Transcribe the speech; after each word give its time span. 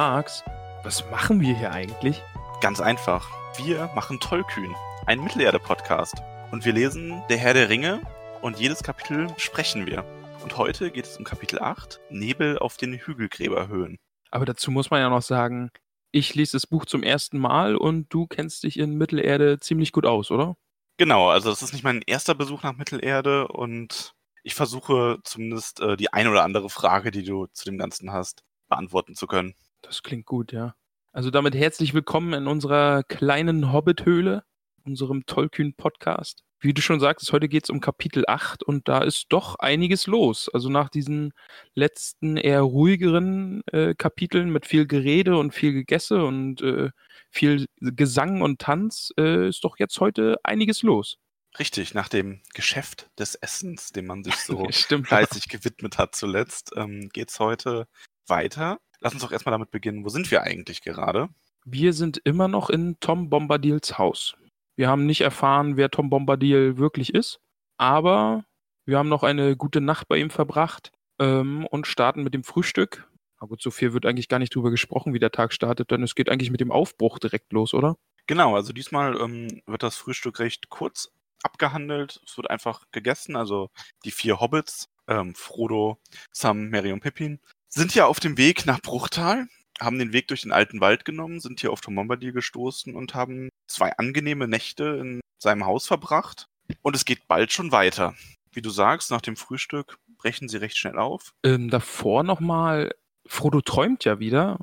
Max, 0.00 0.42
was 0.82 1.04
machen 1.10 1.42
wir 1.42 1.54
hier 1.54 1.72
eigentlich? 1.72 2.22
Ganz 2.62 2.80
einfach. 2.80 3.28
Wir 3.58 3.90
machen 3.94 4.18
Tollkühn, 4.18 4.74
ein 5.04 5.22
Mittelerde-Podcast. 5.22 6.14
Und 6.50 6.64
wir 6.64 6.72
lesen 6.72 7.22
Der 7.28 7.36
Herr 7.36 7.52
der 7.52 7.68
Ringe 7.68 8.00
und 8.40 8.58
jedes 8.58 8.82
Kapitel 8.82 9.26
sprechen 9.36 9.84
wir. 9.84 10.06
Und 10.42 10.56
heute 10.56 10.90
geht 10.90 11.04
es 11.04 11.18
um 11.18 11.24
Kapitel 11.24 11.58
8, 11.58 12.00
Nebel 12.08 12.58
auf 12.58 12.78
den 12.78 12.94
Hügelgräberhöhen. 12.94 13.98
Aber 14.30 14.46
dazu 14.46 14.70
muss 14.70 14.90
man 14.90 15.00
ja 15.00 15.10
noch 15.10 15.20
sagen, 15.20 15.70
ich 16.12 16.34
lese 16.34 16.52
das 16.52 16.66
Buch 16.66 16.86
zum 16.86 17.02
ersten 17.02 17.38
Mal 17.38 17.76
und 17.76 18.06
du 18.08 18.26
kennst 18.26 18.62
dich 18.62 18.78
in 18.78 18.96
Mittelerde 18.96 19.60
ziemlich 19.60 19.92
gut 19.92 20.06
aus, 20.06 20.30
oder? 20.30 20.56
Genau, 20.96 21.28
also 21.28 21.50
das 21.50 21.60
ist 21.60 21.74
nicht 21.74 21.84
mein 21.84 22.00
erster 22.06 22.34
Besuch 22.34 22.62
nach 22.62 22.74
Mittelerde 22.74 23.48
und 23.48 24.14
ich 24.44 24.54
versuche 24.54 25.18
zumindest 25.24 25.80
äh, 25.80 25.98
die 25.98 26.10
ein 26.10 26.26
oder 26.26 26.42
andere 26.42 26.70
Frage, 26.70 27.10
die 27.10 27.22
du 27.22 27.48
zu 27.52 27.66
dem 27.66 27.76
Ganzen 27.76 28.12
hast, 28.12 28.44
beantworten 28.70 29.14
zu 29.14 29.26
können. 29.26 29.54
Das 29.82 30.02
klingt 30.02 30.26
gut, 30.26 30.52
ja. 30.52 30.74
Also 31.12 31.30
damit 31.30 31.54
herzlich 31.54 31.94
willkommen 31.94 32.34
in 32.34 32.46
unserer 32.46 33.02
kleinen 33.02 33.72
Hobbit-Höhle, 33.72 34.44
unserem 34.84 35.26
tollkühnen 35.26 35.74
Podcast. 35.74 36.44
Wie 36.60 36.74
du 36.74 36.82
schon 36.82 37.00
sagtest, 37.00 37.32
heute 37.32 37.48
geht 37.48 37.64
es 37.64 37.70
um 37.70 37.80
Kapitel 37.80 38.24
8 38.26 38.62
und 38.62 38.86
da 38.86 39.02
ist 39.02 39.26
doch 39.30 39.56
einiges 39.58 40.06
los. 40.06 40.50
Also 40.52 40.68
nach 40.68 40.90
diesen 40.90 41.32
letzten 41.74 42.36
eher 42.36 42.60
ruhigeren 42.60 43.62
äh, 43.72 43.94
Kapiteln 43.94 44.50
mit 44.50 44.66
viel 44.66 44.86
Gerede 44.86 45.38
und 45.38 45.54
viel 45.54 45.72
Gegesse 45.72 46.22
und 46.22 46.60
äh, 46.60 46.90
viel 47.30 47.66
Gesang 47.80 48.42
und 48.42 48.60
Tanz 48.60 49.10
äh, 49.18 49.48
ist 49.48 49.64
doch 49.64 49.78
jetzt 49.78 49.98
heute 50.00 50.36
einiges 50.44 50.82
los. 50.82 51.16
Richtig, 51.58 51.94
nach 51.94 52.08
dem 52.08 52.42
Geschäft 52.52 53.08
des 53.18 53.34
Essens, 53.34 53.88
dem 53.88 54.06
man 54.06 54.22
sich 54.22 54.36
so 54.36 54.68
fleißig 54.70 55.48
gewidmet 55.48 55.96
hat 55.96 56.14
zuletzt, 56.14 56.72
ähm, 56.76 57.08
geht 57.08 57.30
es 57.30 57.40
heute 57.40 57.88
weiter. 58.26 58.78
Lass 59.00 59.14
uns 59.14 59.22
doch 59.22 59.32
erstmal 59.32 59.52
damit 59.52 59.70
beginnen, 59.70 60.04
wo 60.04 60.08
sind 60.08 60.30
wir 60.30 60.42
eigentlich 60.42 60.82
gerade? 60.82 61.28
Wir 61.64 61.92
sind 61.92 62.20
immer 62.24 62.48
noch 62.48 62.70
in 62.70 62.98
Tom 63.00 63.30
Bombadils 63.30 63.98
Haus. 63.98 64.36
Wir 64.76 64.88
haben 64.88 65.06
nicht 65.06 65.20
erfahren, 65.20 65.76
wer 65.76 65.90
Tom 65.90 66.10
Bombadil 66.10 66.78
wirklich 66.78 67.14
ist, 67.14 67.40
aber 67.76 68.44
wir 68.86 68.98
haben 68.98 69.08
noch 69.08 69.22
eine 69.22 69.56
gute 69.56 69.80
Nacht 69.80 70.08
bei 70.08 70.18
ihm 70.18 70.30
verbracht 70.30 70.92
ähm, 71.18 71.66
und 71.66 71.86
starten 71.86 72.22
mit 72.22 72.34
dem 72.34 72.44
Frühstück. 72.44 73.08
Na 73.40 73.46
gut, 73.46 73.62
so 73.62 73.70
viel 73.70 73.92
wird 73.92 74.06
eigentlich 74.06 74.28
gar 74.28 74.38
nicht 74.38 74.54
drüber 74.54 74.70
gesprochen, 74.70 75.14
wie 75.14 75.18
der 75.18 75.32
Tag 75.32 75.52
startet, 75.52 75.90
denn 75.90 76.02
es 76.02 76.14
geht 76.14 76.28
eigentlich 76.28 76.50
mit 76.50 76.60
dem 76.60 76.72
Aufbruch 76.72 77.18
direkt 77.18 77.52
los, 77.52 77.74
oder? 77.74 77.96
Genau, 78.26 78.54
also 78.54 78.72
diesmal 78.72 79.18
ähm, 79.20 79.62
wird 79.66 79.82
das 79.82 79.96
Frühstück 79.96 80.38
recht 80.38 80.68
kurz 80.68 81.10
abgehandelt. 81.42 82.20
Es 82.24 82.36
wird 82.36 82.50
einfach 82.50 82.84
gegessen. 82.92 83.36
Also 83.36 83.70
die 84.04 84.10
vier 84.10 84.40
Hobbits, 84.40 84.88
ähm, 85.08 85.34
Frodo, 85.34 85.98
Sam, 86.32 86.68
Merry 86.68 86.92
und 86.92 87.00
Pippin, 87.00 87.40
sind 87.70 87.94
ja 87.94 88.06
auf 88.06 88.20
dem 88.20 88.36
Weg 88.36 88.66
nach 88.66 88.80
Bruchtal, 88.80 89.46
haben 89.80 89.98
den 89.98 90.12
Weg 90.12 90.28
durch 90.28 90.42
den 90.42 90.52
alten 90.52 90.80
Wald 90.80 91.04
genommen, 91.04 91.40
sind 91.40 91.60
hier 91.60 91.72
auf 91.72 91.80
Tom 91.80 91.94
Bombadil 91.94 92.32
gestoßen 92.32 92.94
und 92.94 93.14
haben 93.14 93.48
zwei 93.66 93.96
angenehme 93.96 94.46
Nächte 94.46 94.84
in 95.00 95.20
seinem 95.38 95.64
Haus 95.64 95.86
verbracht. 95.86 96.46
Und 96.82 96.94
es 96.94 97.04
geht 97.04 97.26
bald 97.28 97.52
schon 97.52 97.72
weiter. 97.72 98.14
Wie 98.52 98.62
du 98.62 98.70
sagst, 98.70 99.10
nach 99.10 99.20
dem 99.20 99.36
Frühstück 99.36 99.98
brechen 100.18 100.48
sie 100.48 100.58
recht 100.58 100.76
schnell 100.76 100.98
auf. 100.98 101.32
Ähm, 101.44 101.70
davor 101.70 102.24
nochmal, 102.24 102.94
Frodo 103.26 103.60
träumt 103.60 104.04
ja 104.04 104.18
wieder. 104.18 104.58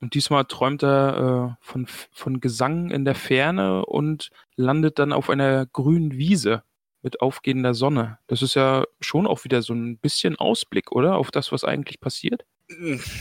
Und 0.00 0.14
diesmal 0.14 0.46
träumt 0.46 0.82
er 0.82 1.56
äh, 1.60 1.64
von, 1.64 1.86
von 1.86 2.40
Gesang 2.40 2.90
in 2.90 3.04
der 3.04 3.14
Ferne 3.14 3.84
und 3.86 4.30
landet 4.56 4.98
dann 4.98 5.12
auf 5.12 5.30
einer 5.30 5.66
grünen 5.66 6.12
Wiese 6.12 6.64
mit 7.02 7.20
aufgehender 7.20 7.74
Sonne. 7.74 8.18
Das 8.26 8.42
ist 8.42 8.54
ja 8.54 8.84
schon 9.00 9.26
auch 9.26 9.44
wieder 9.44 9.62
so 9.62 9.74
ein 9.74 9.98
bisschen 9.98 10.36
Ausblick, 10.36 10.92
oder? 10.92 11.16
Auf 11.16 11.30
das, 11.30 11.52
was 11.52 11.62
eigentlich 11.62 12.00
passiert. 12.00 12.44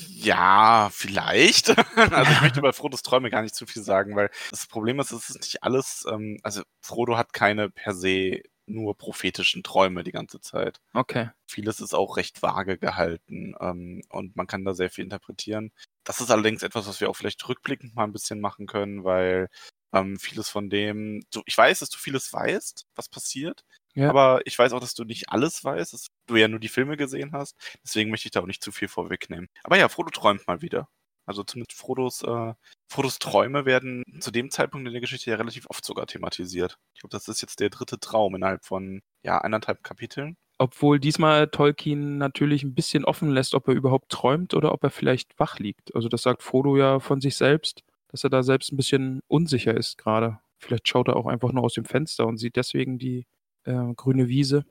Ja, 0.07 0.89
vielleicht. 0.91 1.69
also 1.95 2.31
ich 2.31 2.41
möchte 2.41 2.59
über 2.59 2.73
Frodos 2.73 3.01
Träume 3.01 3.29
gar 3.29 3.41
nicht 3.41 3.56
zu 3.56 3.66
viel 3.66 3.84
sagen, 3.84 4.16
weil 4.16 4.29
das 4.50 4.67
Problem 4.67 5.00
ist, 5.00 5.12
es 5.12 5.29
ist 5.29 5.41
nicht 5.41 5.63
alles, 5.63 6.06
ähm, 6.09 6.39
also 6.44 6.63
Frodo 6.81 7.17
hat 7.17 7.34
keine 7.34 7.69
per 7.69 7.94
se 7.94 8.41
nur 8.66 8.97
prophetischen 8.97 9.63
Träume 9.63 10.03
die 10.03 10.12
ganze 10.12 10.39
Zeit. 10.39 10.79
Okay. 10.94 11.29
Vieles 11.47 11.79
ist 11.81 11.94
auch 11.94 12.17
recht 12.17 12.41
vage 12.41 12.78
gehalten 12.78 13.56
ähm, 13.59 14.01
und 14.09 14.35
man 14.35 14.47
kann 14.47 14.63
da 14.63 14.73
sehr 14.73 14.89
viel 14.89 15.03
interpretieren. 15.03 15.72
Das 16.03 16.22
ist 16.22 16.31
allerdings 16.31 16.63
etwas, 16.63 16.88
was 16.88 17.01
wir 17.01 17.09
auch 17.09 17.16
vielleicht 17.16 17.47
rückblickend 17.47 17.95
mal 17.95 18.06
ein 18.06 18.13
bisschen 18.13 18.39
machen 18.39 18.68
können, 18.68 19.03
weil 19.03 19.50
ähm, 19.94 20.18
vieles 20.19 20.50
von 20.50 20.69
dem, 20.69 21.22
du, 21.34 21.41
ich 21.46 21.57
weiß, 21.57 21.79
dass 21.79 21.90
du 21.90 21.97
vieles 21.97 22.31
weißt, 22.34 22.85
was 22.96 23.09
passiert, 23.09 23.63
Ja. 23.94 24.09
aber 24.09 24.41
ich 24.46 24.57
weiß 24.57 24.74
auch, 24.74 24.79
dass 24.79 24.94
du 24.94 25.03
nicht 25.03 25.29
alles 25.29 25.63
weißt, 25.63 25.94
dass 25.94 26.07
du 26.28 26.35
ja 26.38 26.47
nur 26.47 26.59
die 26.59 26.69
Filme 26.69 26.97
gesehen 26.97 27.31
hast. 27.34 27.56
Deswegen 27.84 28.09
möchte 28.12 28.28
ich 28.28 28.31
da 28.31 28.41
auch 28.41 28.46
nicht 28.47 28.63
zu 28.63 28.72
viel 28.72 28.88
vorwegnehmen. 28.88 29.47
Aber 29.63 29.78
ja, 29.78 29.90
Frodo 29.90 30.09
träumt 30.12 30.47
mal 30.47 30.62
wieder. 30.62 30.88
Also 31.25 31.44
zumindest 31.44 31.78
Frodos, 31.78 32.24
äh, 32.24 32.53
Frodos 32.90 33.19
Träume 33.19 33.66
werden 33.66 34.03
zu 34.19 34.31
dem 34.31 34.50
Zeitpunkt 34.50 34.88
in 34.88 34.94
der 34.94 35.01
Geschichte 35.01 35.30
ja 35.30 35.35
relativ 35.38 35.66
oft 35.69 35.85
sogar 35.85 36.07
thematisiert. 36.07 36.78
Ich 36.96 37.01
glaube, 37.01 37.12
das 37.12 37.28
ist 37.28 37.41
jetzt 37.41 37.59
der 37.59 37.69
dritte 37.69 38.00
Traum 38.00 38.35
innerhalb 38.35 38.66
von 38.66 39.01
ja 39.24 39.38
eineinhalb 39.40 39.84
Kapiteln. 39.84 40.35
Obwohl 40.57 41.00
diesmal 41.00 41.47
Tolkien 41.47 42.18
natürlich 42.18 42.63
ein 42.63 42.74
bisschen 42.75 43.06
offen 43.06 43.30
lässt, 43.31 43.53
ob 43.56 43.68
er 43.68 43.74
überhaupt 43.75 44.09
träumt 44.09 44.53
oder 44.56 44.72
ob 44.74 44.84
er 44.84 44.90
vielleicht 44.91 45.38
wach 45.40 45.59
liegt. 45.59 45.94
Also 45.96 46.09
das 46.09 46.22
sagt 46.24 46.44
Frodo 46.44 46.75
ja 46.78 47.00
von 47.00 47.22
sich 47.22 47.35
selbst, 47.35 47.84
dass 48.12 48.24
er 48.24 48.30
da 48.30 48.44
selbst 48.44 48.72
ein 48.72 48.78
bisschen 48.78 49.22
unsicher 49.28 49.76
ist 49.76 49.98
gerade. 49.98 50.40
Vielleicht 50.60 50.88
schaut 50.88 51.08
er 51.08 51.16
auch 51.16 51.26
einfach 51.26 51.52
nur 51.52 51.64
aus 51.64 51.74
dem 51.74 51.86
Fenster 51.86 52.28
und 52.28 52.38
sieht 52.38 52.56
deswegen 52.56 53.00
die 53.00 53.26
äh, 53.64 53.94
grüne 53.96 54.28
Wiese. 54.28 54.66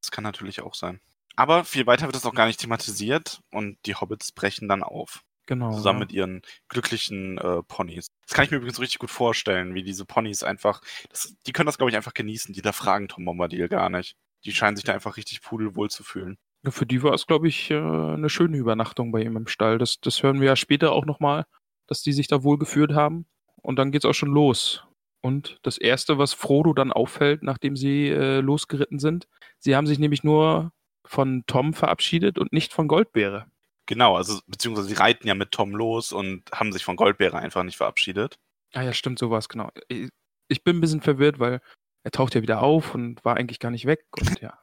Das 0.00 0.10
kann 0.10 0.24
natürlich 0.24 0.62
auch 0.62 0.74
sein. 0.74 1.00
Aber 1.36 1.64
viel 1.64 1.86
weiter 1.86 2.06
wird 2.06 2.16
es 2.16 2.26
auch 2.26 2.34
gar 2.34 2.46
nicht 2.46 2.60
thematisiert 2.60 3.40
und 3.50 3.78
die 3.86 3.94
Hobbits 3.94 4.32
brechen 4.32 4.68
dann 4.68 4.82
auf. 4.82 5.22
Genau. 5.46 5.72
zusammen 5.72 6.00
ja. 6.00 6.04
mit 6.04 6.12
ihren 6.12 6.42
glücklichen 6.68 7.38
äh, 7.38 7.62
Ponys. 7.62 8.08
Das 8.26 8.34
kann 8.34 8.44
ich 8.44 8.50
mir 8.50 8.58
übrigens 8.58 8.80
richtig 8.80 8.98
gut 8.98 9.10
vorstellen, 9.10 9.74
wie 9.74 9.82
diese 9.82 10.04
Ponys 10.04 10.42
einfach, 10.42 10.82
das, 11.08 11.34
die 11.46 11.52
können 11.52 11.64
das, 11.64 11.78
glaube 11.78 11.90
ich, 11.90 11.96
einfach 11.96 12.12
genießen. 12.12 12.52
Die 12.52 12.60
da 12.60 12.72
fragen 12.72 13.08
Tom 13.08 13.24
Bombadil 13.24 13.66
gar 13.68 13.88
nicht. 13.88 14.14
Die 14.44 14.52
scheinen 14.52 14.76
sich 14.76 14.84
da 14.84 14.92
einfach 14.92 15.16
richtig 15.16 15.40
pudelwohl 15.40 15.88
zu 15.88 16.04
fühlen. 16.04 16.36
Ja, 16.64 16.70
Für 16.70 16.84
die 16.84 17.02
war 17.02 17.14
es, 17.14 17.26
glaube 17.26 17.48
ich, 17.48 17.70
äh, 17.70 17.76
eine 17.76 18.28
schöne 18.28 18.58
Übernachtung 18.58 19.10
bei 19.10 19.22
ihm 19.22 19.38
im 19.38 19.46
Stall. 19.46 19.78
Das, 19.78 20.00
das 20.00 20.22
hören 20.22 20.40
wir 20.40 20.48
ja 20.48 20.56
später 20.56 20.92
auch 20.92 21.06
nochmal, 21.06 21.46
dass 21.88 22.02
die 22.02 22.12
sich 22.12 22.28
da 22.28 22.44
wohl 22.44 22.58
geführt 22.58 22.92
haben. 22.94 23.26
Und 23.60 23.76
dann 23.76 23.90
geht's 23.90 24.04
auch 24.04 24.14
schon 24.14 24.30
los. 24.30 24.84
Und 25.20 25.58
das 25.62 25.78
Erste, 25.78 26.18
was 26.18 26.32
Frodo 26.32 26.72
dann 26.72 26.92
auffällt, 26.92 27.42
nachdem 27.42 27.76
sie 27.76 28.08
äh, 28.08 28.40
losgeritten 28.40 29.00
sind, 29.00 29.26
sie 29.58 29.74
haben 29.74 29.86
sich 29.86 29.98
nämlich 29.98 30.22
nur 30.22 30.72
von 31.04 31.42
Tom 31.46 31.74
verabschiedet 31.74 32.38
und 32.38 32.52
nicht 32.52 32.72
von 32.72 32.86
Goldbeere. 32.86 33.46
Genau, 33.86 34.16
also 34.16 34.38
beziehungsweise 34.46 34.88
sie 34.88 34.94
reiten 34.94 35.26
ja 35.26 35.34
mit 35.34 35.50
Tom 35.50 35.72
los 35.72 36.12
und 36.12 36.44
haben 36.52 36.72
sich 36.72 36.84
von 36.84 36.96
Goldbeere 36.96 37.38
einfach 37.38 37.62
nicht 37.62 37.78
verabschiedet. 37.78 38.38
Ah 38.74 38.82
ja, 38.82 38.92
stimmt, 38.92 39.18
so 39.18 39.30
war 39.30 39.38
es, 39.38 39.48
genau. 39.48 39.70
Ich, 39.88 40.62
bin 40.62 40.76
ein 40.76 40.80
bisschen 40.80 41.00
verwirrt, 41.00 41.38
weil 41.38 41.60
er 42.04 42.10
taucht 42.10 42.34
ja 42.34 42.42
wieder 42.42 42.62
auf 42.62 42.94
und 42.94 43.24
war 43.24 43.36
eigentlich 43.36 43.60
gar 43.60 43.70
nicht 43.70 43.86
weg. 43.86 44.04
Und 44.18 44.40
ja. 44.40 44.58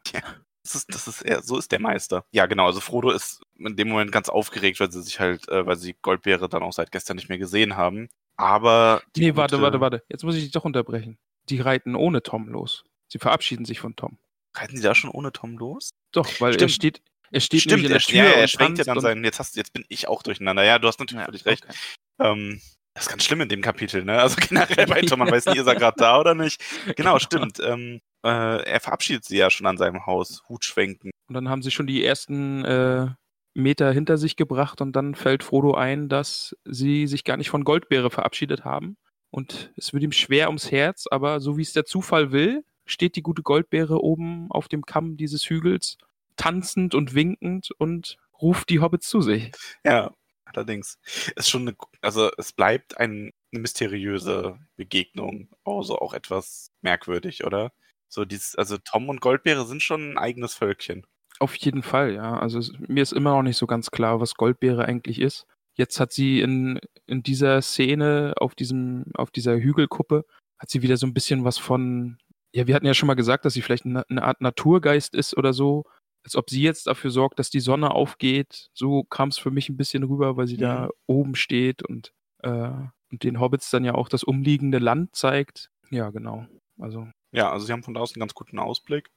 Das 0.64 0.76
ist, 0.76 0.94
das 0.94 1.08
ist 1.08 1.22
eher, 1.22 1.42
so 1.42 1.58
ist 1.58 1.72
der 1.72 1.80
Meister. 1.80 2.26
Ja, 2.32 2.46
genau, 2.46 2.68
also 2.68 2.80
Frodo 2.80 3.12
ist 3.12 3.42
in 3.58 3.76
dem 3.76 3.90
Moment 3.90 4.12
ganz 4.12 4.30
aufgeregt, 4.30 4.80
weil 4.80 4.92
sie 4.92 5.02
sich 5.02 5.20
halt, 5.20 5.48
äh, 5.50 5.66
weil 5.66 5.76
sie 5.78 5.96
Goldbeere 6.02 6.50
dann 6.50 6.64
auch 6.64 6.74
seit 6.74 6.92
gestern 6.92 7.16
nicht 7.16 7.30
mehr 7.30 7.38
gesehen 7.38 7.78
haben. 7.78 8.10
Aber 8.38 9.02
die 9.16 9.22
Nee, 9.22 9.36
warte, 9.36 9.56
gute- 9.56 9.64
warte, 9.64 9.80
warte. 9.82 10.04
Jetzt 10.10 10.24
muss 10.24 10.36
ich 10.36 10.44
dich 10.44 10.52
doch 10.52 10.66
unterbrechen. 10.66 11.18
Die 11.50 11.62
reiten 11.62 11.96
ohne 11.96 12.22
Tom 12.24 12.48
los. 12.50 12.84
Sie 13.08 13.20
verabschieden 13.20 13.66
sich 13.66 13.80
von 13.80 13.96
Tom. 13.96 14.18
Reiten 14.56 14.76
sie 14.78 14.84
da 14.84 14.96
schon 14.96 15.10
ohne 15.12 15.32
Tom 15.32 15.58
los? 15.58 15.92
Doch, 16.12 16.30
weil 16.42 16.52
er 16.52 16.54
Stimmt. 16.60 16.72
steht, 16.72 17.02
er 17.32 17.40
steht 17.42 17.62
Stimmt, 17.62 17.84
in 17.86 17.92
er, 17.92 17.98
der 17.98 18.00
Tür 18.00 18.18
ja, 18.18 18.24
er 18.26 18.42
und 18.42 18.50
schwenkt 18.50 18.78
ja 18.80 18.84
dann 18.84 19.00
seinen, 19.00 19.24
jetzt, 19.24 19.40
hast, 19.40 19.56
jetzt 19.56 19.74
bin 19.74 19.86
ich 19.90 20.08
auch 20.08 20.24
durcheinander. 20.24 20.64
Ja, 20.64 20.80
du 20.80 20.88
hast 20.88 21.00
natürlich 21.00 21.22
Ja, 21.22 21.26
völlig 21.26 21.46
recht. 21.46 21.66
okay. 21.66 21.78
Ähm, 22.20 22.62
das 22.94 23.06
ist 23.06 23.10
ganz 23.10 23.24
schlimm 23.26 23.42
in 23.42 23.50
dem 23.50 23.62
Kapitel, 23.62 24.04
ne? 24.06 24.20
Also 24.22 24.38
generell 24.50 24.86
bei 24.88 25.02
Tom, 25.02 25.20
man 25.20 25.30
weiß 25.32 25.46
nie, 25.48 25.58
ist 25.60 25.68
er 25.68 25.76
gerade 25.76 25.98
da 25.98 26.20
oder 26.20 26.34
nicht. 26.34 26.62
Genau, 26.96 27.20
stimmt. 27.20 27.60
Ähm, 27.60 28.00
äh, 28.26 28.64
er 28.64 28.80
verabschiedet 28.80 29.26
sie 29.26 29.38
ja 29.38 29.50
schon 29.52 29.68
an 29.68 29.78
seinem 29.78 30.06
Haus, 30.06 30.44
Hut 30.50 30.64
schwenken. 30.66 31.12
Und 31.28 31.36
dann 31.36 31.50
haben 31.50 31.62
sie 31.62 31.72
schon 31.72 31.88
die 31.88 32.04
ersten 32.06 32.64
äh, 32.64 33.08
Meter 33.56 33.92
hinter 33.92 34.18
sich 34.18 34.36
gebracht 34.36 34.82
und 34.82 34.94
dann 34.94 35.16
fällt 35.16 35.44
Frodo 35.44 35.74
ein, 35.74 36.10
dass 36.10 36.56
sie 36.66 37.08
sich 37.08 37.24
gar 37.24 37.38
nicht 37.38 37.50
von 37.50 37.64
Goldbeere 37.64 38.12
verabschiedet 38.12 38.66
haben. 38.66 38.98
Und 39.32 39.72
es 39.76 39.94
wird 39.94 40.04
ihm 40.04 40.12
schwer 40.12 40.48
ums 40.48 40.72
Herz, 40.72 41.08
aber 41.10 41.40
so 41.40 41.58
wie 41.58 41.62
es 41.62 41.74
der 41.74 41.86
Zufall 41.86 42.32
will, 42.32 42.64
steht 42.86 43.16
die 43.16 43.22
gute 43.22 43.42
Goldbeere 43.42 44.04
oben 44.04 44.48
auf 44.52 44.68
dem 44.68 44.86
Kamm 44.86 45.18
dieses 45.18 45.50
Hügels, 45.50 45.98
tanzend 46.36 46.94
und 46.94 47.16
winkend 47.16 47.70
und 47.78 48.18
ruft 48.42 48.70
die 48.70 48.80
Hobbits 48.80 49.10
zu 49.10 49.22
sich. 49.22 49.52
Ja, 49.84 50.14
allerdings. 50.46 51.00
Ist 51.36 51.50
schon 51.50 51.68
eine, 51.68 51.78
also 52.02 52.30
es 52.38 52.54
bleibt 52.54 52.98
ein, 52.98 53.32
eine 53.52 53.62
mysteriöse 53.62 54.60
Begegnung, 54.76 55.50
also 55.64 55.98
auch 55.98 56.14
etwas 56.14 56.72
merkwürdig, 56.82 57.46
oder? 57.46 57.72
So 58.10 58.26
dieses, 58.26 58.56
also 58.56 58.78
Tom 58.78 59.10
und 59.10 59.22
Goldbeere 59.22 59.66
sind 59.66 59.82
schon 59.82 60.12
ein 60.12 60.18
eigenes 60.18 60.54
Völkchen. 60.54 61.06
Auf 61.40 61.56
jeden 61.58 61.84
Fall, 61.84 62.14
ja. 62.14 62.38
Also 62.40 62.60
mir 62.88 63.04
ist 63.04 63.12
immer 63.14 63.32
noch 63.32 63.44
nicht 63.44 63.58
so 63.58 63.68
ganz 63.68 63.92
klar, 63.92 64.20
was 64.22 64.36
Goldbeere 64.36 64.86
eigentlich 64.86 65.20
ist. 65.20 65.46
Jetzt 65.78 66.00
hat 66.00 66.14
sie 66.14 66.40
in, 66.40 66.80
in 67.06 67.24
dieser 67.24 67.62
Szene 67.62 68.34
auf 68.38 68.56
diesem, 68.56 69.06
auf 69.16 69.32
dieser 69.32 69.58
Hügelkuppe, 69.58 70.24
hat 70.58 70.70
sie 70.70 70.82
wieder 70.82 70.96
so 70.96 71.06
ein 71.06 71.14
bisschen 71.14 71.44
was 71.44 71.58
von, 71.58 72.18
ja, 72.54 72.68
wir 72.68 72.76
hatten 72.76 72.86
ja 72.86 72.94
schon 72.94 73.08
mal 73.08 73.16
gesagt, 73.16 73.44
dass 73.44 73.54
sie 73.54 73.62
vielleicht 73.62 73.86
eine, 73.86 74.04
eine 74.10 74.24
Art 74.24 74.40
Naturgeist 74.40 75.14
ist 75.14 75.36
oder 75.36 75.52
so, 75.52 75.84
als 76.24 76.38
ob 76.38 76.50
sie 76.50 76.62
jetzt 76.64 76.88
dafür 76.88 77.12
sorgt, 77.12 77.38
dass 77.40 77.50
die 77.50 77.60
Sonne 77.60 77.92
aufgeht. 77.92 78.70
So 78.74 79.04
kam 79.04 79.30
es 79.30 79.38
für 79.38 79.52
mich 79.52 79.68
ein 79.68 79.76
bisschen 79.78 80.04
rüber, 80.04 80.38
weil 80.38 80.48
sie 80.48 80.56
Mhm. 80.56 80.62
da 80.62 80.90
oben 81.08 81.36
steht 81.36 81.84
und, 81.84 82.14
äh, 82.44 82.72
und 83.12 83.24
den 83.24 83.42
Hobbits 83.42 83.70
dann 83.70 83.84
ja 83.84 83.94
auch 83.96 84.08
das 84.08 84.24
umliegende 84.24 84.80
Land 84.80 85.16
zeigt. 85.16 85.70
Ja, 85.92 86.10
genau. 86.12 86.48
Also, 86.80 87.08
Ja, 87.34 87.52
also 87.52 87.66
sie 87.66 87.74
haben 87.74 87.84
von 87.84 87.94
draußen 87.94 88.16
einen 88.16 88.22
ganz 88.22 88.34
guten 88.34 88.58
Ausblick. 88.60 89.10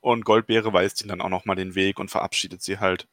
Und 0.00 0.24
Goldbeere 0.24 0.72
weist 0.72 1.00
ihnen 1.00 1.10
dann 1.10 1.20
auch 1.20 1.28
nochmal 1.28 1.56
den 1.56 1.74
Weg 1.74 1.98
und 1.98 2.10
verabschiedet 2.10 2.62
sie 2.62 2.78
halt. 2.78 3.06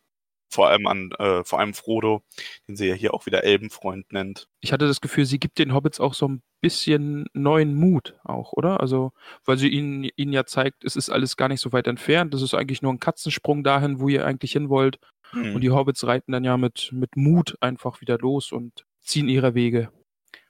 Vor 0.52 0.68
allem 0.68 0.88
an, 0.88 1.12
äh, 1.20 1.44
vor 1.44 1.60
allem 1.60 1.76
Frodo, 1.76 2.24
den 2.68 2.76
sie 2.76 2.88
ja 2.88 2.96
hier 2.96 3.14
auch 3.14 3.28
wieder 3.28 3.44
Elbenfreund 3.44 4.12
nennt. 4.12 4.50
ich 4.62 4.74
hatte 4.74 4.88
das 4.88 5.00
Gefühl, 5.00 5.26
sie 5.26 5.40
gibt 5.40 5.60
den 5.60 5.76
Hobbits 5.76 6.00
auch 6.00 6.16
so 6.16 6.28
ein 6.28 6.42
bisschen 6.60 7.28
neuen 7.34 7.76
Mut 7.76 8.16
auch, 8.24 8.54
oder? 8.54 8.80
Also, 8.80 9.12
weil 9.46 9.60
sie 9.60 9.70
ihnen, 9.70 10.10
ihnen 10.16 10.34
ja 10.34 10.46
zeigt, 10.46 10.84
es 10.84 10.96
ist 10.96 11.12
alles 11.12 11.38
gar 11.38 11.50
nicht 11.50 11.62
so 11.62 11.72
weit 11.72 11.86
entfernt. 11.86 12.34
Das 12.34 12.42
ist 12.42 12.56
eigentlich 12.56 12.82
nur 12.82 12.92
ein 12.92 13.00
Katzensprung 13.00 13.64
dahin, 13.64 14.00
wo 14.00 14.10
ihr 14.10 14.26
eigentlich 14.26 14.54
hin 14.54 14.70
wollt. 14.70 15.00
Hm. 15.32 15.54
Und 15.54 15.62
die 15.62 15.70
Hobbits 15.70 16.06
reiten 16.08 16.32
dann 16.32 16.44
ja 16.44 16.58
mit, 16.58 16.90
mit 16.92 17.16
Mut 17.16 17.56
einfach 17.62 18.02
wieder 18.02 18.18
los 18.18 18.52
und 18.52 18.86
ziehen 19.02 19.30
ihre 19.30 19.54
Wege. 19.54 19.92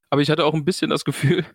Aber 0.09 0.21
ich 0.21 0.29
hatte 0.29 0.45
auch 0.45 0.53
ein 0.53 0.65
bisschen 0.65 0.89
das 0.89 1.05
Gefühl, 1.05 1.45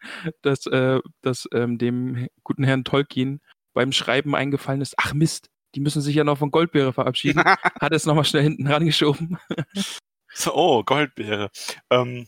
dass, 0.42 0.66
äh, 0.66 1.00
dass 1.20 1.48
ähm, 1.52 1.78
dem 1.78 2.28
guten 2.42 2.64
Herrn 2.64 2.84
Tolkien 2.84 3.40
beim 3.72 3.92
Schreiben 3.92 4.34
eingefallen 4.34 4.80
ist, 4.80 4.94
ach 4.98 5.12
Mist, 5.14 5.50
die 5.74 5.80
müssen 5.80 6.02
sich 6.02 6.14
ja 6.14 6.24
noch 6.24 6.38
von 6.38 6.50
Goldbeere 6.50 6.92
verabschieden. 6.92 7.42
Hat 7.80 7.92
es 7.92 8.06
nochmal 8.06 8.24
schnell 8.24 8.42
hinten 8.42 8.66
rangeschoben. 8.66 9.38
So, 10.32 10.54
oh, 10.54 10.82
Goldbeere. 10.84 11.50
Ähm, 11.90 12.26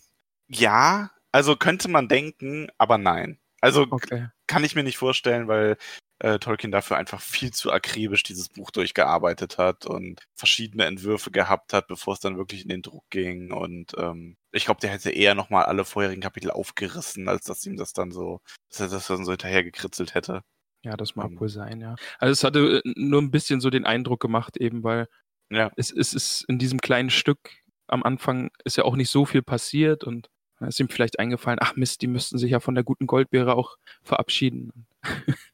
ja, 0.49 1.11
also 1.33 1.57
könnte 1.57 1.89
man 1.89 2.09
denken, 2.09 2.69
aber 2.79 2.99
nein. 2.99 3.39
Also 3.61 3.87
Okay. 3.91 4.29
kann 4.47 4.65
ich 4.65 4.75
mir 4.75 4.83
nicht 4.83 4.99
vorstellen, 4.99 5.47
weil 5.49 5.77
äh, 6.19 6.39
Tolkien 6.39 6.71
dafür 6.73 6.97
einfach 6.99 7.21
viel 7.21 7.53
zu 7.53 7.73
akribisch 7.73 8.23
dieses 8.23 8.49
Buch 8.49 8.71
durchgearbeitet 8.71 9.59
hat 9.59 9.87
und 9.87 10.21
verschiedene 10.35 10.85
Entwürfe 10.85 11.31
gehabt 11.31 11.73
hat, 11.73 11.89
bevor 11.89 12.15
es 12.15 12.21
dann 12.21 12.37
wirklich 12.37 12.63
in 12.63 12.69
den 12.69 12.83
Druck 12.83 13.05
ging. 13.11 13.53
Und 13.53 13.93
ähm, 13.99 14.37
ich 14.53 14.65
glaube, 14.67 14.81
der 14.81 14.91
hätte 14.91 15.11
eher 15.11 15.35
nochmal 15.35 15.65
alle 15.65 15.85
vorherigen 15.85 16.23
Kapitel 16.23 16.51
aufgerissen, 16.51 17.29
als 17.29 17.45
dass 17.47 17.65
ihm 17.67 17.77
das 17.77 17.93
dann 17.93 18.13
so, 18.13 18.41
dass 18.69 18.81
er 18.81 18.89
das 18.89 19.07
dann 19.09 19.25
so 19.25 19.33
hinterher 19.33 19.65
gekritzelt 19.65 20.15
hätte. 20.15 20.43
Ja, 20.85 20.97
das 20.97 21.15
mag 21.17 21.31
Ähm. 21.31 21.41
wohl 21.41 21.49
sein, 21.49 21.81
ja. 21.81 21.95
Also 22.19 22.33
es 22.33 22.45
hatte 22.45 22.83
äh, 22.85 22.93
nur 22.97 23.23
ein 23.23 23.31
bisschen 23.31 23.61
so 23.61 23.71
den 23.71 23.85
Eindruck 23.87 24.21
gemacht, 24.21 24.57
eben 24.57 24.83
weil 24.83 25.09
Ja. 25.51 25.71
es, 25.77 25.91
es 25.93 26.13
ist 26.15 26.45
in 26.49 26.59
diesem 26.59 26.81
kleinen 26.81 27.11
Stück 27.11 27.39
am 27.89 28.03
Anfang 28.05 28.51
ist 28.65 28.77
ja 28.77 28.85
auch 28.85 28.97
nicht 28.97 29.11
so 29.11 29.27
viel 29.27 29.43
passiert 29.43 30.03
und 30.05 30.31
dann 30.59 30.69
ist 30.69 30.81
ihm 30.81 30.89
vielleicht 30.89 31.19
eingefallen, 31.19 31.59
ach 31.61 31.77
Mist, 31.77 32.01
die 32.03 32.07
müssten 32.07 32.39
sich 32.39 32.51
ja 32.53 32.61
von 32.61 32.75
der 32.75 32.85
guten 32.85 33.07
Goldbeere 33.07 33.55
auch 33.57 33.77
verabschieden. 34.03 34.87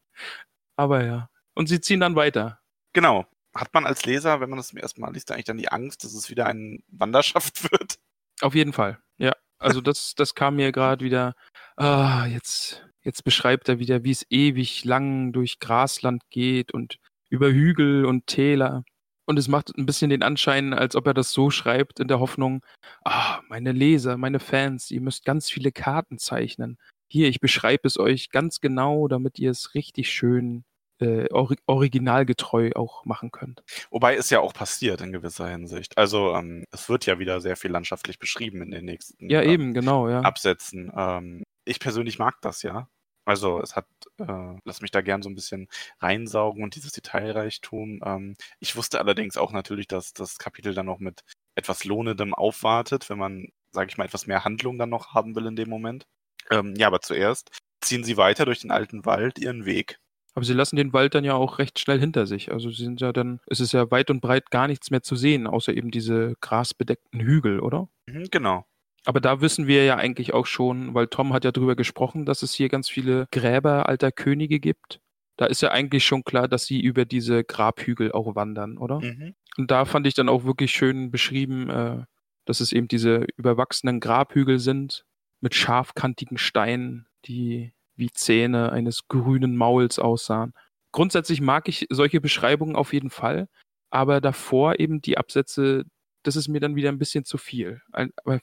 Aber 0.76 1.04
ja. 1.04 1.30
Und 1.54 1.68
sie 1.68 1.80
ziehen 1.80 2.00
dann 2.00 2.14
weiter. 2.16 2.60
Genau. 2.92 3.26
Hat 3.54 3.72
man 3.74 3.86
als 3.86 4.04
Leser, 4.04 4.40
wenn 4.40 4.50
man 4.50 4.58
das 4.58 4.68
zum 4.68 4.78
ersten 4.78 5.00
Mal 5.00 5.12
liest, 5.12 5.32
eigentlich 5.32 5.46
dann 5.46 5.56
die 5.58 5.70
Angst, 5.72 6.04
dass 6.04 6.14
es 6.14 6.30
wieder 6.30 6.46
eine 6.46 6.78
Wanderschaft 6.88 7.62
wird? 7.72 7.98
Auf 8.40 8.54
jeden 8.54 8.72
Fall, 8.72 8.98
ja. 9.16 9.32
Also 9.58 9.80
das, 9.80 10.14
das 10.14 10.36
kam 10.36 10.54
mir 10.56 10.70
gerade 10.70 11.04
wieder, 11.04 11.34
ah, 11.76 12.26
jetzt, 12.26 12.86
jetzt 13.08 13.24
beschreibt 13.24 13.70
er 13.70 13.78
wieder, 13.78 14.04
wie 14.04 14.10
es 14.10 14.26
ewig 14.28 14.84
lang 14.84 15.32
durch 15.32 15.60
Grasland 15.60 16.22
geht 16.28 16.72
und 16.74 16.98
über 17.30 17.48
Hügel 17.48 18.04
und 18.04 18.26
Täler. 18.26 18.84
Und 19.24 19.38
es 19.38 19.48
macht 19.48 19.76
ein 19.76 19.86
bisschen 19.86 20.10
den 20.10 20.22
Anschein, 20.22 20.74
als 20.74 20.94
ob 20.94 21.06
er 21.06 21.14
das 21.14 21.32
so 21.32 21.50
schreibt, 21.50 22.00
in 22.00 22.08
der 22.08 22.20
Hoffnung, 22.20 22.64
ah, 23.04 23.40
meine 23.48 23.72
Leser, 23.72 24.18
meine 24.18 24.40
Fans, 24.40 24.90
ihr 24.90 25.00
müsst 25.00 25.24
ganz 25.24 25.50
viele 25.50 25.72
Karten 25.72 26.18
zeichnen. 26.18 26.78
Hier, 27.10 27.28
ich 27.28 27.40
beschreibe 27.40 27.88
es 27.88 27.98
euch 27.98 28.28
ganz 28.28 28.60
genau, 28.60 29.08
damit 29.08 29.38
ihr 29.38 29.50
es 29.50 29.74
richtig 29.74 30.10
schön 30.12 30.64
äh, 31.00 31.32
ori 31.32 31.56
originalgetreu 31.66 32.72
auch 32.74 33.06
machen 33.06 33.30
könnt. 33.30 33.62
Wobei 33.90 34.16
es 34.16 34.28
ja 34.28 34.40
auch 34.40 34.52
passiert 34.52 35.00
in 35.00 35.12
gewisser 35.12 35.48
Hinsicht. 35.48 35.96
Also 35.96 36.34
ähm, 36.34 36.64
es 36.72 36.90
wird 36.90 37.06
ja 37.06 37.18
wieder 37.18 37.40
sehr 37.40 37.56
viel 37.56 37.70
landschaftlich 37.70 38.18
beschrieben 38.18 38.60
in 38.60 38.70
den 38.70 38.84
nächsten 38.84 39.30
Ja, 39.30 39.40
äh, 39.40 39.50
eben, 39.52 39.72
genau, 39.72 40.08
ja. 40.08 40.20
Absätzen. 40.20 40.92
Ähm, 40.94 41.44
ich 41.64 41.80
persönlich 41.80 42.18
mag 42.18 42.40
das 42.42 42.62
ja. 42.62 42.88
Also 43.28 43.60
es 43.60 43.76
hat, 43.76 43.86
äh, 44.18 44.56
lass 44.64 44.80
mich 44.80 44.90
da 44.90 45.02
gern 45.02 45.20
so 45.20 45.28
ein 45.28 45.34
bisschen 45.34 45.68
reinsaugen 46.00 46.62
und 46.62 46.76
dieses 46.76 46.92
Detailreichtum. 46.92 48.00
Ähm, 48.02 48.36
ich 48.58 48.74
wusste 48.74 48.98
allerdings 48.98 49.36
auch 49.36 49.52
natürlich, 49.52 49.86
dass 49.86 50.14
das 50.14 50.38
Kapitel 50.38 50.72
dann 50.72 50.86
noch 50.86 50.98
mit 50.98 51.24
etwas 51.54 51.84
Lohnendem 51.84 52.32
aufwartet, 52.32 53.10
wenn 53.10 53.18
man, 53.18 53.48
sage 53.70 53.90
ich 53.90 53.98
mal, 53.98 54.06
etwas 54.06 54.26
mehr 54.26 54.44
Handlung 54.44 54.78
dann 54.78 54.88
noch 54.88 55.12
haben 55.12 55.36
will 55.36 55.44
in 55.44 55.56
dem 55.56 55.68
Moment. 55.68 56.06
Ähm, 56.50 56.74
ja, 56.76 56.86
aber 56.86 57.02
zuerst 57.02 57.50
ziehen 57.82 58.02
sie 58.02 58.16
weiter 58.16 58.46
durch 58.46 58.60
den 58.60 58.70
alten 58.70 59.04
Wald 59.04 59.38
ihren 59.38 59.66
Weg. 59.66 59.98
Aber 60.34 60.46
sie 60.46 60.54
lassen 60.54 60.76
den 60.76 60.94
Wald 60.94 61.14
dann 61.14 61.24
ja 61.24 61.34
auch 61.34 61.58
recht 61.58 61.78
schnell 61.78 62.00
hinter 62.00 62.26
sich. 62.26 62.50
Also 62.50 62.70
sie 62.70 62.84
sind 62.84 63.02
ja 63.02 63.12
dann, 63.12 63.40
es 63.46 63.60
ist 63.60 63.72
ja 63.72 63.90
weit 63.90 64.08
und 64.08 64.20
breit 64.20 64.50
gar 64.50 64.68
nichts 64.68 64.90
mehr 64.90 65.02
zu 65.02 65.16
sehen, 65.16 65.46
außer 65.46 65.74
eben 65.74 65.90
diese 65.90 66.34
grasbedeckten 66.40 67.20
Hügel, 67.20 67.60
oder? 67.60 67.88
Mhm, 68.06 68.28
genau. 68.30 68.64
Aber 69.08 69.22
da 69.22 69.40
wissen 69.40 69.66
wir 69.66 69.86
ja 69.86 69.96
eigentlich 69.96 70.34
auch 70.34 70.44
schon, 70.44 70.92
weil 70.92 71.06
Tom 71.06 71.32
hat 71.32 71.42
ja 71.42 71.50
drüber 71.50 71.76
gesprochen, 71.76 72.26
dass 72.26 72.42
es 72.42 72.52
hier 72.52 72.68
ganz 72.68 72.90
viele 72.90 73.26
Gräber 73.32 73.88
alter 73.88 74.12
Könige 74.12 74.60
gibt. 74.60 75.00
Da 75.38 75.46
ist 75.46 75.62
ja 75.62 75.70
eigentlich 75.70 76.04
schon 76.04 76.24
klar, 76.24 76.46
dass 76.46 76.66
sie 76.66 76.78
über 76.78 77.06
diese 77.06 77.42
Grabhügel 77.42 78.12
auch 78.12 78.34
wandern, 78.34 78.76
oder? 78.76 79.00
Mhm. 79.00 79.34
Und 79.56 79.70
da 79.70 79.86
fand 79.86 80.06
ich 80.06 80.12
dann 80.12 80.28
auch 80.28 80.44
wirklich 80.44 80.72
schön 80.72 81.10
beschrieben, 81.10 81.70
äh, 81.70 82.04
dass 82.44 82.60
es 82.60 82.70
eben 82.70 82.86
diese 82.86 83.24
überwachsenen 83.38 83.98
Grabhügel 83.98 84.58
sind 84.58 85.06
mit 85.40 85.54
scharfkantigen 85.54 86.36
Steinen, 86.36 87.06
die 87.24 87.72
wie 87.96 88.10
Zähne 88.10 88.72
eines 88.72 89.08
grünen 89.08 89.56
Mauls 89.56 89.98
aussahen. 89.98 90.52
Grundsätzlich 90.92 91.40
mag 91.40 91.66
ich 91.70 91.86
solche 91.88 92.20
Beschreibungen 92.20 92.76
auf 92.76 92.92
jeden 92.92 93.08
Fall, 93.08 93.48
aber 93.88 94.20
davor 94.20 94.78
eben 94.78 95.00
die 95.00 95.16
Absätze, 95.16 95.86
das 96.28 96.36
ist 96.36 96.48
mir 96.48 96.60
dann 96.60 96.76
wieder 96.76 96.90
ein 96.90 96.98
bisschen 96.98 97.24
zu 97.24 97.38
viel. 97.38 97.80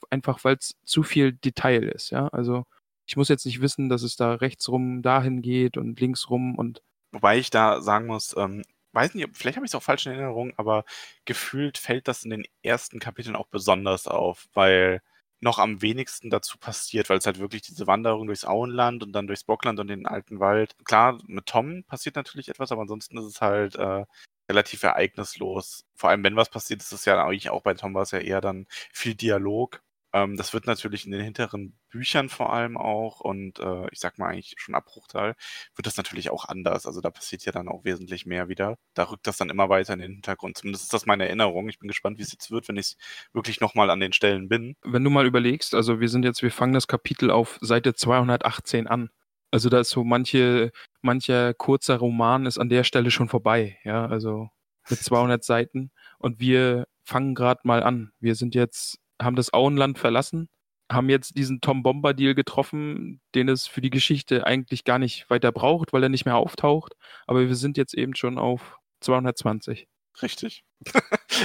Einfach 0.10 0.44
weil 0.44 0.56
es 0.56 0.76
zu 0.86 1.04
viel 1.04 1.34
Detail 1.34 1.84
ist, 1.84 2.10
ja. 2.10 2.28
Also 2.30 2.66
ich 3.06 3.16
muss 3.16 3.30
jetzt 3.30 3.46
nicht 3.46 3.62
wissen, 3.62 3.90
dass 3.90 4.02
es 4.02 4.16
da 4.16 4.34
rechts 4.34 4.68
rum 4.70 5.04
dahin 5.04 5.44
geht 5.44 5.78
und 5.78 6.00
links 6.00 6.30
rum 6.32 6.56
und 6.58 6.82
Wobei 7.12 7.38
ich 7.38 7.50
da 7.52 7.80
sagen 7.82 8.08
muss, 8.08 8.36
ähm, 8.36 8.64
weiß 8.92 9.14
nicht, 9.14 9.30
vielleicht 9.38 9.56
habe 9.56 9.66
ich 9.66 9.72
es 9.72 9.76
auch 9.76 9.84
falsch 9.84 10.06
in 10.08 10.14
Erinnerung, 10.14 10.54
aber 10.58 10.84
gefühlt 11.26 11.78
fällt 11.78 12.08
das 12.08 12.24
in 12.24 12.32
den 12.32 12.44
ersten 12.64 13.00
Kapiteln 13.00 13.36
auch 13.36 13.48
besonders 13.48 14.08
auf, 14.08 14.48
weil 14.54 15.02
noch 15.40 15.60
am 15.60 15.82
wenigsten 15.82 16.30
dazu 16.30 16.58
passiert, 16.58 17.10
weil 17.10 17.20
es 17.20 17.26
halt 17.28 17.40
wirklich 17.40 17.62
diese 17.62 17.88
Wanderung 17.88 18.26
durchs 18.26 18.46
Auenland 18.46 19.04
und 19.04 19.14
dann 19.14 19.28
durchs 19.28 19.44
Bockland 19.44 19.80
und 19.80 19.88
den 19.88 20.08
alten 20.08 20.40
Wald. 20.40 20.76
Klar, 20.86 21.20
mit 21.28 21.46
Tom 21.46 21.84
passiert 21.86 22.16
natürlich 22.16 22.50
etwas, 22.50 22.72
aber 22.72 22.82
ansonsten 22.82 23.18
ist 23.18 23.26
es 23.26 23.42
halt 23.42 23.76
äh, 23.76 24.06
relativ 24.50 24.84
ereignislos. 24.84 25.86
Vor 25.96 26.10
allem, 26.10 26.24
wenn 26.24 26.36
was 26.36 26.50
passiert, 26.50 26.82
ist 26.82 26.92
es 26.92 27.06
ja 27.06 27.24
eigentlich 27.24 27.50
auch 27.50 27.62
bei 27.64 27.74
Tom 27.74 27.94
war 27.94 28.04
es 28.04 28.12
ja 28.12 28.20
eher 28.20 28.42
dann 28.42 28.68
viel 28.94 29.16
Dialog. 29.16 29.82
Ähm, 30.16 30.38
das 30.38 30.54
wird 30.54 30.66
natürlich 30.66 31.06
in 31.06 31.12
den 31.12 31.22
hinteren 31.22 31.78
Büchern 31.90 32.30
vor 32.30 32.54
allem 32.54 32.78
auch 32.78 33.20
und 33.20 33.60
äh, 33.60 33.88
ich 33.92 34.00
sag 34.00 34.18
mal 34.18 34.30
eigentlich 34.30 34.56
schon 34.58 34.74
ab 34.74 34.86
Bruchteil 34.86 35.36
wird 35.76 35.86
das 35.88 35.98
natürlich 35.98 36.30
auch 36.30 36.46
anders. 36.46 36.86
Also 36.86 37.02
da 37.02 37.10
passiert 37.10 37.44
ja 37.44 37.52
dann 37.52 37.68
auch 37.68 37.84
wesentlich 37.84 38.26
mehr 38.26 38.48
wieder. 38.48 38.78
Da 38.94 39.04
rückt 39.04 39.28
das 39.28 39.36
dann 39.38 39.50
immer 39.50 39.68
weiter 39.68 39.94
in 39.94 40.00
den 40.00 40.14
Hintergrund. 40.14 40.58
Zumindest 40.58 40.86
ist 40.86 40.94
das 40.94 41.06
meine 41.06 41.26
Erinnerung. 41.26 41.68
Ich 41.68 41.80
bin 41.80 41.90
gespannt, 41.90 42.18
wie 42.18 42.24
es 42.24 42.32
jetzt 42.32 42.50
wird, 42.50 42.70
wenn 42.70 42.78
ich 42.78 42.96
wirklich 43.34 43.60
nochmal 43.60 43.90
an 43.90 44.00
den 44.00 44.14
Stellen 44.14 44.48
bin. 44.48 44.78
wenn 44.84 45.04
du 45.04 45.10
mal 45.10 45.26
überlegst, 45.26 45.76
also 45.76 46.00
wir 46.00 46.08
sind 46.08 46.24
jetzt, 46.24 46.42
wir 46.42 46.52
fangen 46.52 46.74
das 46.74 46.88
Kapitel 46.88 47.30
auf 47.30 47.58
Seite 47.62 47.94
218 47.94 48.88
an. 48.88 49.10
Also 49.52 49.70
da 49.70 49.80
ist 49.82 49.90
so 49.90 50.04
manche, 50.06 50.72
mancher 51.06 51.54
kurzer 51.54 51.98
Roman 51.98 52.46
ist 52.46 52.58
an 52.58 52.70
der 52.70 52.84
Stelle 52.84 53.12
schon 53.12 53.30
vorbei, 53.30 53.78
ja, 53.84 54.06
also 54.06 54.50
mit 54.90 55.00
200 55.04 55.44
Seiten 55.44 55.92
und 56.20 56.40
wir 56.40 56.88
fangen 57.04 57.36
gerade 57.36 57.62
mal 57.64 57.84
an. 57.84 58.12
Wir 58.20 58.36
sind 58.36 58.56
jetzt, 58.56 59.00
haben 59.22 59.36
das 59.36 59.54
Auenland 59.54 59.98
verlassen 60.00 60.50
haben 60.92 61.10
jetzt 61.10 61.38
diesen 61.38 61.62
Tom 61.62 61.84
Bombadil 61.84 62.36
getroffen, 62.36 63.22
den 63.34 63.50
es 63.50 63.68
für 63.68 63.82
die 63.82 63.90
Geschichte 63.90 64.46
eigentlich 64.46 64.84
gar 64.84 65.00
nicht 65.00 65.30
weiter 65.30 65.52
braucht, 65.52 65.94
weil 65.94 66.04
er 66.04 66.10
nicht 66.10 66.26
mehr 66.26 66.36
auftaucht. 66.36 66.94
Aber 67.28 67.48
wir 67.48 67.56
sind 67.56 67.78
jetzt 67.78 67.94
eben 67.94 68.16
schon 68.16 68.38
auf 68.38 68.78
220. 69.02 69.88
Richtig. 70.22 70.64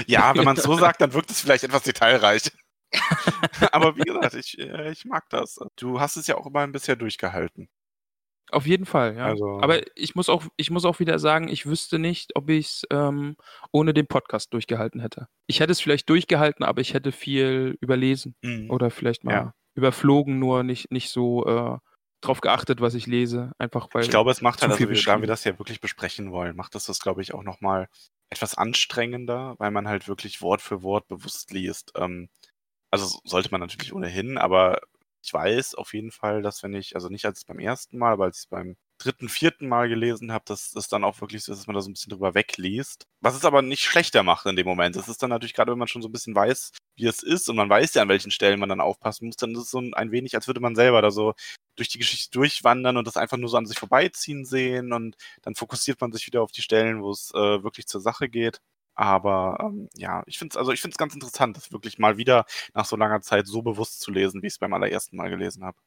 ja, 0.07 0.35
wenn 0.37 0.45
man 0.45 0.57
es 0.57 0.63
so 0.65 0.77
sagt, 0.77 1.01
dann 1.01 1.13
wirkt 1.13 1.31
es 1.31 1.41
vielleicht 1.41 1.65
etwas 1.65 1.83
detailreich. 1.83 2.53
Aber 3.73 3.97
wie 3.97 4.03
gesagt, 4.03 4.35
ich, 4.35 4.59
äh, 4.59 4.91
ich 4.91 5.05
mag 5.05 5.29
das. 5.31 5.59
Du 5.77 6.01
hast 6.01 6.17
es 6.17 6.27
ja 6.27 6.37
auch 6.37 6.47
immer 6.47 6.67
bisher 6.69 6.97
durchgehalten. 6.97 7.69
Auf 8.53 8.67
jeden 8.67 8.87
Fall, 8.87 9.17
ja. 9.17 9.27
Also- 9.27 9.61
Aber 9.61 9.81
ich 9.97 10.15
muss 10.15 10.29
auch, 10.29 10.45
ich 10.57 10.71
muss 10.71 10.85
auch 10.85 10.99
wieder 11.01 11.19
sagen, 11.19 11.49
ich 11.49 11.67
wüsste 11.67 11.99
nicht, 11.99 12.35
ob 12.37 12.49
ich 12.51 12.67
es 12.67 12.87
ähm, 12.91 13.37
ohne 13.73 13.95
den 13.95 14.07
Podcast 14.07 14.53
durchgehalten 14.55 15.01
hätte. 15.01 15.29
Ich 15.47 15.61
hätte 15.61 15.73
es 15.73 15.81
vielleicht 15.81 16.09
durchgehalten, 16.09 16.65
aber 16.65 16.81
ich 16.81 16.95
hätte 16.95 17.13
viel 17.13 17.77
überlesen 17.81 18.35
Mhm. 18.43 18.71
oder 18.71 18.91
vielleicht 18.91 19.25
mal 19.25 19.33
Ja. 19.33 19.55
überflogen, 19.75 20.39
nur 20.39 20.63
nicht, 20.65 20.91
nicht 20.91 21.11
so 21.11 21.47
äh, 21.47 21.79
drauf 22.23 22.41
geachtet, 22.41 22.81
was 22.81 22.95
ich 22.95 23.07
lese. 23.07 23.53
Einfach 23.59 23.89
weil. 23.93 24.03
Ich 24.03 24.11
glaube, 24.11 24.31
es 24.31 24.43
macht 24.43 24.61
halt, 24.63 24.73
also, 24.73 24.85
da 25.07 25.21
wir 25.21 25.27
das 25.29 25.45
ja 25.45 25.59
wirklich 25.59 25.81
besprechen 25.81 26.33
wollen, 26.33 26.55
macht 26.57 26.75
das 26.75 26.85
das, 26.87 27.01
glaube 27.01 27.23
ich, 27.23 27.33
auch 27.35 27.43
nochmal 27.43 27.89
etwas 28.31 28.57
anstrengender, 28.57 29.55
weil 29.59 29.71
man 29.71 29.89
halt 29.89 30.07
wirklich 30.07 30.41
Wort 30.43 30.61
für 30.61 30.83
Wort 30.83 31.09
bewusst 31.09 31.51
liest. 31.53 31.93
Ähm, 31.97 32.29
also 32.91 33.07
so- 33.07 33.21
sollte 33.25 33.51
man 33.51 33.61
natürlich 33.61 33.93
ohnehin, 33.95 34.37
aber 34.39 34.81
ich 35.23 35.33
weiß 35.33 35.75
auf 35.75 35.95
jeden 35.95 36.11
Fall, 36.11 36.43
dass 36.43 36.63
wenn 36.63 36.75
ich, 36.75 36.95
also 36.95 37.09
nicht 37.09 37.27
als 37.27 37.45
beim 37.45 37.59
ersten 37.59 37.99
Mal, 37.99 38.13
aber 38.13 38.25
als 38.25 38.39
ich 38.39 38.45
es 38.45 38.47
beim 38.47 38.77
dritten, 38.99 39.29
vierten 39.29 39.69
Mal 39.69 39.89
gelesen 39.89 40.33
habe, 40.33 40.45
dass 40.47 40.75
es 40.75 40.89
dann 40.89 41.05
auch 41.05 41.21
wirklich 41.21 41.43
so 41.43 41.53
ist, 41.53 41.59
dass 41.59 41.67
man 41.67 41.75
da 41.75 41.81
so 41.81 41.89
ein 41.91 41.95
bisschen 41.95 42.11
drüber 42.11 42.35
wegliest. 42.35 43.07
Was 43.21 43.35
es 43.35 43.45
aber 43.45 43.63
nicht 43.63 43.83
schlechter 43.83 44.23
macht 44.23 44.47
in 44.47 44.57
dem 44.57 44.67
Moment. 44.67 44.97
Es 44.97 45.09
ist 45.09 45.23
dann 45.23 45.31
natürlich 45.31 45.55
gerade, 45.55 45.73
wenn 45.73 45.79
man 45.79 45.89
schon 45.89 46.03
so 46.03 46.09
ein 46.09 46.13
bisschen 46.13 46.35
weiß, 46.35 46.73
wie 46.97 47.07
es 47.07 47.23
ist 47.23 47.49
und 47.49 47.57
man 47.57 47.71
weiß 47.71 47.95
ja, 47.95 48.03
an 48.03 48.09
welchen 48.09 48.31
Stellen 48.31 48.61
man 48.61 48.69
dann 48.69 48.81
aufpassen 48.81 49.27
muss, 49.27 49.37
dann 49.37 49.53
ist 49.53 49.63
es 49.63 49.71
so 49.71 49.81
ein, 49.81 49.95
ein 49.95 50.13
wenig, 50.13 50.35
als 50.35 50.47
würde 50.47 50.61
man 50.61 50.75
selber 50.75 51.01
da 51.03 51.11
so 51.11 51.35
durch 51.77 51.89
die 51.89 51.99
Geschichte 51.99 52.31
durchwandern 52.33 52.97
und 52.99 53.07
das 53.07 53.17
einfach 53.17 53.39
nur 53.39 53.49
so 53.49 53.57
an 53.57 53.67
sich 53.67 53.79
vorbeiziehen 53.79 54.45
sehen 54.45 54.93
und 54.93 55.17
dann 55.43 55.55
fokussiert 55.55 56.01
man 56.01 56.13
sich 56.13 56.27
wieder 56.27 56.43
auf 56.43 56.53
die 56.53 56.63
Stellen, 56.63 57.03
wo 57.03 57.11
es 57.11 57.31
äh, 57.35 57.63
wirklich 57.63 57.87
zur 57.87 58.03
Sache 58.03 58.29
geht. 58.29 58.61
Aber 59.01 59.57
ähm, 59.61 59.89
ja, 59.97 60.23
ich 60.27 60.39
finde 60.39 60.53
es 60.53 60.57
also 60.59 60.73
ich 60.73 60.83
ganz 60.99 61.15
interessant, 61.15 61.57
das 61.57 61.73
wirklich 61.73 61.99
mal 61.99 62.19
wieder 62.19 62.45
nach 62.75 62.85
so 62.85 62.97
langer 62.97 63.23
Zeit 63.23 63.47
so 63.47 63.63
bewusst 63.63 64.01
zu 64.01 64.11
lesen, 64.11 64.43
wie 64.43 64.49
ich 64.49 64.53
es 64.53 64.59
beim 64.59 64.75
allerersten 64.75 65.17
Mal 65.17 65.31
gelesen 65.31 65.65
habe. 65.65 65.79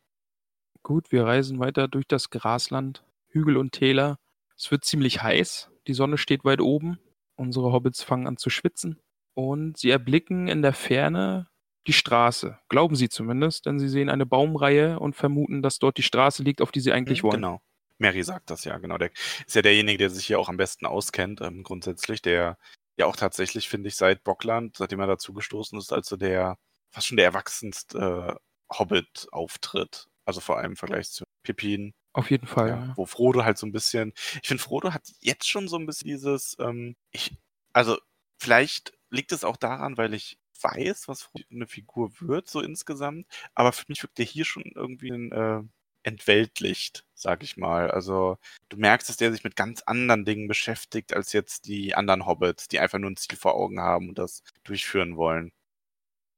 Gut, 0.82 1.12
wir 1.12 1.24
reisen 1.24 1.60
weiter 1.60 1.88
durch 1.88 2.08
das 2.08 2.32
Grasland, 2.32 3.06
Hügel 3.28 3.58
und 3.58 3.72
Täler. 3.72 4.18
Es 4.58 4.72
wird 4.72 4.84
ziemlich 4.84 5.22
heiß, 5.22 5.70
die 5.86 5.94
Sonne 5.94 6.18
steht 6.18 6.44
weit 6.44 6.60
oben, 6.60 6.98
unsere 7.36 7.72
Hobbits 7.72 8.02
fangen 8.02 8.26
an 8.26 8.38
zu 8.38 8.50
schwitzen 8.50 9.00
und 9.36 9.78
sie 9.78 9.92
erblicken 9.92 10.48
in 10.48 10.64
der 10.64 10.74
Ferne 10.74 11.50
die 11.86 11.94
Straße. 11.94 12.58
Glauben 12.68 12.96
sie 12.96 13.10
zumindest, 13.10 13.68
denn 13.68 13.78
sie 13.78 13.90
sehen 13.90 14.10
eine 14.10 14.26
Baumreihe 14.26 15.00
und 15.00 15.16
vermuten, 15.16 15.62
dass 15.62 15.78
dort 15.78 16.00
die 16.00 16.04
Straße 16.04 16.42
liegt, 16.42 16.64
auf 16.64 16.72
die 16.72 16.80
sie 16.80 16.92
eigentlich 16.92 17.22
wollen. 17.22 17.36
Genau. 17.36 17.62
Mary 18.00 18.24
sagt 18.24 18.50
das 18.50 18.64
ja, 18.64 18.80
genau. 18.80 18.98
Der 18.98 19.12
ist 19.46 19.56
ja 19.56 19.62
derjenige, 19.62 20.00
der 20.00 20.10
sich 20.10 20.26
hier 20.26 20.40
auch 20.40 20.50
am 20.50 20.58
besten 20.58 20.88
auskennt, 20.88 21.42
ähm, 21.42 21.62
grundsätzlich, 21.62 22.24
der 22.24 22.58
ja 22.98 23.06
auch 23.08 23.16
tatsächlich, 23.16 23.70
finde 23.70 23.90
ich, 23.90 23.96
seit 23.96 24.24
Bockland, 24.24 24.78
seitdem 24.78 25.00
er 25.00 25.08
dazugestoßen 25.08 25.78
ist, 25.80 25.92
also 25.94 26.16
der 26.18 26.58
fast 26.92 27.08
schon 27.08 27.18
der 27.18 27.26
erwachsenste 27.26 28.38
äh, 28.70 28.76
Hobbit-Auftritt. 28.78 30.08
Also 30.26 30.40
vor 30.42 30.58
allem 30.58 30.72
im 30.72 30.76
Vergleich 30.78 31.10
zu 31.10 31.26
Pippin, 31.44 31.94
Auf 32.14 32.30
jeden 32.32 32.48
Fall. 32.48 32.70
ja, 32.70 32.76
Ja. 32.88 32.94
wo 32.96 33.06
Frodo 33.06 33.44
halt 33.44 33.58
so 33.58 33.66
ein 33.68 33.72
bisschen, 33.72 34.14
ich 34.42 34.48
finde, 34.48 34.64
Frodo 34.64 34.94
hat 34.94 35.04
jetzt 35.20 35.50
schon 35.50 35.68
so 35.68 35.78
ein 35.78 35.86
bisschen 35.86 36.08
dieses, 36.08 36.56
ähm, 36.60 36.96
ich, 37.12 37.36
also 37.74 37.98
vielleicht 38.40 38.94
liegt 39.10 39.32
es 39.32 39.44
auch 39.44 39.58
daran, 39.58 39.98
weil 39.98 40.14
ich 40.14 40.38
weiß, 40.62 41.08
was 41.08 41.24
Frodo 41.24 41.44
eine 41.52 41.68
Figur 41.68 42.12
wird, 42.22 42.48
so 42.50 42.62
insgesamt, 42.62 43.28
aber 43.54 43.74
für 43.74 43.86
mich 43.90 44.02
wirkt 44.04 44.18
der 44.18 44.26
hier 44.26 44.46
schon 44.46 44.64
irgendwie 44.76 45.12
ein, 45.12 45.32
äh, 45.32 45.62
entweltlicht, 46.04 47.06
sag 47.14 47.44
ich 47.44 47.58
mal. 47.58 47.90
Also 47.92 48.38
du 48.70 48.78
merkst, 48.78 49.10
dass 49.10 49.18
der 49.18 49.32
sich 49.32 49.44
mit 49.44 49.56
ganz 49.56 49.82
anderen 49.82 50.26
Dingen 50.26 50.48
beschäftigt, 50.48 51.14
als 51.14 51.34
jetzt 51.34 51.66
die 51.68 51.96
anderen 51.96 52.26
Hobbits, 52.26 52.68
die 52.68 52.80
einfach 52.80 53.00
nur 53.00 53.10
ein 53.12 53.18
Ziel 53.18 53.38
vor 53.38 53.56
Augen 53.56 53.80
haben 53.80 54.10
und 54.10 54.18
das 54.20 54.44
durchführen 54.64 55.16
wollen. 55.18 55.52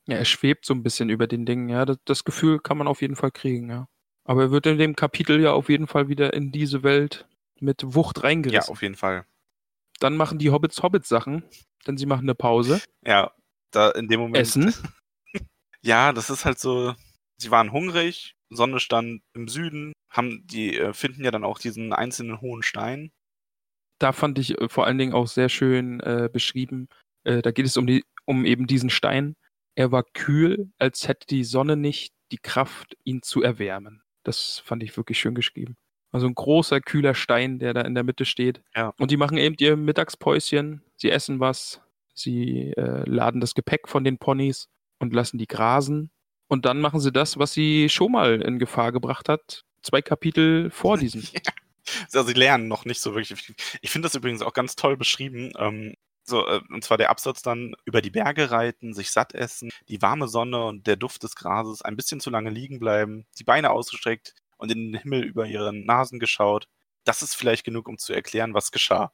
ja, 0.07 0.17
er 0.17 0.25
schwebt 0.25 0.65
so 0.65 0.73
ein 0.73 0.83
bisschen 0.83 1.09
über 1.09 1.27
den 1.27 1.45
Dingen. 1.45 1.69
Ja, 1.69 1.85
das, 1.85 1.97
das 2.05 2.23
Gefühl 2.23 2.59
kann 2.59 2.77
man 2.77 2.87
auf 2.87 3.01
jeden 3.01 3.15
Fall 3.15 3.31
kriegen. 3.31 3.69
Ja. 3.69 3.87
Aber 4.23 4.43
er 4.43 4.51
wird 4.51 4.65
in 4.67 4.77
dem 4.77 4.95
Kapitel 4.95 5.39
ja 5.41 5.51
auf 5.53 5.69
jeden 5.69 5.87
Fall 5.87 6.07
wieder 6.07 6.33
in 6.33 6.51
diese 6.51 6.83
Welt 6.83 7.27
mit 7.59 7.81
Wucht 7.95 8.17
Ja, 8.17 8.23
reingerissen. 8.23 8.71
auf 8.71 8.81
jeden 8.81 8.95
Fall. 8.95 9.25
Dann 9.99 10.17
machen 10.17 10.39
die 10.39 10.51
Hobbits 10.51 10.83
Hobbit-Sachen, 10.83 11.43
denn 11.87 11.97
sie 11.97 12.05
machen 12.05 12.23
eine 12.25 12.35
Pause, 12.35 12.81
Ja, 13.05 13.31
da 13.71 13.91
in 13.91 14.07
dem 14.07 14.19
Moment. 14.19 14.37
essen. 14.37 14.73
Ja, 15.81 16.13
das 16.13 16.29
ist 16.31 16.45
halt 16.45 16.57
so, 16.57 16.95
sie 17.37 17.51
waren 17.51 17.71
hungrig, 17.71 18.35
Sonne 18.55 18.79
stand 18.79 19.21
im 19.33 19.47
Süden, 19.47 19.93
haben 20.09 20.45
die 20.47 20.77
äh, 20.77 20.93
finden 20.93 21.23
ja 21.23 21.31
dann 21.31 21.43
auch 21.43 21.59
diesen 21.59 21.93
einzelnen 21.93 22.41
hohen 22.41 22.63
Stein. 22.63 23.11
Da 23.99 24.11
fand 24.11 24.39
ich 24.39 24.59
äh, 24.59 24.69
vor 24.69 24.85
allen 24.85 24.97
Dingen 24.97 25.13
auch 25.13 25.27
sehr 25.27 25.49
schön 25.49 25.99
äh, 26.01 26.29
beschrieben. 26.31 26.87
Äh, 27.23 27.41
da 27.41 27.51
geht 27.51 27.65
es 27.65 27.77
um, 27.77 27.87
die, 27.87 28.03
um 28.25 28.45
eben 28.45 28.67
diesen 28.67 28.89
Stein. 28.89 29.35
Er 29.75 29.91
war 29.91 30.03
kühl, 30.03 30.71
als 30.77 31.07
hätte 31.07 31.27
die 31.27 31.43
Sonne 31.43 31.77
nicht 31.77 32.13
die 32.31 32.37
Kraft, 32.37 32.97
ihn 33.03 33.21
zu 33.21 33.41
erwärmen. 33.41 34.01
Das 34.23 34.59
fand 34.59 34.83
ich 34.83 34.95
wirklich 34.97 35.19
schön 35.19 35.35
geschrieben. 35.35 35.75
Also 36.11 36.27
ein 36.27 36.35
großer, 36.35 36.79
kühler 36.81 37.13
Stein, 37.13 37.59
der 37.59 37.73
da 37.73 37.81
in 37.81 37.93
der 37.93 38.03
Mitte 38.03 38.25
steht. 38.25 38.61
Ja. 38.73 38.93
Und 38.97 39.11
die 39.11 39.17
machen 39.17 39.37
eben 39.37 39.55
ihr 39.59 39.75
Mittagspäuschen. 39.75 40.81
Sie 40.95 41.11
essen 41.11 41.39
was. 41.41 41.81
Sie 42.13 42.73
laden 42.77 43.41
das 43.41 43.53
Gepäck 43.53 43.89
von 43.89 44.05
den 44.05 44.17
Ponys 44.17 44.69
und 44.99 45.13
lassen 45.13 45.37
die 45.37 45.47
grasen. 45.47 46.09
Und 46.47 46.65
dann 46.65 46.79
machen 46.79 46.99
sie 46.99 47.11
das, 47.11 47.37
was 47.37 47.53
sie 47.53 47.89
schon 47.89 48.11
mal 48.11 48.41
in 48.41 48.59
Gefahr 48.59 48.91
gebracht 48.91 49.29
hat. 49.29 49.63
Zwei 49.81 50.01
Kapitel 50.01 50.69
vor 50.71 50.97
diesem. 50.97 51.23
Also 52.05 52.23
sie 52.23 52.33
lernen 52.33 52.67
noch 52.67 52.85
nicht 52.85 52.99
so 52.99 53.13
wirklich. 53.13 53.53
Ich 53.79 53.91
finde 53.91 54.07
das 54.07 54.15
übrigens 54.15 54.41
auch 54.41 54.53
ganz 54.53 54.75
toll 54.75 54.97
beschrieben. 54.97 55.51
Ähm, 55.59 55.93
so, 56.23 56.47
äh, 56.47 56.61
und 56.69 56.83
zwar 56.83 56.97
der 56.97 57.11
Absatz 57.11 57.43
dann 57.43 57.75
über 57.85 58.01
die 58.01 58.09
Berge 58.09 58.49
reiten, 58.49 58.93
sich 58.93 59.11
satt 59.11 59.35
essen, 59.35 59.69
die 59.87 60.01
warme 60.01 60.27
Sonne 60.27 60.65
und 60.65 60.87
der 60.87 60.95
Duft 60.95 61.21
des 61.21 61.35
Grases, 61.35 61.83
ein 61.83 61.95
bisschen 61.95 62.19
zu 62.19 62.31
lange 62.31 62.49
liegen 62.49 62.79
bleiben, 62.79 63.27
die 63.37 63.43
Beine 63.43 63.69
ausgestreckt 63.69 64.33
und 64.57 64.71
in 64.71 64.91
den 64.91 65.01
Himmel 65.01 65.23
über 65.23 65.45
ihren 65.45 65.85
Nasen 65.85 66.19
geschaut. 66.19 66.67
Das 67.03 67.21
ist 67.21 67.35
vielleicht 67.35 67.63
genug, 67.63 67.87
um 67.87 67.99
zu 67.99 68.13
erklären, 68.13 68.55
was 68.55 68.71
geschah. 68.71 69.13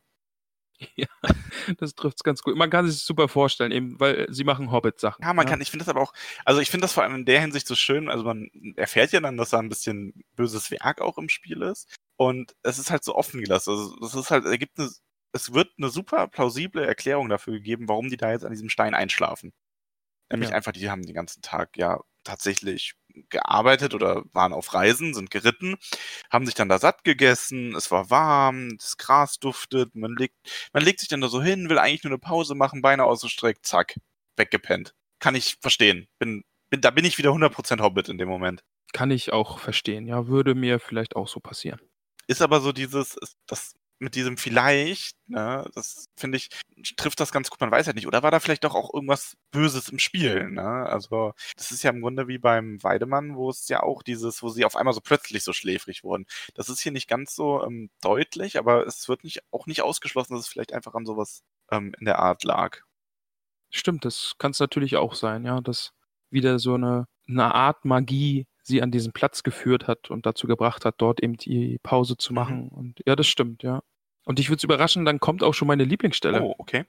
Das 1.77 1.93
trifft 1.93 2.17
es 2.17 2.23
ganz 2.23 2.41
gut. 2.41 2.55
Man 2.55 2.69
kann 2.69 2.89
sich 2.89 3.03
super 3.03 3.27
vorstellen, 3.27 3.71
eben, 3.71 3.99
weil 3.99 4.25
sie 4.29 4.43
machen 4.43 4.71
Hobbit-Sachen. 4.71 5.23
Ja, 5.23 5.33
man 5.33 5.45
kann, 5.45 5.61
ich 5.61 5.69
finde 5.69 5.85
das 5.85 5.89
aber 5.89 6.01
auch, 6.01 6.13
also 6.43 6.59
ich 6.59 6.71
finde 6.71 6.85
das 6.85 6.93
vor 6.93 7.03
allem 7.03 7.15
in 7.15 7.25
der 7.25 7.39
Hinsicht 7.41 7.67
so 7.67 7.75
schön, 7.75 8.09
also 8.09 8.23
man 8.23 8.49
erfährt 8.75 9.11
ja 9.11 9.19
dann, 9.19 9.37
dass 9.37 9.51
da 9.51 9.59
ein 9.59 9.69
bisschen 9.69 10.23
böses 10.35 10.71
Werk 10.71 11.01
auch 11.01 11.17
im 11.17 11.29
Spiel 11.29 11.61
ist 11.61 11.95
und 12.17 12.55
es 12.63 12.79
ist 12.79 12.89
halt 12.89 13.03
so 13.03 13.15
offen 13.15 13.41
gelassen. 13.41 13.71
Also 13.71 13.95
es 14.03 14.15
ist 14.15 14.31
halt, 14.31 14.45
es 14.45 14.59
gibt 14.59 14.79
eine, 14.79 14.89
es 15.33 15.53
wird 15.53 15.69
eine 15.77 15.89
super 15.89 16.27
plausible 16.27 16.85
Erklärung 16.85 17.29
dafür 17.29 17.53
gegeben, 17.53 17.87
warum 17.87 18.09
die 18.09 18.17
da 18.17 18.31
jetzt 18.31 18.45
an 18.45 18.51
diesem 18.51 18.69
Stein 18.69 18.93
einschlafen. 18.95 19.53
Nämlich 20.31 20.49
Ja. 20.51 20.55
einfach, 20.55 20.71
die 20.71 20.89
haben 20.89 21.03
den 21.03 21.13
ganzen 21.15 21.41
Tag 21.41 21.77
ja 21.77 21.99
tatsächlich 22.23 22.93
gearbeitet 23.29 23.93
oder 23.93 24.23
waren 24.33 24.53
auf 24.53 24.73
Reisen, 24.73 25.13
sind 25.13 25.31
geritten, 25.31 25.75
haben 26.31 26.45
sich 26.45 26.55
dann 26.55 26.69
da 26.69 26.79
satt 26.79 27.03
gegessen, 27.03 27.75
es 27.75 27.91
war 27.91 28.09
warm, 28.09 28.77
das 28.77 28.95
Gras 28.97 29.37
duftet, 29.39 29.95
man 29.95 30.15
legt, 30.15 30.35
man 30.71 30.83
legt 30.83 30.99
sich 31.01 31.09
dann 31.09 31.19
da 31.21 31.27
so 31.27 31.41
hin, 31.41 31.69
will 31.69 31.77
eigentlich 31.79 32.03
nur 32.03 32.11
eine 32.11 32.19
Pause 32.19 32.55
machen, 32.55 32.81
Beine 32.81 33.03
ausgestreckt, 33.03 33.65
zack, 33.65 33.95
weggepennt. 34.37 34.93
Kann 35.19 35.35
ich 35.35 35.57
verstehen. 35.61 36.07
Bin, 36.19 36.43
bin, 36.69 36.81
da 36.81 36.89
bin 36.91 37.03
ich 37.05 37.17
wieder 37.17 37.31
100% 37.31 37.81
Hobbit 37.81 38.07
in 38.07 38.17
dem 38.17 38.29
Moment. 38.29 38.63
Kann 38.93 39.11
ich 39.11 39.33
auch 39.33 39.59
verstehen. 39.59 40.07
Ja, 40.07 40.27
würde 40.27 40.55
mir 40.55 40.79
vielleicht 40.79 41.15
auch 41.15 41.27
so 41.27 41.39
passieren. 41.39 41.81
Ist 42.27 42.41
aber 42.41 42.61
so 42.61 42.71
dieses, 42.71 43.17
das 43.47 43.73
mit 44.01 44.15
diesem 44.15 44.35
vielleicht, 44.35 45.15
ne, 45.27 45.69
das 45.75 46.07
finde 46.17 46.37
ich, 46.37 46.49
trifft 46.97 47.19
das 47.19 47.31
ganz 47.31 47.51
gut, 47.51 47.61
man 47.61 47.69
weiß 47.69 47.85
ja 47.85 47.93
nicht. 47.93 48.07
Oder 48.07 48.23
war 48.23 48.31
da 48.31 48.39
vielleicht 48.39 48.63
doch 48.63 48.73
auch 48.73 48.91
irgendwas 48.93 49.37
Böses 49.51 49.89
im 49.89 49.99
Spiel, 49.99 50.49
ne? 50.49 50.63
Also, 50.63 51.33
das 51.55 51.71
ist 51.71 51.83
ja 51.83 51.91
im 51.91 52.01
Grunde 52.01 52.27
wie 52.27 52.39
beim 52.39 52.81
Weidemann, 52.83 53.35
wo 53.35 53.51
es 53.51 53.67
ja 53.67 53.83
auch 53.83 54.01
dieses, 54.01 54.41
wo 54.41 54.49
sie 54.49 54.65
auf 54.65 54.75
einmal 54.75 54.95
so 54.95 55.01
plötzlich 55.01 55.43
so 55.43 55.53
schläfrig 55.53 56.03
wurden. 56.03 56.25
Das 56.55 56.67
ist 56.67 56.81
hier 56.81 56.91
nicht 56.91 57.07
ganz 57.07 57.35
so 57.35 57.63
ähm, 57.63 57.91
deutlich, 58.01 58.57
aber 58.57 58.87
es 58.87 59.07
wird 59.07 59.23
nicht, 59.23 59.41
auch 59.51 59.67
nicht 59.67 59.83
ausgeschlossen, 59.83 60.33
dass 60.33 60.41
es 60.45 60.47
vielleicht 60.47 60.73
einfach 60.73 60.95
an 60.95 61.05
sowas 61.05 61.43
ähm, 61.71 61.93
in 61.99 62.05
der 62.05 62.17
Art 62.17 62.43
lag. 62.43 62.79
Stimmt, 63.69 64.03
das 64.03 64.33
kann 64.39 64.51
es 64.51 64.59
natürlich 64.59 64.97
auch 64.97 65.13
sein, 65.13 65.45
ja, 65.45 65.61
dass 65.61 65.93
wieder 66.31 66.57
so 66.57 66.73
eine, 66.73 67.05
eine 67.27 67.53
Art 67.53 67.85
Magie 67.85 68.47
sie 68.63 68.81
an 68.81 68.91
diesen 68.91 69.13
Platz 69.13 69.43
geführt 69.43 69.87
hat 69.87 70.09
und 70.09 70.25
dazu 70.25 70.47
gebracht 70.47 70.85
hat, 70.85 70.95
dort 70.97 71.21
eben 71.21 71.37
die 71.37 71.79
Pause 71.83 72.17
zu 72.17 72.33
machen. 72.33 72.69
Und 72.69 73.01
ja, 73.05 73.15
das 73.15 73.27
stimmt, 73.27 73.63
ja. 73.63 73.81
Und 74.25 74.39
ich 74.39 74.49
würde 74.49 74.57
es 74.57 74.63
überraschen, 74.63 75.05
dann 75.05 75.19
kommt 75.19 75.43
auch 75.43 75.53
schon 75.53 75.67
meine 75.67 75.83
Lieblingsstelle. 75.83 76.41
Oh, 76.41 76.55
okay. 76.57 76.85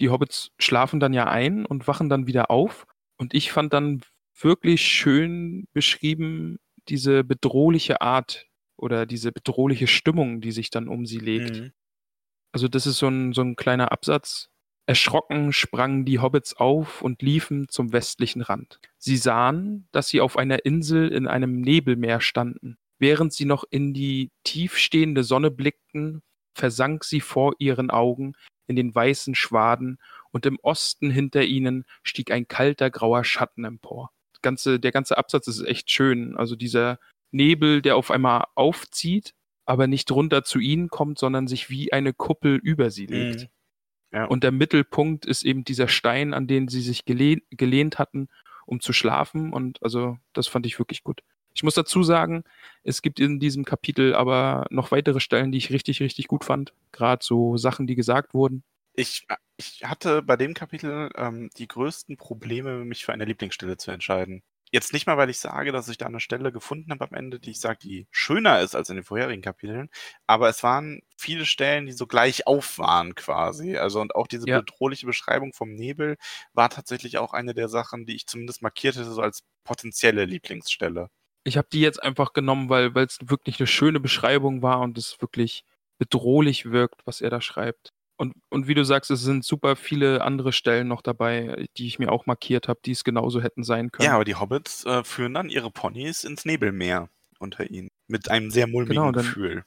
Die 0.00 0.08
Hobbits 0.08 0.50
schlafen 0.58 1.00
dann 1.00 1.12
ja 1.12 1.28
ein 1.28 1.66
und 1.66 1.86
wachen 1.86 2.08
dann 2.08 2.26
wieder 2.26 2.50
auf. 2.50 2.86
Und 3.16 3.34
ich 3.34 3.52
fand 3.52 3.72
dann 3.72 4.02
wirklich 4.40 4.82
schön 4.82 5.68
beschrieben 5.72 6.58
diese 6.88 7.22
bedrohliche 7.22 8.00
Art 8.00 8.46
oder 8.76 9.06
diese 9.06 9.30
bedrohliche 9.30 9.86
Stimmung, 9.86 10.40
die 10.40 10.52
sich 10.52 10.70
dann 10.70 10.88
um 10.88 11.06
sie 11.06 11.18
legt. 11.18 11.60
Mhm. 11.60 11.72
Also 12.50 12.68
das 12.68 12.86
ist 12.86 12.98
so 12.98 13.08
ein, 13.08 13.32
so 13.32 13.42
ein 13.42 13.56
kleiner 13.56 13.92
Absatz, 13.92 14.50
Erschrocken 14.86 15.52
sprangen 15.52 16.04
die 16.04 16.18
Hobbits 16.18 16.56
auf 16.56 17.02
und 17.02 17.22
liefen 17.22 17.68
zum 17.68 17.92
westlichen 17.92 18.42
Rand. 18.42 18.80
Sie 18.98 19.16
sahen, 19.16 19.86
dass 19.92 20.08
sie 20.08 20.20
auf 20.20 20.36
einer 20.36 20.64
Insel 20.64 21.08
in 21.08 21.28
einem 21.28 21.60
Nebelmeer 21.60 22.20
standen. 22.20 22.78
Während 23.02 23.32
sie 23.32 23.46
noch 23.46 23.64
in 23.68 23.92
die 23.92 24.30
tiefstehende 24.44 25.24
Sonne 25.24 25.50
blickten, 25.50 26.22
versank 26.54 27.02
sie 27.02 27.20
vor 27.20 27.54
ihren 27.58 27.90
Augen 27.90 28.34
in 28.68 28.76
den 28.76 28.94
weißen 28.94 29.34
Schwaden, 29.34 29.98
und 30.30 30.46
im 30.46 30.56
Osten 30.62 31.10
hinter 31.10 31.42
ihnen 31.42 31.84
stieg 32.04 32.30
ein 32.30 32.46
kalter 32.46 32.90
grauer 32.90 33.24
Schatten 33.24 33.64
empor. 33.64 34.12
Ganze, 34.40 34.78
der 34.78 34.92
ganze 34.92 35.18
Absatz 35.18 35.48
ist 35.48 35.62
echt 35.62 35.90
schön. 35.90 36.36
Also 36.36 36.54
dieser 36.54 37.00
Nebel, 37.32 37.82
der 37.82 37.96
auf 37.96 38.12
einmal 38.12 38.44
aufzieht, 38.54 39.34
aber 39.66 39.88
nicht 39.88 40.10
runter 40.12 40.44
zu 40.44 40.60
ihnen 40.60 40.88
kommt, 40.88 41.18
sondern 41.18 41.48
sich 41.48 41.70
wie 41.70 41.92
eine 41.92 42.12
Kuppel 42.12 42.54
über 42.56 42.90
sie 42.90 43.06
legt. 43.06 43.42
Mhm. 43.42 43.48
Ja. 44.12 44.24
Und 44.26 44.44
der 44.44 44.52
Mittelpunkt 44.52 45.26
ist 45.26 45.42
eben 45.42 45.64
dieser 45.64 45.88
Stein, 45.88 46.34
an 46.34 46.46
den 46.46 46.68
sie 46.68 46.82
sich 46.82 47.04
gelehnt, 47.04 47.42
gelehnt 47.50 47.98
hatten, 47.98 48.28
um 48.64 48.80
zu 48.80 48.92
schlafen. 48.92 49.52
Und 49.52 49.82
also 49.82 50.18
das 50.34 50.46
fand 50.46 50.66
ich 50.66 50.78
wirklich 50.78 51.02
gut. 51.02 51.22
Ich 51.54 51.62
muss 51.62 51.74
dazu 51.74 52.02
sagen, 52.02 52.44
es 52.82 53.02
gibt 53.02 53.20
in 53.20 53.38
diesem 53.40 53.64
Kapitel 53.64 54.14
aber 54.14 54.66
noch 54.70 54.90
weitere 54.90 55.20
Stellen, 55.20 55.52
die 55.52 55.58
ich 55.58 55.70
richtig, 55.70 56.00
richtig 56.00 56.28
gut 56.28 56.44
fand. 56.44 56.72
Gerade 56.92 57.24
so 57.24 57.56
Sachen, 57.56 57.86
die 57.86 57.94
gesagt 57.94 58.34
wurden. 58.34 58.64
Ich, 58.94 59.26
ich 59.56 59.84
hatte 59.84 60.22
bei 60.22 60.36
dem 60.36 60.54
Kapitel 60.54 61.10
ähm, 61.16 61.50
die 61.56 61.68
größten 61.68 62.16
Probleme, 62.16 62.84
mich 62.84 63.04
für 63.04 63.12
eine 63.12 63.24
Lieblingsstelle 63.24 63.76
zu 63.78 63.90
entscheiden. 63.90 64.42
Jetzt 64.70 64.92
nicht 64.94 65.06
mal, 65.06 65.16
weil 65.18 65.28
ich 65.30 65.38
sage, 65.38 65.70
dass 65.72 65.88
ich 65.88 65.98
da 65.98 66.06
eine 66.06 66.20
Stelle 66.20 66.50
gefunden 66.52 66.90
habe 66.92 67.04
am 67.08 67.14
Ende, 67.14 67.38
die 67.40 67.50
ich 67.50 67.60
sage, 67.60 67.78
die 67.82 68.06
schöner 68.10 68.60
ist 68.60 68.74
als 68.74 68.88
in 68.88 68.96
den 68.96 69.04
vorherigen 69.04 69.42
Kapiteln, 69.42 69.90
aber 70.26 70.48
es 70.48 70.62
waren 70.62 71.00
viele 71.18 71.44
Stellen, 71.44 71.84
die 71.86 71.92
so 71.92 72.06
gleich 72.06 72.46
auf 72.46 72.78
waren 72.78 73.14
quasi. 73.14 73.76
Also 73.76 74.00
und 74.00 74.14
auch 74.14 74.26
diese 74.26 74.46
Ja. 74.46 74.62
bedrohliche 74.62 75.04
Beschreibung 75.06 75.52
vom 75.52 75.74
Nebel 75.74 76.16
war 76.54 76.70
tatsächlich 76.70 77.18
auch 77.18 77.34
eine 77.34 77.52
der 77.54 77.68
Sachen, 77.68 78.06
die 78.06 78.14
ich 78.16 78.26
zumindest 78.26 78.62
markiert 78.62 78.96
hätte, 78.96 79.12
so 79.12 79.20
als 79.22 79.42
potenzielle 79.64 80.24
Lieblingsstelle. 80.24 81.08
Ich 81.44 81.56
habe 81.56 81.68
die 81.72 81.80
jetzt 81.80 82.02
einfach 82.02 82.32
genommen, 82.32 82.68
weil 82.68 82.96
es 82.96 83.18
wirklich 83.24 83.58
eine 83.58 83.66
schöne 83.66 84.00
Beschreibung 84.00 84.62
war 84.62 84.80
und 84.80 84.96
es 84.98 85.20
wirklich 85.20 85.64
bedrohlich 85.98 86.70
wirkt, 86.70 87.00
was 87.04 87.20
er 87.20 87.30
da 87.30 87.40
schreibt. 87.40 87.90
Und, 88.16 88.34
und 88.50 88.68
wie 88.68 88.74
du 88.74 88.84
sagst, 88.84 89.10
es 89.10 89.22
sind 89.22 89.44
super 89.44 89.74
viele 89.74 90.22
andere 90.22 90.52
Stellen 90.52 90.86
noch 90.86 91.02
dabei, 91.02 91.66
die 91.76 91.86
ich 91.88 91.98
mir 91.98 92.12
auch 92.12 92.26
markiert 92.26 92.68
habe, 92.68 92.78
die 92.84 92.92
es 92.92 93.02
genauso 93.02 93.40
hätten 93.42 93.64
sein 93.64 93.90
können. 93.90 94.06
Ja, 94.06 94.14
aber 94.14 94.24
die 94.24 94.36
Hobbits 94.36 94.84
äh, 94.84 95.02
führen 95.02 95.34
dann 95.34 95.48
ihre 95.48 95.70
Ponys 95.72 96.22
ins 96.22 96.44
Nebelmeer 96.44 97.08
unter 97.40 97.68
ihnen. 97.68 97.88
Mit 98.06 98.30
einem 98.30 98.50
sehr 98.50 98.68
mulmigen 98.68 98.94
Genau, 98.96 99.10
dann- 99.12 99.24
Gefühl. 99.24 99.64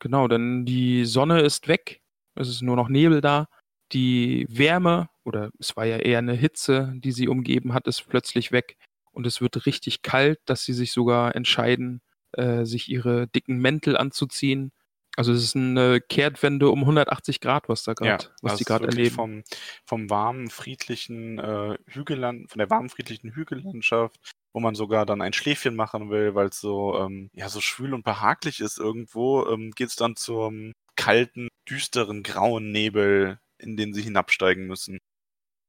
Genau, 0.00 0.26
denn 0.26 0.64
die 0.64 1.04
Sonne 1.04 1.42
ist 1.42 1.68
weg, 1.68 2.00
es 2.34 2.48
ist 2.48 2.62
nur 2.62 2.74
noch 2.74 2.88
Nebel 2.88 3.20
da. 3.20 3.46
Die 3.92 4.46
Wärme, 4.48 5.08
oder 5.22 5.50
es 5.60 5.76
war 5.76 5.84
ja 5.84 5.98
eher 5.98 6.18
eine 6.18 6.32
Hitze, 6.32 6.92
die 6.96 7.12
sie 7.12 7.28
umgeben 7.28 7.72
hat, 7.74 7.86
ist 7.86 8.08
plötzlich 8.08 8.50
weg. 8.50 8.76
Und 9.12 9.26
es 9.26 9.40
wird 9.40 9.66
richtig 9.66 10.02
kalt, 10.02 10.40
dass 10.46 10.64
sie 10.64 10.72
sich 10.72 10.92
sogar 10.92 11.36
entscheiden, 11.36 12.00
äh, 12.32 12.64
sich 12.64 12.88
ihre 12.88 13.28
dicken 13.28 13.58
Mäntel 13.58 13.96
anzuziehen. 13.96 14.72
Also 15.16 15.32
es 15.32 15.44
ist 15.44 15.56
eine 15.56 16.00
Kehrtwende 16.00 16.70
um 16.70 16.80
180 16.80 17.40
Grad, 17.40 17.68
was 17.68 17.82
da 17.82 17.92
gerade, 17.92 18.30
was 18.40 18.52
also 18.52 18.56
die 18.58 18.64
gerade 18.64 18.86
erleben. 18.86 19.14
Vom, 19.14 19.42
vom 19.84 20.10
warmen, 20.10 20.48
friedlichen 20.48 21.38
äh, 21.38 21.76
Hügelland, 21.86 22.50
von 22.50 22.58
der 22.58 22.70
warmen, 22.70 22.88
friedlichen 22.88 23.34
Hügellandschaft, 23.34 24.18
wo 24.54 24.60
man 24.60 24.74
sogar 24.74 25.04
dann 25.04 25.20
ein 25.20 25.34
Schläfchen 25.34 25.76
machen 25.76 26.08
will, 26.08 26.34
weil 26.34 26.46
es 26.46 26.60
so, 26.60 26.98
ähm, 26.98 27.28
ja, 27.34 27.50
so 27.50 27.60
schwül 27.60 27.92
und 27.92 28.04
behaglich 28.04 28.60
ist 28.60 28.78
irgendwo, 28.78 29.46
ähm, 29.48 29.72
geht 29.72 29.88
es 29.88 29.96
dann 29.96 30.16
zum 30.16 30.72
kalten, 30.96 31.48
düsteren, 31.68 32.22
grauen 32.22 32.72
Nebel, 32.72 33.38
in 33.58 33.76
den 33.76 33.92
sie 33.92 34.02
hinabsteigen 34.02 34.66
müssen. 34.66 34.98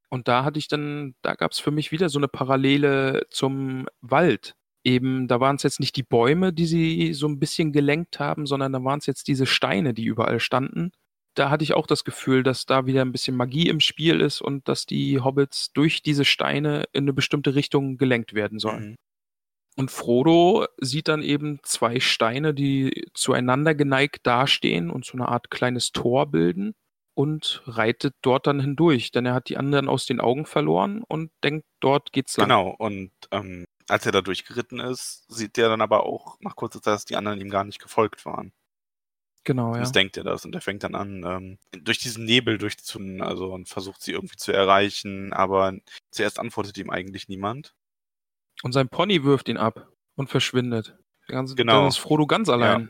Und 0.10 0.28
da 0.28 0.44
hatte 0.44 0.60
ich 0.60 0.68
dann, 0.68 1.16
da 1.22 1.34
gab 1.34 1.52
es 1.52 1.60
für 1.60 1.72
mich 1.72 1.92
wieder 1.92 2.10
so 2.10 2.20
eine 2.20 2.28
Parallele 2.28 3.26
zum 3.30 3.88
Wald. 4.02 4.56
Eben, 4.84 5.28
da 5.28 5.40
waren 5.40 5.56
es 5.56 5.64
jetzt 5.64 5.80
nicht 5.80 5.96
die 5.96 6.04
Bäume, 6.04 6.54
die 6.54 6.66
sie 6.66 7.14
so 7.14 7.28
ein 7.28 7.40
bisschen 7.40 7.72
gelenkt 7.72 8.20
haben, 8.20 8.46
sondern 8.46 8.74
da 8.74 8.84
waren 8.84 9.00
es 9.00 9.06
jetzt 9.06 9.28
diese 9.28 9.46
Steine, 9.46 9.94
die 9.94 10.04
überall 10.04 10.40
standen. 10.40 10.92
Da 11.36 11.50
hatte 11.50 11.64
ich 11.64 11.74
auch 11.74 11.88
das 11.88 12.04
Gefühl, 12.04 12.44
dass 12.44 12.66
da 12.66 12.86
wieder 12.86 13.02
ein 13.02 13.12
bisschen 13.12 13.36
Magie 13.36 13.70
im 13.70 13.80
Spiel 13.80 14.22
ist 14.22 14.42
und 14.42 14.68
dass 14.68 14.86
die 14.86 15.20
Hobbits 15.20 15.72
durch 15.74 16.04
diese 16.04 16.26
Steine 16.26 16.84
in 16.92 17.06
eine 17.06 17.14
bestimmte 17.14 17.56
Richtung 17.56 17.98
gelenkt 17.98 18.34
werden 18.34 18.60
sollen. 18.60 18.92
Mhm. 18.92 18.96
Und 19.76 19.90
Frodo 19.90 20.68
sieht 20.80 21.08
dann 21.08 21.24
eben 21.24 21.60
zwei 21.64 22.00
Steine, 22.00 22.54
die 22.54 23.08
zueinander 23.16 23.74
geneigt 23.74 24.28
dastehen 24.28 24.92
und 24.92 25.06
so 25.06 25.14
eine 25.14 25.30
Art 25.30 25.50
kleines 25.50 25.92
Tor 25.92 26.28
bilden 26.30 26.76
und 27.14 27.62
reitet 27.66 28.16
dort 28.22 28.48
dann 28.48 28.60
hindurch, 28.60 29.12
denn 29.12 29.26
er 29.26 29.34
hat 29.34 29.50
die 29.50 29.58
anderen 29.58 29.88
aus 29.88 30.06
den 30.06 30.20
Augen 30.20 30.46
verloren 30.46 31.04
und 31.08 31.32
denkt, 31.44 31.66
dort 31.80 32.12
geht's 32.12 32.38
lang. 32.38 32.48
Genau, 32.48 32.70
und 32.78 33.12
ähm, 33.32 33.66
als 33.88 34.06
er 34.06 34.12
da 34.12 34.22
durchgeritten 34.22 34.80
ist, 34.80 35.26
sieht 35.28 35.58
er 35.58 35.70
dann 35.70 35.82
aber 35.82 36.06
auch 36.06 36.38
nach 36.40 36.56
kurzer 36.56 36.82
Zeit, 36.82 36.96
dass 36.96 37.06
die 37.06 37.16
anderen 37.16 37.40
ihm 37.40 37.50
gar 37.50 37.64
nicht 37.64 37.80
gefolgt 37.80 38.26
waren. 38.26 38.54
Genau, 39.44 39.74
ja. 39.74 39.82
Das 39.82 39.92
denkt 39.92 40.16
er 40.16 40.24
das 40.24 40.46
und 40.46 40.56
er 40.56 40.62
fängt 40.62 40.84
dann 40.84 40.96
an, 40.96 41.24
ähm, 41.26 41.58
durch 41.84 41.98
diesen 41.98 42.24
Nebel 42.24 42.58
durchzunen, 42.58 43.22
also 43.22 43.54
und 43.54 43.68
versucht 43.68 44.02
sie 44.02 44.14
irgendwie 44.14 44.38
zu 44.38 44.54
erreichen, 44.54 45.34
aber 45.34 45.74
zuerst 46.12 46.40
antwortet 46.40 46.78
ihm 46.78 46.90
eigentlich 46.90 47.28
niemand. 47.28 47.74
Und 48.62 48.72
sein 48.72 48.88
Pony 48.88 49.24
wirft 49.26 49.50
ihn 49.50 49.58
ab 49.58 49.90
und 50.16 50.30
verschwindet. 50.30 50.98
Ganz, 51.28 51.56
Genau. 51.56 51.74
Dann 51.74 51.88
ist 51.88 51.98
Frodo 51.98 52.26
ganz 52.26 52.48
allein. 52.50 52.90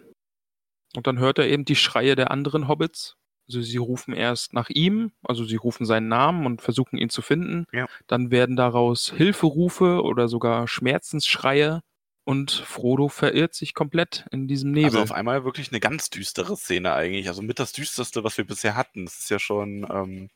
Und 0.96 1.08
dann 1.08 1.18
hört 1.18 1.40
er 1.40 1.48
eben 1.48 1.66
die 1.66 1.76
Schreie 1.76 2.16
der 2.16 2.30
anderen 2.30 2.68
Hobbits. 2.68 3.18
Also 3.48 3.62
sie 3.62 3.78
rufen 3.78 4.14
erst 4.14 4.54
nach 4.54 4.70
ihm, 4.70 5.12
also 5.22 5.44
sie 5.44 5.58
rufen 5.58 5.86
seinen 5.86 6.08
Namen 6.08 6.46
und 6.46 6.62
versuchen 6.62 6.98
ihn 6.98 7.10
zu 7.10 7.22
finden. 7.22 7.66
Ja. 7.74 7.88
Dann 8.08 8.32
werden 8.32 8.56
daraus 8.56 9.12
Hilferufe 9.16 10.02
oder 10.02 10.28
sogar 10.28 10.68
Schmerzensschreie. 10.68 11.82
Und 12.26 12.52
Frodo 12.52 13.10
verirrt 13.10 13.54
sich 13.54 13.74
komplett 13.74 14.26
in 14.32 14.48
diesem 14.48 14.72
Nebel. 14.72 14.86
Also 14.86 15.02
auf 15.02 15.12
einmal 15.12 15.44
wirklich 15.44 15.72
eine 15.72 15.82
ganz 15.82 16.10
düstere 16.10 16.56
Szene 16.56 16.94
eigentlich, 16.94 17.28
also 17.28 17.42
mit 17.42 17.60
das 17.60 17.74
düsterste, 17.74 18.24
was 18.24 18.38
wir 18.38 18.46
bisher 18.48 18.78
hatten. 18.78 19.04
Das 19.04 19.20
ist 19.20 19.30
ja 19.30 19.40
schon, 19.40 19.86
ähm, 19.92 20.30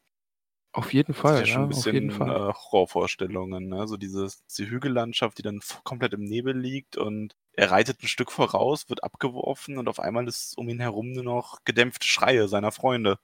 auf 0.73 0.93
jeden 0.93 1.13
das 1.13 1.21
Fall, 1.21 1.33
ist 1.35 1.39
ja 1.39 1.45
schon 1.53 1.61
ja, 1.61 1.67
ein 1.67 1.69
auf 1.69 1.75
bisschen 1.75 1.93
jeden 1.93 2.11
Fall. 2.11 2.49
äh, 2.49 2.53
Horrorvorstellungen, 2.53 3.69
ne? 3.69 3.87
So 3.87 3.95
dieses, 3.95 4.45
diese 4.47 4.69
Hügellandschaft, 4.69 5.37
die 5.37 5.43
dann 5.43 5.61
komplett 5.85 6.13
im 6.13 6.25
Nebel 6.25 6.57
liegt 6.57 6.97
und 6.97 7.35
er 7.57 7.71
reitet 7.71 8.03
ein 8.03 8.07
Stück 8.07 8.31
voraus, 8.31 8.87
wird 8.87 9.03
abgeworfen 9.03 9.79
und 9.79 9.89
auf 9.89 9.99
einmal 9.99 10.27
ist 10.27 10.57
um 10.57 10.69
ihn 10.69 10.79
herum 10.79 11.11
nur 11.11 11.23
noch 11.23 11.57
gedämpfte 11.65 12.07
Schreie 12.07 12.47
seiner 12.47 12.71
Freunde. 12.71 13.17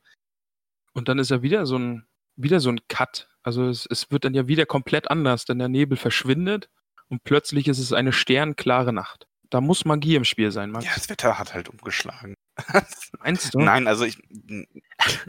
Und 0.94 1.08
dann 1.08 1.20
ist 1.20 1.30
ja 1.30 1.44
wieder 1.44 1.68
so 1.68 1.78
ein, 1.78 2.08
wieder 2.36 2.60
so 2.60 2.70
ein 2.70 2.82
Cut. 2.88 3.30
Also 3.44 3.68
es, 3.68 3.86
es 3.86 4.10
wird 4.10 4.26
dann 4.26 4.34
ja 4.34 4.48
wieder 4.48 4.66
komplett 4.66 5.10
anders, 5.12 5.46
denn 5.46 5.60
der 5.60 5.70
Nebel 5.70 5.98
verschwindet 5.98 6.70
und 7.10 7.24
plötzlich 7.24 7.68
ist 7.68 7.78
es 7.78 7.94
eine 7.94 8.12
sternklare 8.12 8.92
Nacht. 8.92 9.28
Da 9.52 9.62
muss 9.62 9.86
Magie 9.86 10.16
im 10.16 10.24
Spiel 10.24 10.52
sein, 10.52 10.72
Max. 10.72 10.86
Ja, 10.86 10.94
das 10.96 11.10
Wetter 11.10 11.38
hat 11.38 11.54
halt 11.54 11.70
umgeschlagen. 11.70 12.34
Meinst 13.20 13.54
du? 13.54 13.60
Nein, 13.60 13.88
also 13.88 14.04
ich 14.04 14.18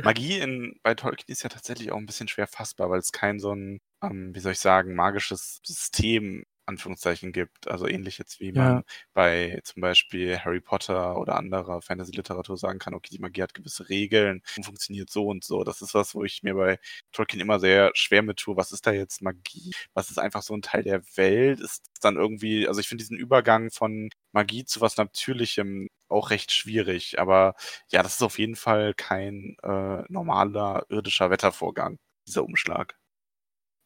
Magie 0.02 0.38
in, 0.38 0.80
bei 0.82 0.94
Tolkien 0.94 1.30
ist 1.30 1.42
ja 1.42 1.50
tatsächlich 1.50 1.92
auch 1.92 1.98
ein 1.98 2.06
bisschen 2.06 2.28
schwer 2.28 2.46
fassbar, 2.46 2.88
weil 2.88 3.00
es 3.00 3.12
kein 3.12 3.38
so 3.38 3.52
ein, 3.52 3.80
ähm, 4.02 4.34
wie 4.34 4.40
soll 4.40 4.52
ich 4.52 4.60
sagen, 4.60 4.94
magisches 4.94 5.60
System 5.62 6.44
Anführungszeichen 6.66 7.32
gibt. 7.32 7.68
Also 7.68 7.86
ähnlich 7.86 8.18
jetzt 8.18 8.40
wie 8.40 8.52
Ja. 8.52 8.52
man 8.52 8.84
bei 9.12 9.60
zum 9.64 9.80
Beispiel 9.82 10.38
Harry 10.38 10.60
Potter 10.60 11.16
oder 11.18 11.36
anderer 11.36 11.82
Fantasy-Literatur 11.82 12.56
sagen 12.56 12.78
kann, 12.78 12.94
okay, 12.94 13.10
die 13.12 13.18
Magie 13.20 13.42
hat 13.42 13.54
gewisse 13.54 13.88
Regeln 13.88 14.42
und 14.56 14.64
funktioniert 14.64 15.10
so 15.10 15.26
und 15.26 15.44
so. 15.44 15.64
Das 15.64 15.82
ist 15.82 15.94
was, 15.94 16.14
wo 16.14 16.24
ich 16.24 16.42
mir 16.42 16.54
bei 16.54 16.78
Tolkien 17.12 17.40
immer 17.40 17.60
sehr 17.60 17.90
schwer 17.94 18.22
mit 18.22 18.38
tue. 18.38 18.56
Was 18.56 18.72
ist 18.72 18.86
da 18.86 18.92
jetzt 18.92 19.22
Magie? 19.22 19.74
Was 19.94 20.10
ist 20.10 20.18
einfach 20.18 20.42
so 20.42 20.54
ein 20.54 20.62
Teil 20.62 20.82
der 20.82 21.02
Welt? 21.16 21.60
Ist 21.60 21.84
dann 22.00 22.16
irgendwie, 22.16 22.66
also 22.68 22.80
ich 22.80 22.88
finde 22.88 23.02
diesen 23.02 23.16
Übergang 23.18 23.70
von 23.70 24.10
Magie 24.32 24.64
zu 24.64 24.80
was 24.80 24.96
Natürlichem 24.96 25.88
auch 26.08 26.30
recht 26.30 26.52
schwierig. 26.52 27.18
Aber 27.18 27.54
ja, 27.90 28.02
das 28.02 28.14
ist 28.14 28.22
auf 28.22 28.38
jeden 28.38 28.56
Fall 28.56 28.94
kein 28.94 29.56
äh, 29.62 30.02
normaler 30.08 30.86
irdischer 30.88 31.30
Wettervorgang, 31.30 31.98
dieser 32.26 32.44
Umschlag. 32.44 32.96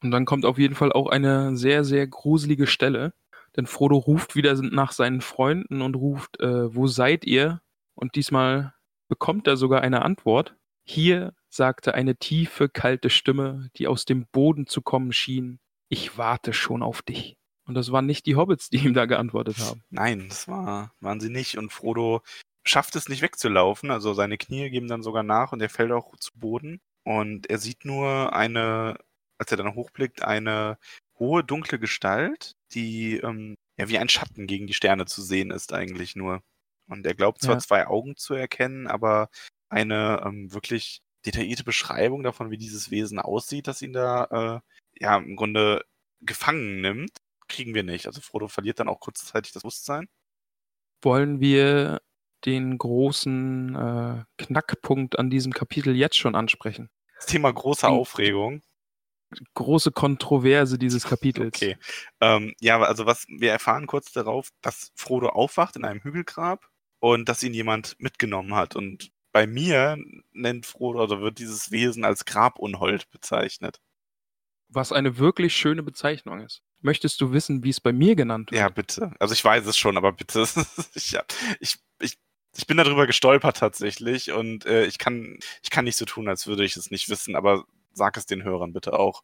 Und 0.02 0.10
dann 0.10 0.24
kommt 0.24 0.44
auf 0.44 0.58
jeden 0.58 0.74
Fall 0.74 0.92
auch 0.92 1.08
eine 1.08 1.56
sehr, 1.56 1.84
sehr 1.84 2.06
gruselige 2.06 2.66
Stelle. 2.66 3.12
Denn 3.56 3.66
Frodo 3.66 3.96
ruft 3.96 4.36
wieder 4.36 4.54
nach 4.62 4.92
seinen 4.92 5.20
Freunden 5.20 5.82
und 5.82 5.96
ruft, 5.96 6.38
äh, 6.40 6.74
wo 6.74 6.86
seid 6.86 7.24
ihr? 7.24 7.60
Und 7.94 8.14
diesmal 8.14 8.74
bekommt 9.08 9.46
er 9.46 9.56
sogar 9.56 9.80
eine 9.80 10.02
Antwort. 10.02 10.54
Hier, 10.84 11.34
sagte 11.48 11.94
eine 11.94 12.16
tiefe, 12.16 12.68
kalte 12.68 13.10
Stimme, 13.10 13.70
die 13.76 13.88
aus 13.88 14.04
dem 14.04 14.26
Boden 14.30 14.66
zu 14.66 14.82
kommen 14.82 15.12
schien. 15.12 15.58
Ich 15.88 16.18
warte 16.18 16.52
schon 16.52 16.82
auf 16.82 17.02
dich. 17.02 17.36
Und 17.66 17.74
das 17.74 17.92
waren 17.92 18.06
nicht 18.06 18.26
die 18.26 18.36
Hobbits, 18.36 18.70
die 18.70 18.78
ihm 18.78 18.94
da 18.94 19.06
geantwortet 19.06 19.58
haben. 19.58 19.82
Nein, 19.90 20.26
das 20.28 20.48
war, 20.48 20.92
waren 21.00 21.20
sie 21.20 21.30
nicht. 21.30 21.58
Und 21.58 21.72
Frodo 21.72 22.22
schafft 22.64 22.96
es 22.96 23.08
nicht 23.08 23.22
wegzulaufen. 23.22 23.90
Also 23.90 24.14
seine 24.14 24.38
Knie 24.38 24.70
geben 24.70 24.88
dann 24.88 25.02
sogar 25.02 25.22
nach 25.22 25.52
und 25.52 25.60
er 25.60 25.68
fällt 25.68 25.92
auch 25.92 26.16
zu 26.16 26.30
Boden. 26.34 26.80
Und 27.04 27.48
er 27.50 27.58
sieht 27.58 27.84
nur 27.84 28.34
eine, 28.34 28.98
als 29.38 29.50
er 29.50 29.56
dann 29.56 29.74
hochblickt, 29.74 30.22
eine 30.22 30.78
hohe, 31.18 31.44
dunkle 31.44 31.78
Gestalt, 31.78 32.52
die 32.72 33.16
ähm, 33.18 33.56
ja 33.76 33.88
wie 33.88 33.98
ein 33.98 34.08
Schatten 34.08 34.46
gegen 34.46 34.66
die 34.66 34.74
Sterne 34.74 35.06
zu 35.06 35.22
sehen 35.22 35.50
ist 35.50 35.72
eigentlich 35.72 36.16
nur. 36.16 36.42
Und 36.88 37.06
er 37.06 37.14
glaubt 37.14 37.40
zwar 37.42 37.56
Ja. 37.56 37.60
zwei 37.60 37.86
Augen 37.86 38.16
zu 38.16 38.34
erkennen, 38.34 38.86
aber 38.86 39.28
eine 39.68 40.22
ähm, 40.24 40.52
wirklich 40.52 41.00
detaillierte 41.26 41.64
Beschreibung 41.64 42.22
davon, 42.22 42.50
wie 42.50 42.58
dieses 42.58 42.90
Wesen 42.90 43.18
aussieht, 43.18 43.66
das 43.66 43.82
ihn 43.82 43.92
da 43.92 44.62
äh, 44.62 45.00
ja 45.00 45.16
im 45.18 45.36
Grunde 45.36 45.84
gefangen 46.20 46.80
nimmt, 46.80 47.10
kriegen 47.48 47.74
wir 47.74 47.82
nicht. 47.82 48.06
Also 48.06 48.20
Frodo 48.20 48.48
verliert 48.48 48.80
dann 48.80 48.88
auch 48.88 49.00
kurzzeitig 49.00 49.52
das 49.52 49.62
Bewusstsein. 49.62 50.08
Wollen 51.02 51.40
wir 51.40 52.00
den 52.44 52.78
großen 52.78 53.74
äh, 53.74 54.24
Knackpunkt 54.42 55.18
an 55.18 55.30
diesem 55.30 55.52
Kapitel 55.52 55.94
jetzt 55.94 56.16
schon 56.16 56.34
ansprechen? 56.34 56.88
Das 57.16 57.26
Thema 57.26 57.52
große 57.52 57.86
Aufregung. 57.88 58.62
Große 59.54 59.92
Kontroverse 59.92 60.78
dieses 60.78 61.04
Kapitels. 61.04 61.56
Okay. 61.56 61.76
Ähm, 62.20 62.54
ja, 62.60 62.80
also 62.80 63.06
was 63.06 63.26
wir 63.28 63.50
erfahren 63.50 63.86
kurz 63.86 64.12
darauf, 64.12 64.48
dass 64.62 64.92
Frodo 64.94 65.28
aufwacht 65.28 65.76
in 65.76 65.84
einem 65.84 66.02
Hügelgrab 66.02 66.68
und 67.00 67.28
dass 67.28 67.42
ihn 67.42 67.54
jemand 67.54 67.96
mitgenommen 67.98 68.54
hat. 68.54 68.76
Und 68.76 69.10
bei 69.32 69.46
mir 69.46 69.98
nennt 70.32 70.66
Frodo, 70.66 71.02
oder 71.02 71.20
wird 71.20 71.38
dieses 71.38 71.70
Wesen 71.70 72.04
als 72.04 72.24
Grabunhold 72.24 73.10
bezeichnet. 73.10 73.80
Was 74.68 74.92
eine 74.92 75.18
wirklich 75.18 75.56
schöne 75.56 75.82
Bezeichnung 75.82 76.40
ist. 76.40 76.62
Möchtest 76.80 77.20
du 77.20 77.32
wissen, 77.32 77.64
wie 77.64 77.70
es 77.70 77.80
bei 77.80 77.92
mir 77.92 78.14
genannt 78.14 78.50
wird? 78.50 78.60
Ja, 78.60 78.68
bitte. 78.68 79.12
Also 79.18 79.34
ich 79.34 79.44
weiß 79.44 79.66
es 79.66 79.76
schon, 79.76 79.96
aber 79.96 80.12
bitte. 80.12 80.42
ich, 80.94 81.16
ich, 81.60 81.78
ich, 82.00 82.18
ich 82.56 82.66
bin 82.66 82.76
darüber 82.76 83.06
gestolpert 83.06 83.56
tatsächlich 83.56 84.32
und 84.32 84.66
äh, 84.66 84.86
ich, 84.86 84.98
kann, 84.98 85.38
ich 85.62 85.70
kann 85.70 85.84
nicht 85.84 85.96
so 85.96 86.04
tun, 86.04 86.28
als 86.28 86.46
würde 86.46 86.64
ich 86.64 86.76
es 86.76 86.90
nicht 86.90 87.08
wissen, 87.08 87.34
aber 87.34 87.64
sag 87.98 88.16
es 88.16 88.24
den 88.24 88.42
Hörern 88.44 88.72
bitte 88.72 88.98
auch. 88.98 89.22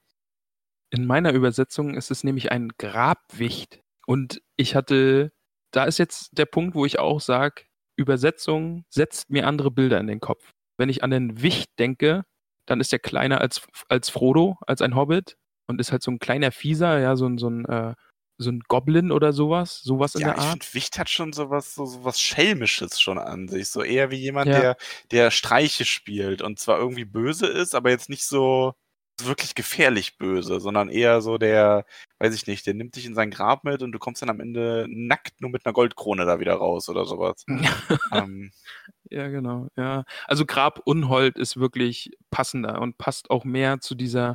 In 0.90 1.06
meiner 1.06 1.32
Übersetzung 1.32 1.94
ist 1.94 2.10
es 2.10 2.24
nämlich 2.24 2.52
ein 2.52 2.68
Grabwicht. 2.78 3.80
Und 4.06 4.42
ich 4.56 4.74
hatte, 4.74 5.32
da 5.72 5.84
ist 5.84 5.98
jetzt 5.98 6.36
der 6.36 6.44
Punkt, 6.44 6.74
wo 6.74 6.84
ich 6.84 6.98
auch 6.98 7.20
sage, 7.20 7.62
Übersetzung 7.96 8.84
setzt 8.90 9.30
mir 9.30 9.46
andere 9.46 9.70
Bilder 9.70 9.98
in 9.98 10.06
den 10.06 10.20
Kopf. 10.20 10.50
Wenn 10.78 10.88
ich 10.88 11.02
an 11.02 11.10
den 11.10 11.40
Wicht 11.40 11.70
denke, 11.78 12.24
dann 12.66 12.80
ist 12.80 12.92
er 12.92 12.98
kleiner 12.98 13.40
als, 13.40 13.66
als 13.88 14.10
Frodo, 14.10 14.56
als 14.66 14.82
ein 14.82 14.94
Hobbit 14.94 15.36
und 15.68 15.80
ist 15.80 15.92
halt 15.92 16.02
so 16.02 16.10
ein 16.10 16.18
kleiner 16.18 16.50
Fieser, 16.50 16.98
ja, 16.98 17.16
so 17.16 17.26
ein, 17.26 17.38
so 17.38 17.48
ein, 17.48 17.64
äh, 17.66 17.94
so 18.36 18.50
ein 18.50 18.60
Goblin 18.68 19.12
oder 19.12 19.32
sowas, 19.32 19.80
sowas 19.82 20.14
in 20.14 20.22
ja, 20.22 20.28
der 20.28 20.38
Art. 20.38 20.44
ich 20.44 20.50
finde, 20.50 20.74
Wicht 20.74 20.98
hat 20.98 21.10
schon 21.10 21.32
sowas, 21.32 21.74
so, 21.74 21.86
sowas 21.86 22.20
Schelmisches 22.20 23.00
schon 23.00 23.18
an 23.18 23.48
sich. 23.48 23.68
So 23.68 23.82
eher 23.82 24.10
wie 24.10 24.16
jemand, 24.16 24.48
Ja. 24.48 24.60
der, 24.60 24.76
der 25.10 25.30
Streiche 25.30 25.84
spielt 25.84 26.42
und 26.42 26.58
zwar 26.58 26.78
irgendwie 26.78 27.04
böse 27.04 27.46
ist, 27.46 27.74
aber 27.74 27.90
jetzt 27.90 28.08
nicht 28.10 28.24
so 28.26 28.74
wirklich 29.22 29.54
gefährlich 29.54 30.18
böse, 30.18 30.58
sondern 30.58 30.88
eher 30.88 31.20
so 31.20 31.38
der, 31.38 31.84
weiß 32.18 32.34
ich 32.34 32.48
nicht, 32.48 32.66
der 32.66 32.74
nimmt 32.74 32.96
dich 32.96 33.06
in 33.06 33.14
sein 33.14 33.30
Grab 33.30 33.62
mit 33.62 33.80
und 33.82 33.92
du 33.92 34.00
kommst 34.00 34.22
dann 34.22 34.30
am 34.30 34.40
Ende 34.40 34.86
nackt 34.88 35.40
nur 35.40 35.50
mit 35.50 35.64
einer 35.64 35.72
Goldkrone 35.72 36.26
da 36.26 36.40
wieder 36.40 36.54
raus 36.54 36.88
oder 36.88 37.04
sowas. 37.04 37.44
ähm, 38.12 38.50
Ja, 39.10 39.28
genau. 39.28 39.68
Ja, 39.76 40.04
also 40.26 40.44
Grab 40.46 40.80
Unhold 40.84 41.38
ist 41.38 41.56
wirklich 41.58 42.10
passender 42.30 42.80
und 42.82 42.98
passt 42.98 43.30
auch 43.30 43.44
mehr 43.44 43.78
zu 43.80 43.94
dieser 43.94 44.34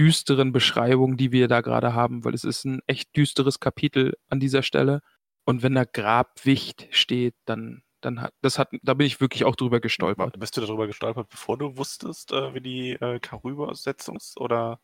düsteren 0.00 0.50
Beschreibung, 0.50 1.18
die 1.18 1.30
wir 1.30 1.46
da 1.46 1.60
gerade 1.60 1.92
haben, 1.92 2.24
weil 2.24 2.32
es 2.32 2.44
ist 2.44 2.64
ein 2.64 2.80
echt 2.86 3.14
düsteres 3.14 3.60
Kapitel 3.60 4.16
an 4.30 4.40
dieser 4.40 4.62
Stelle. 4.62 5.02
Und 5.44 5.62
wenn 5.62 5.74
da 5.74 5.84
Grabwicht 5.84 6.88
steht, 6.90 7.34
dann, 7.44 7.82
dann 8.00 8.22
hat, 8.22 8.32
das 8.40 8.58
hat, 8.58 8.70
da 8.82 8.94
bin 8.94 9.06
ich 9.06 9.20
wirklich 9.20 9.44
auch 9.44 9.56
drüber 9.56 9.78
gestolpert. 9.78 10.40
bist 10.40 10.56
du 10.56 10.62
darüber 10.62 10.86
gestolpert, 10.86 11.28
bevor 11.28 11.58
du 11.58 11.76
wusstest, 11.76 12.32
äh, 12.32 12.54
wie 12.54 12.62
die 12.62 12.92
äh, 12.92 13.20
Karüber-Übersetzung 13.20 14.16
ist? 14.16 14.40
Oder? 14.40 14.80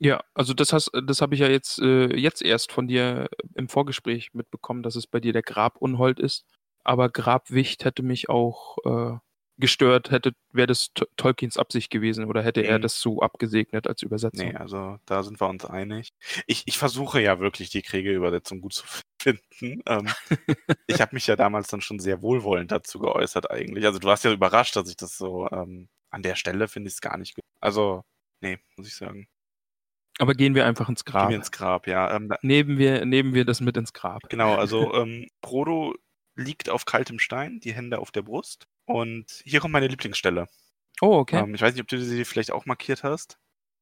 Ja, 0.00 0.24
also 0.34 0.54
das 0.54 0.72
hast, 0.72 0.90
das 1.06 1.20
habe 1.22 1.34
ich 1.36 1.40
ja 1.40 1.48
jetzt, 1.48 1.78
äh, 1.78 2.14
jetzt 2.16 2.42
erst 2.42 2.72
von 2.72 2.88
dir 2.88 3.28
im 3.54 3.68
Vorgespräch 3.68 4.34
mitbekommen, 4.34 4.82
dass 4.82 4.96
es 4.96 5.06
bei 5.06 5.20
dir 5.20 5.32
der 5.32 5.42
Grabunhold 5.42 6.18
ist. 6.18 6.44
Aber 6.82 7.10
Grabwicht 7.10 7.84
hätte 7.84 8.02
mich 8.02 8.28
auch 8.28 8.78
äh, 8.84 9.18
gestört, 9.58 10.10
hätte, 10.10 10.32
wäre 10.52 10.66
das 10.66 10.90
Tolkiens 11.16 11.56
Absicht 11.56 11.90
gewesen 11.90 12.24
oder 12.26 12.42
hätte 12.42 12.60
er 12.62 12.78
Mhm. 12.78 12.82
das 12.82 13.00
so 13.00 13.20
abgesegnet 13.22 13.86
als 13.86 14.02
Übersetzung. 14.02 14.48
Nee, 14.48 14.54
also 14.56 14.98
da 15.06 15.22
sind 15.22 15.40
wir 15.40 15.48
uns 15.48 15.64
einig. 15.64 16.10
Ich, 16.46 16.64
ich 16.66 16.76
versuche 16.78 17.20
ja 17.20 17.38
wirklich, 17.40 17.70
die 17.70 17.82
Kriege-Übersetzung 17.82 18.60
gut 18.60 18.74
zu 18.74 18.84
finden. 19.20 19.82
Ähm, 19.86 20.08
ich 20.86 21.00
habe 21.00 21.14
mich 21.14 21.26
ja 21.26 21.36
damals 21.36 21.68
dann 21.68 21.80
schon 21.80 21.98
sehr 21.98 22.22
wohlwollend 22.22 22.70
dazu 22.72 22.98
geäußert 22.98 23.50
eigentlich. 23.50 23.86
Also 23.86 23.98
du 23.98 24.06
warst 24.06 24.24
ja 24.24 24.32
überrascht, 24.32 24.76
dass 24.76 24.88
ich 24.90 24.96
das 24.96 25.16
so 25.16 25.48
ähm, 25.50 25.88
an 26.10 26.22
der 26.22 26.34
Stelle 26.36 26.68
finde 26.68 26.88
ich 26.88 26.94
es 26.94 27.00
gar 27.00 27.16
nicht 27.16 27.34
gut. 27.34 27.44
Also, 27.60 28.02
nee, 28.40 28.58
muss 28.76 28.86
ich 28.86 28.94
sagen. 28.94 29.26
Aber 30.18 30.32
gehen 30.34 30.54
wir 30.54 30.64
einfach 30.66 30.88
ins 30.88 31.04
Grab. 31.04 31.28
mir 31.28 31.36
ins 31.36 31.50
Grab, 31.52 31.86
ja. 31.86 32.14
Ähm, 32.14 32.32
Nehmen 32.42 32.78
wir, 32.78 33.04
nehmen 33.04 33.34
wir 33.34 33.44
das 33.44 33.60
mit 33.60 33.76
ins 33.76 33.92
Grab. 33.92 34.22
genau, 34.30 34.54
also 34.54 34.94
ähm, 34.94 35.28
Frodo 35.44 35.94
liegt 36.36 36.70
auf 36.70 36.84
kaltem 36.86 37.18
Stein, 37.18 37.60
die 37.60 37.72
Hände 37.74 37.98
auf 37.98 38.10
der 38.12 38.22
Brust. 38.22 38.66
Und 38.86 39.42
hier 39.44 39.60
kommt 39.60 39.72
meine 39.72 39.88
Lieblingsstelle. 39.88 40.48
Oh, 41.00 41.18
okay. 41.18 41.38
Ähm, 41.38 41.54
ich 41.54 41.60
weiß 41.60 41.74
nicht, 41.74 41.82
ob 41.82 41.88
du 41.88 42.00
sie 42.00 42.24
vielleicht 42.24 42.52
auch 42.52 42.66
markiert 42.66 43.02
hast. 43.02 43.38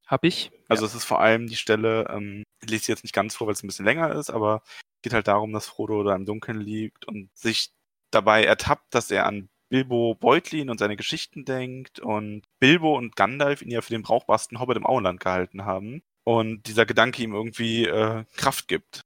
Hab 0.07 0.23
ich. 0.23 0.51
Also 0.67 0.85
es 0.85 0.93
ist 0.93 1.05
vor 1.05 1.19
allem 1.19 1.47
die 1.47 1.55
Stelle, 1.55 2.07
ähm, 2.09 2.43
ich 2.61 2.69
lese 2.69 2.85
sie 2.85 2.91
jetzt 2.91 3.03
nicht 3.03 3.15
ganz 3.15 3.35
vor, 3.35 3.47
weil 3.47 3.53
es 3.53 3.63
ein 3.63 3.67
bisschen 3.67 3.85
länger 3.85 4.13
ist, 4.13 4.29
aber 4.29 4.61
es 4.65 5.01
geht 5.03 5.13
halt 5.13 5.27
darum, 5.27 5.51
dass 5.53 5.67
Frodo 5.67 6.03
da 6.03 6.15
im 6.15 6.25
Dunkeln 6.25 6.61
liegt 6.61 7.05
und 7.05 7.29
sich 7.35 7.71
dabei 8.11 8.43
ertappt, 8.43 8.93
dass 8.93 9.09
er 9.09 9.25
an 9.25 9.49
Bilbo 9.69 10.15
Beutlin 10.15 10.69
und 10.69 10.77
seine 10.77 10.95
Geschichten 10.95 11.43
denkt 11.43 11.99
und 11.99 12.43
Bilbo 12.59 12.95
und 12.95 13.15
Gandalf 13.15 13.61
ihn 13.61 13.71
ja 13.71 13.81
für 13.81 13.89
den 13.93 14.03
brauchbarsten 14.03 14.59
Hobbit 14.59 14.77
im 14.77 14.85
Auenland 14.85 15.19
gehalten 15.19 15.65
haben 15.65 16.03
und 16.23 16.67
dieser 16.67 16.85
Gedanke 16.85 17.23
ihm 17.23 17.33
irgendwie 17.33 17.85
äh, 17.85 18.25
Kraft 18.35 18.67
gibt. 18.67 19.01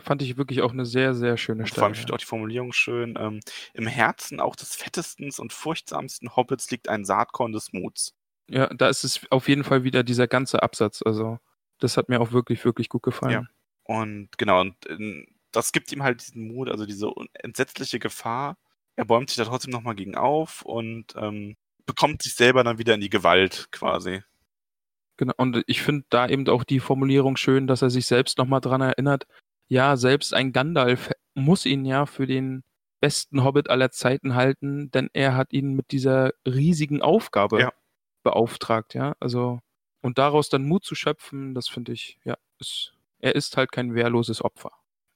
Fand 0.00 0.22
ich 0.22 0.36
wirklich 0.36 0.62
auch 0.62 0.72
eine 0.72 0.86
sehr, 0.86 1.14
sehr 1.14 1.36
schöne 1.36 1.64
Und 1.64 1.70
vor 1.70 1.84
allem 1.84 1.94
Stelle. 1.94 2.02
finde 2.02 2.10
ich 2.10 2.14
auch 2.14 2.18
die 2.18 2.26
Formulierung 2.26 2.72
schön. 2.72 3.16
Ähm, 3.18 3.40
Im 3.74 3.86
Herzen 3.86 4.40
auch 4.40 4.56
des 4.56 4.76
fettesten 4.76 5.30
und 5.38 5.52
furchtsamsten 5.52 6.36
Hobbits 6.36 6.70
liegt 6.70 6.88
ein 6.88 7.04
Saatkorn 7.04 7.52
des 7.52 7.72
Muts. 7.72 8.14
Ja, 8.48 8.72
da 8.72 8.88
ist 8.88 9.04
es 9.04 9.20
auf 9.30 9.48
jeden 9.48 9.64
Fall 9.64 9.84
wieder 9.84 10.02
dieser 10.02 10.28
ganze 10.28 10.62
Absatz. 10.62 11.02
Also, 11.04 11.38
das 11.80 11.96
hat 11.96 12.08
mir 12.08 12.20
auch 12.20 12.32
wirklich, 12.32 12.64
wirklich 12.64 12.88
gut 12.88 13.02
gefallen. 13.02 13.32
Ja. 13.32 13.44
Und 13.84 14.38
genau, 14.38 14.60
und 14.60 14.74
ähm, 14.88 15.26
das 15.52 15.72
gibt 15.72 15.90
ihm 15.92 16.02
halt 16.02 16.20
diesen 16.20 16.46
Mut, 16.46 16.68
also 16.68 16.86
diese 16.86 17.10
entsetzliche 17.34 17.98
Gefahr. 17.98 18.56
Er 18.96 19.04
bäumt 19.04 19.30
sich 19.30 19.36
da 19.36 19.44
trotzdem 19.44 19.72
nochmal 19.72 19.94
gegen 19.94 20.14
auf 20.16 20.62
und 20.62 21.14
ähm, 21.16 21.56
bekommt 21.86 22.22
sich 22.22 22.34
selber 22.34 22.64
dann 22.64 22.78
wieder 22.78 22.94
in 22.94 23.00
die 23.00 23.10
Gewalt 23.10 23.68
quasi. 23.70 24.22
Genau. 25.16 25.34
Und 25.36 25.64
ich 25.66 25.82
finde 25.82 26.04
da 26.10 26.28
eben 26.28 26.48
auch 26.48 26.64
die 26.64 26.80
Formulierung 26.80 27.36
schön, 27.36 27.66
dass 27.66 27.82
er 27.82 27.90
sich 27.90 28.06
selbst 28.06 28.38
nochmal 28.38 28.60
dran 28.60 28.80
erinnert. 28.80 29.26
Ja, 29.68 29.96
selbst 29.96 30.34
ein 30.34 30.52
Gandalf 30.52 31.10
muss 31.34 31.66
ihn 31.66 31.84
ja 31.84 32.06
für 32.06 32.26
den 32.26 32.64
besten 33.00 33.44
Hobbit 33.44 33.70
aller 33.70 33.90
Zeiten 33.90 34.34
halten, 34.34 34.90
denn 34.90 35.08
er 35.12 35.36
hat 35.36 35.52
ihn 35.52 35.74
mit 35.74 35.92
dieser 35.92 36.32
riesigen 36.46 37.00
Aufgabe 37.02 37.60
Ja. 37.60 37.72
beauftragt, 38.24 38.94
ja. 38.94 39.14
Also, 39.20 39.60
und 40.02 40.18
daraus 40.18 40.48
dann 40.48 40.64
Mut 40.64 40.84
zu 40.84 40.94
schöpfen, 40.94 41.54
das 41.54 41.68
finde 41.68 41.92
ich, 41.92 42.18
ja, 42.24 42.36
ist, 42.58 42.94
er 43.20 43.34
ist 43.36 43.56
halt 43.56 43.70
kein 43.72 43.94
wehrloses 43.94 44.42
Opfer. 44.42 44.72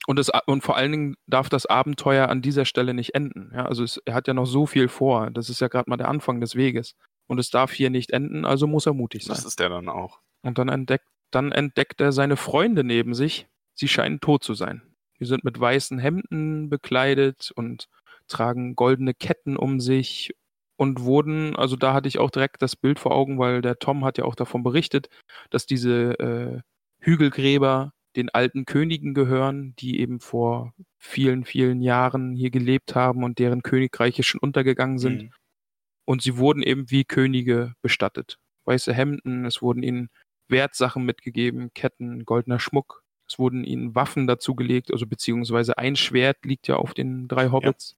Und, 0.07 0.19
das, 0.19 0.31
und 0.47 0.63
vor 0.63 0.77
allen 0.77 0.91
Dingen 0.93 1.17
darf 1.27 1.49
das 1.49 1.67
Abenteuer 1.67 2.29
an 2.29 2.43
dieser 2.43 2.65
Stelle 2.65 2.93
nicht 2.93 3.15
enden. 3.15 3.53
Ja, 3.55 3.67
also 3.67 3.85
es, 3.85 3.99
er 4.05 4.15
hat 4.15 4.27
ja 4.27 4.35
noch 4.35 4.47
so 4.47 4.67
viel 4.67 4.89
vor. 4.89 5.31
Das 5.31 5.49
ist 5.49 5.61
ja 5.61 5.69
gerade 5.69 5.89
mal 5.89 5.97
der 5.97 6.09
Anfang 6.09 6.41
des 6.41 6.57
Weges. 6.57 6.97
Und 7.29 7.39
es 7.39 7.51
darf 7.51 7.73
hier 7.73 7.89
nicht 7.89 8.11
enden, 8.11 8.45
also 8.45 8.67
muss 8.67 8.87
er 8.87 8.95
mutig 8.95 9.25
sein. 9.25 9.37
Das 9.37 9.45
ist 9.45 9.61
der 9.61 9.69
dann 9.69 9.89
auch. 9.89 10.21
Und 10.43 10.59
dann 10.59 10.69
entdeckt, 10.69 11.07
dann 11.31 11.53
entdeckt 11.53 12.01
er 12.01 12.11
seine 12.11 12.37
Freunde 12.37 12.83
neben 12.83 13.15
sich. 13.15 13.47
Sie 13.83 13.89
scheinen 13.89 14.21
tot 14.21 14.45
zu 14.45 14.55
sein. 14.55 14.81
Sie 15.19 15.25
sind 15.25 15.43
mit 15.43 15.59
weißen 15.59 15.99
Hemden 15.99 16.71
bekleidet 16.71 17.51
und 17.57 17.89
tragen 18.29 18.77
goldene 18.77 19.13
Ketten 19.13 19.57
um 19.57 19.81
sich 19.81 20.37
und 20.77 21.01
wurden, 21.01 21.57
also 21.57 21.75
da 21.75 21.93
hatte 21.93 22.07
ich 22.07 22.21
auch 22.21 22.31
direkt 22.31 22.63
das 22.63 22.77
Bild 22.77 23.01
vor 23.01 23.11
Augen, 23.11 23.41
weil 23.41 23.61
der 23.61 23.81
Tom 23.81 24.05
hat 24.05 24.19
ja 24.19 24.25
auch 24.25 24.37
davon 24.37 24.63
berichtet, 24.63 25.09
dass 25.51 25.67
diese 25.67 26.17
äh, 26.21 26.61
Hügelgräber 27.01 27.93
den 28.15 28.29
alten 28.29 28.67
Königen 28.67 29.15
gehören, 29.15 29.75
die 29.81 29.99
eben 29.99 30.21
vor 30.21 30.75
vielen, 31.01 31.45
vielen 31.45 31.81
Jahren 31.81 32.37
hier 32.37 32.53
gelebt 32.53 32.95
haben 32.95 33.25
und 33.25 33.41
deren 33.41 33.65
Königreiche 33.65 34.23
schon 34.23 34.39
untergegangen 34.39 34.99
sind. 34.99 35.23
Mhm. 35.25 35.31
Und 36.05 36.23
sie 36.23 36.37
wurden 36.37 36.63
eben 36.63 36.89
wie 36.89 37.03
Könige 37.03 37.75
bestattet. 37.83 38.39
Weiße 38.65 38.95
Hemden, 38.95 39.45
es 39.45 39.61
wurden 39.61 39.83
ihnen 39.83 40.09
Wertsachen 40.47 41.05
mitgegeben, 41.05 41.75
Ketten, 41.75 42.25
goldener 42.25 42.61
Schmuck. 42.61 43.02
Es 43.33 43.39
wurden 43.39 43.65
ihnen 43.65 43.95
Waffen 43.95 44.27
dazugelegt, 44.27 44.93
also 44.93 45.07
beziehungsweise 45.07 45.79
ein 45.79 45.97
Schwert 45.97 46.45
liegt 46.45 46.69
ja 46.69 46.77
auf 46.77 46.93
den 46.93 47.29
drei 47.29 47.51
Hobbits. 47.51 47.97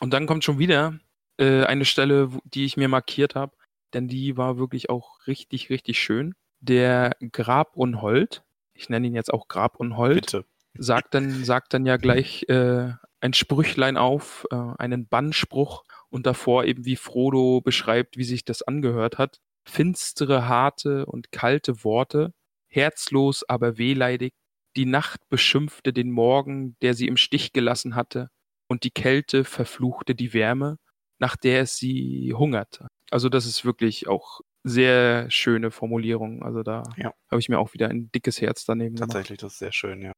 Und 0.00 0.14
dann 0.14 0.26
kommt 0.26 0.44
schon 0.44 0.58
wieder 0.58 0.98
äh, 1.36 1.64
eine 1.64 1.84
Stelle, 1.84 2.30
die 2.44 2.64
ich 2.64 2.78
mir 2.78 2.88
markiert 2.88 3.34
habe, 3.34 3.54
denn 3.92 4.08
die 4.08 4.38
war 4.38 4.56
wirklich 4.56 4.88
auch 4.88 5.18
richtig, 5.26 5.68
richtig 5.68 5.98
schön. 5.98 6.34
Der 6.60 7.16
Grabunhold, 7.32 8.44
ich 8.72 8.88
nenne 8.88 9.06
ihn 9.06 9.14
jetzt 9.14 9.30
auch 9.30 9.46
Grabunhold, 9.46 10.22
Bitte. 10.22 10.44
sagt 10.78 11.12
dann, 11.12 11.44
sagt 11.44 11.74
dann 11.74 11.84
ja 11.84 11.98
gleich 11.98 12.48
äh, 12.48 12.92
ein 13.20 13.34
Sprüchlein 13.34 13.98
auf, 13.98 14.46
äh, 14.50 14.56
einen 14.78 15.06
Bannspruch 15.06 15.84
und 16.08 16.24
davor 16.24 16.64
eben 16.64 16.86
wie 16.86 16.96
Frodo 16.96 17.60
beschreibt, 17.60 18.16
wie 18.16 18.24
sich 18.24 18.46
das 18.46 18.62
angehört 18.62 19.18
hat. 19.18 19.38
Finstere, 19.64 20.48
harte 20.48 21.04
und 21.04 21.30
kalte 21.30 21.84
Worte, 21.84 22.32
herzlos, 22.68 23.46
aber 23.46 23.76
wehleidig. 23.76 24.32
Die 24.76 24.86
Nacht 24.86 25.20
beschimpfte 25.28 25.92
den 25.92 26.10
Morgen, 26.10 26.76
der 26.82 26.94
sie 26.94 27.06
im 27.08 27.16
Stich 27.16 27.52
gelassen 27.52 27.94
hatte, 27.94 28.28
und 28.68 28.84
die 28.84 28.90
Kälte 28.90 29.44
verfluchte 29.44 30.14
die 30.14 30.32
Wärme, 30.34 30.78
nach 31.18 31.36
der 31.36 31.62
es 31.62 31.76
sie 31.76 32.34
hungerte. 32.36 32.88
Also 33.10 33.28
das 33.28 33.46
ist 33.46 33.64
wirklich 33.64 34.08
auch 34.08 34.40
sehr 34.64 35.30
schöne 35.30 35.70
Formulierung. 35.70 36.42
Also 36.42 36.62
da 36.62 36.82
Ja. 36.96 37.14
habe 37.30 37.40
ich 37.40 37.48
mir 37.48 37.58
auch 37.58 37.72
wieder 37.72 37.88
ein 37.88 38.10
dickes 38.12 38.40
Herz 38.40 38.64
daneben 38.64 38.96
gemacht. 38.96 39.12
Tatsächlich, 39.12 39.38
das 39.38 39.52
ist 39.52 39.58
sehr 39.60 39.72
schön, 39.72 40.02
ja. 40.02 40.12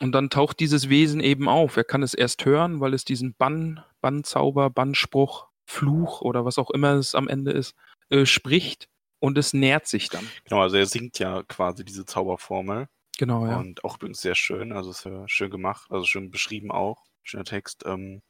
Und 0.00 0.12
dann 0.12 0.30
taucht 0.30 0.60
dieses 0.60 0.88
Wesen 0.88 1.20
eben 1.20 1.48
auf. 1.48 1.76
Er 1.76 1.84
kann 1.84 2.02
es 2.02 2.12
erst 2.14 2.44
hören, 2.44 2.80
weil 2.80 2.92
es 2.92 3.04
diesen 3.04 3.34
Bann, 3.34 3.82
Bannzauber, 4.00 4.68
Bannspruch, 4.68 5.48
Fluch 5.66 6.20
oder 6.20 6.44
was 6.44 6.58
auch 6.58 6.70
immer 6.70 6.92
es 6.94 7.14
am 7.14 7.28
Ende 7.28 7.52
ist, 7.52 7.74
äh, 8.10 8.26
spricht 8.26 8.88
und 9.20 9.38
es 9.38 9.54
nährt 9.54 9.86
sich 9.86 10.08
dann. 10.08 10.26
Genau, 10.44 10.60
also 10.60 10.76
er 10.76 10.86
singt 10.86 11.18
ja 11.18 11.42
quasi 11.44 11.84
diese 11.84 12.04
Zauberformel. 12.04 12.88
Genau, 13.18 13.46
ja. 13.46 13.58
Und 13.58 13.84
auch 13.84 13.96
übrigens 13.96 14.20
sehr 14.20 14.34
schön, 14.34 14.72
also 14.72 14.90
ist 14.90 15.04
ja 15.04 15.28
schön 15.28 15.50
gemacht, 15.50 15.90
also 15.90 16.04
schön 16.06 16.30
beschrieben 16.30 16.70
auch. 16.70 17.04
Schöner 17.22 17.44
Text. 17.44 17.84
Ähm, 17.86 18.22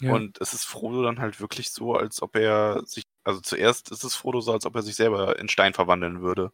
ja. 0.00 0.12
Und 0.12 0.40
es 0.40 0.52
ist 0.52 0.64
Frodo 0.64 1.02
dann 1.02 1.18
halt 1.18 1.40
wirklich 1.40 1.70
so, 1.70 1.94
als 1.94 2.22
ob 2.22 2.36
er 2.36 2.82
sich, 2.86 3.04
also 3.24 3.40
zuerst 3.40 3.90
ist 3.90 4.04
es 4.04 4.14
Frodo 4.14 4.40
so, 4.40 4.52
als 4.52 4.66
ob 4.66 4.74
er 4.76 4.82
sich 4.82 4.96
selber 4.96 5.38
in 5.38 5.48
Stein 5.48 5.74
verwandeln 5.74 6.22
würde. 6.22 6.52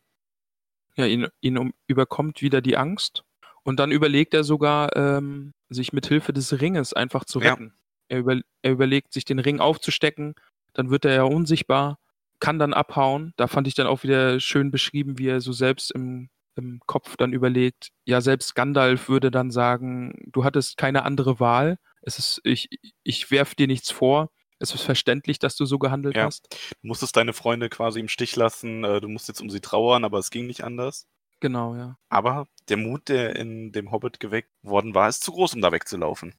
Ja, 0.96 1.06
ihn, 1.06 1.28
ihn 1.40 1.58
um, 1.58 1.74
überkommt 1.86 2.42
wieder 2.42 2.60
die 2.60 2.76
Angst. 2.76 3.24
Und 3.62 3.78
dann 3.80 3.92
überlegt 3.92 4.34
er 4.34 4.44
sogar, 4.44 4.96
ähm, 4.96 5.52
sich 5.68 5.92
mit 5.92 6.06
Hilfe 6.06 6.32
des 6.32 6.60
Ringes 6.60 6.92
einfach 6.94 7.24
zu 7.24 7.40
Ja. 7.40 7.50
retten. 7.52 7.74
Er, 8.08 8.18
über, 8.20 8.40
er 8.62 8.72
überlegt, 8.72 9.12
sich 9.12 9.24
den 9.24 9.38
Ring 9.38 9.60
aufzustecken. 9.60 10.34
Dann 10.72 10.90
wird 10.90 11.04
er 11.04 11.14
ja 11.14 11.22
unsichtbar, 11.24 11.98
kann 12.40 12.58
dann 12.58 12.72
abhauen. 12.72 13.34
Da 13.36 13.46
fand 13.46 13.66
ich 13.68 13.74
dann 13.74 13.86
auch 13.86 14.02
wieder 14.02 14.40
schön 14.40 14.70
beschrieben, 14.70 15.18
wie 15.18 15.28
er 15.28 15.40
so 15.40 15.52
selbst 15.52 15.90
im, 15.90 16.30
im 16.58 16.80
Kopf 16.86 17.16
dann 17.16 17.32
überlegt. 17.32 17.88
Ja, 18.04 18.20
selbst 18.20 18.54
Gandalf 18.54 19.08
würde 19.08 19.30
dann 19.30 19.50
sagen, 19.50 20.12
du 20.26 20.44
hattest 20.44 20.76
keine 20.76 21.04
andere 21.04 21.40
Wahl. 21.40 21.78
Es 22.02 22.18
ist, 22.18 22.40
ich, 22.44 22.68
ich 23.02 23.30
werf 23.30 23.54
dir 23.54 23.66
nichts 23.66 23.90
vor. 23.90 24.30
Es 24.58 24.74
ist 24.74 24.82
verständlich, 24.82 25.38
dass 25.38 25.56
du 25.56 25.64
so 25.66 25.78
gehandelt 25.78 26.16
Ja. 26.16 26.24
hast. 26.24 26.48
Du 26.82 26.88
musstest 26.88 27.16
deine 27.16 27.32
Freunde 27.32 27.68
quasi 27.68 28.00
im 28.00 28.08
Stich 28.08 28.34
lassen, 28.36 28.82
äh, 28.84 29.00
du 29.00 29.08
musst 29.08 29.28
jetzt 29.28 29.40
um 29.40 29.50
sie 29.50 29.60
trauern, 29.60 30.04
aber 30.04 30.18
es 30.18 30.30
ging 30.30 30.46
nicht 30.46 30.64
anders. 30.64 31.06
Genau, 31.40 31.76
ja. 31.76 31.96
Aber 32.08 32.48
der 32.68 32.76
Mut, 32.76 33.08
der 33.08 33.36
in 33.36 33.70
dem 33.70 33.92
Hobbit 33.92 34.18
geweckt 34.18 34.50
worden 34.62 34.94
war, 34.94 35.08
ist 35.08 35.22
zu 35.22 35.30
groß, 35.32 35.54
um 35.54 35.60
da 35.60 35.70
wegzulaufen. 35.70 36.34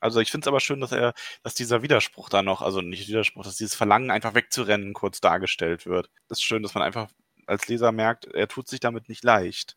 Also 0.00 0.18
ich 0.20 0.30
finde 0.30 0.44
es 0.44 0.48
aber 0.48 0.60
schön, 0.60 0.80
dass 0.80 0.92
er, 0.92 1.12
dass 1.42 1.54
dieser 1.54 1.82
Widerspruch 1.82 2.28
da 2.30 2.42
noch, 2.42 2.62
also 2.62 2.80
nicht 2.80 3.06
Widerspruch, 3.06 3.44
dass 3.44 3.56
dieses 3.56 3.74
Verlangen, 3.74 4.10
einfach 4.10 4.34
wegzurennen, 4.34 4.94
kurz 4.94 5.20
dargestellt 5.20 5.86
wird. 5.86 6.10
Das 6.28 6.38
ist 6.38 6.42
schön, 6.44 6.62
dass 6.62 6.74
man 6.74 6.82
einfach 6.82 7.10
als 7.50 7.68
Leser 7.68 7.92
merkt, 7.92 8.26
er 8.26 8.48
tut 8.48 8.68
sich 8.68 8.80
damit 8.80 9.08
nicht 9.08 9.24
leicht. 9.24 9.76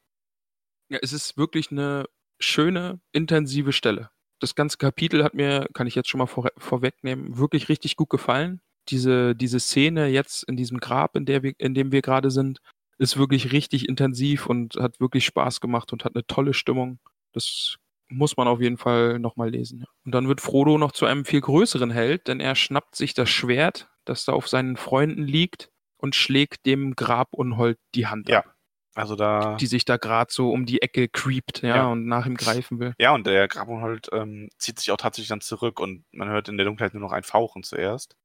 Ja, 0.89 0.99
es 1.01 1.11
ist 1.11 1.37
wirklich 1.37 1.71
eine 1.71 2.05
schöne, 2.39 3.01
intensive 3.11 3.73
Stelle. 3.73 4.11
Das 4.39 4.55
ganze 4.55 4.77
Kapitel 4.77 5.23
hat 5.23 5.33
mir, 5.33 5.67
kann 5.73 5.87
ich 5.87 5.95
jetzt 5.95 6.09
schon 6.09 6.19
mal 6.19 6.27
vor, 6.27 6.49
vorwegnehmen, 6.57 7.37
wirklich 7.37 7.69
richtig 7.69 7.95
gut 7.95 8.09
gefallen. 8.09 8.61
Diese, 8.89 9.35
diese 9.35 9.59
Szene 9.59 10.07
jetzt 10.07 10.43
in 10.43 10.57
diesem 10.57 10.79
Grab, 10.79 11.15
in, 11.15 11.25
der 11.25 11.41
wir, 11.41 11.53
in 11.57 11.73
dem 11.73 11.91
wir 11.91 12.01
gerade 12.01 12.29
sind, 12.29 12.59
ist 12.97 13.17
wirklich 13.17 13.51
richtig 13.51 13.87
intensiv 13.87 14.45
und 14.45 14.75
hat 14.75 14.99
wirklich 14.99 15.25
Spaß 15.25 15.61
gemacht 15.61 15.93
und 15.93 16.05
hat 16.05 16.15
eine 16.15 16.27
tolle 16.27 16.53
Stimmung. 16.53 16.99
Das 17.31 17.77
muss 18.09 18.37
man 18.37 18.47
auf 18.47 18.61
jeden 18.61 18.77
Fall 18.77 19.17
nochmal 19.17 19.49
lesen. 19.49 19.85
Und 20.05 20.13
dann 20.13 20.27
wird 20.27 20.41
Frodo 20.41 20.77
noch 20.77 20.91
zu 20.91 21.05
einem 21.05 21.25
viel 21.25 21.41
größeren 21.41 21.89
Held, 21.89 22.27
denn 22.27 22.39
er 22.39 22.55
schnappt 22.55 22.95
sich 22.95 23.13
das 23.13 23.29
Schwert, 23.29 23.89
das 24.05 24.25
da 24.25 24.33
auf 24.33 24.47
seinen 24.47 24.77
Freunden 24.77 25.23
liegt, 25.23 25.71
und 26.03 26.15
schlägt 26.15 26.65
dem 26.65 26.95
Grabunhold 26.97 27.79
die 27.95 28.07
Hand 28.07 28.27
Ja. 28.27 28.39
ab, 28.39 28.55
Also 28.93 29.15
da. 29.15 29.55
die 29.55 29.67
sich 29.67 29.85
da 29.85 29.95
gerade 29.95 30.33
so 30.33 30.51
um 30.51 30.65
die 30.65 30.81
Ecke 30.81 31.07
creept, 31.07 31.61
ja, 31.61 31.75
Ja. 31.77 31.85
und 31.87 32.05
nach 32.07 32.25
ihm 32.25 32.35
greifen 32.35 32.79
will. 32.79 32.93
Ja, 32.99 33.13
und 33.13 33.25
der 33.25 33.47
Grabunhold 33.47 34.09
ähm, 34.11 34.49
zieht 34.57 34.79
sich 34.79 34.91
auch 34.91 34.97
tatsächlich 34.97 35.29
dann 35.29 35.39
zurück 35.39 35.79
und 35.79 36.03
man 36.11 36.27
hört 36.27 36.49
in 36.49 36.57
der 36.57 36.65
Dunkelheit 36.65 36.93
nur 36.93 37.01
noch 37.01 37.13
ein 37.13 37.23
Fauchen 37.23 37.63
zuerst. 37.63 38.17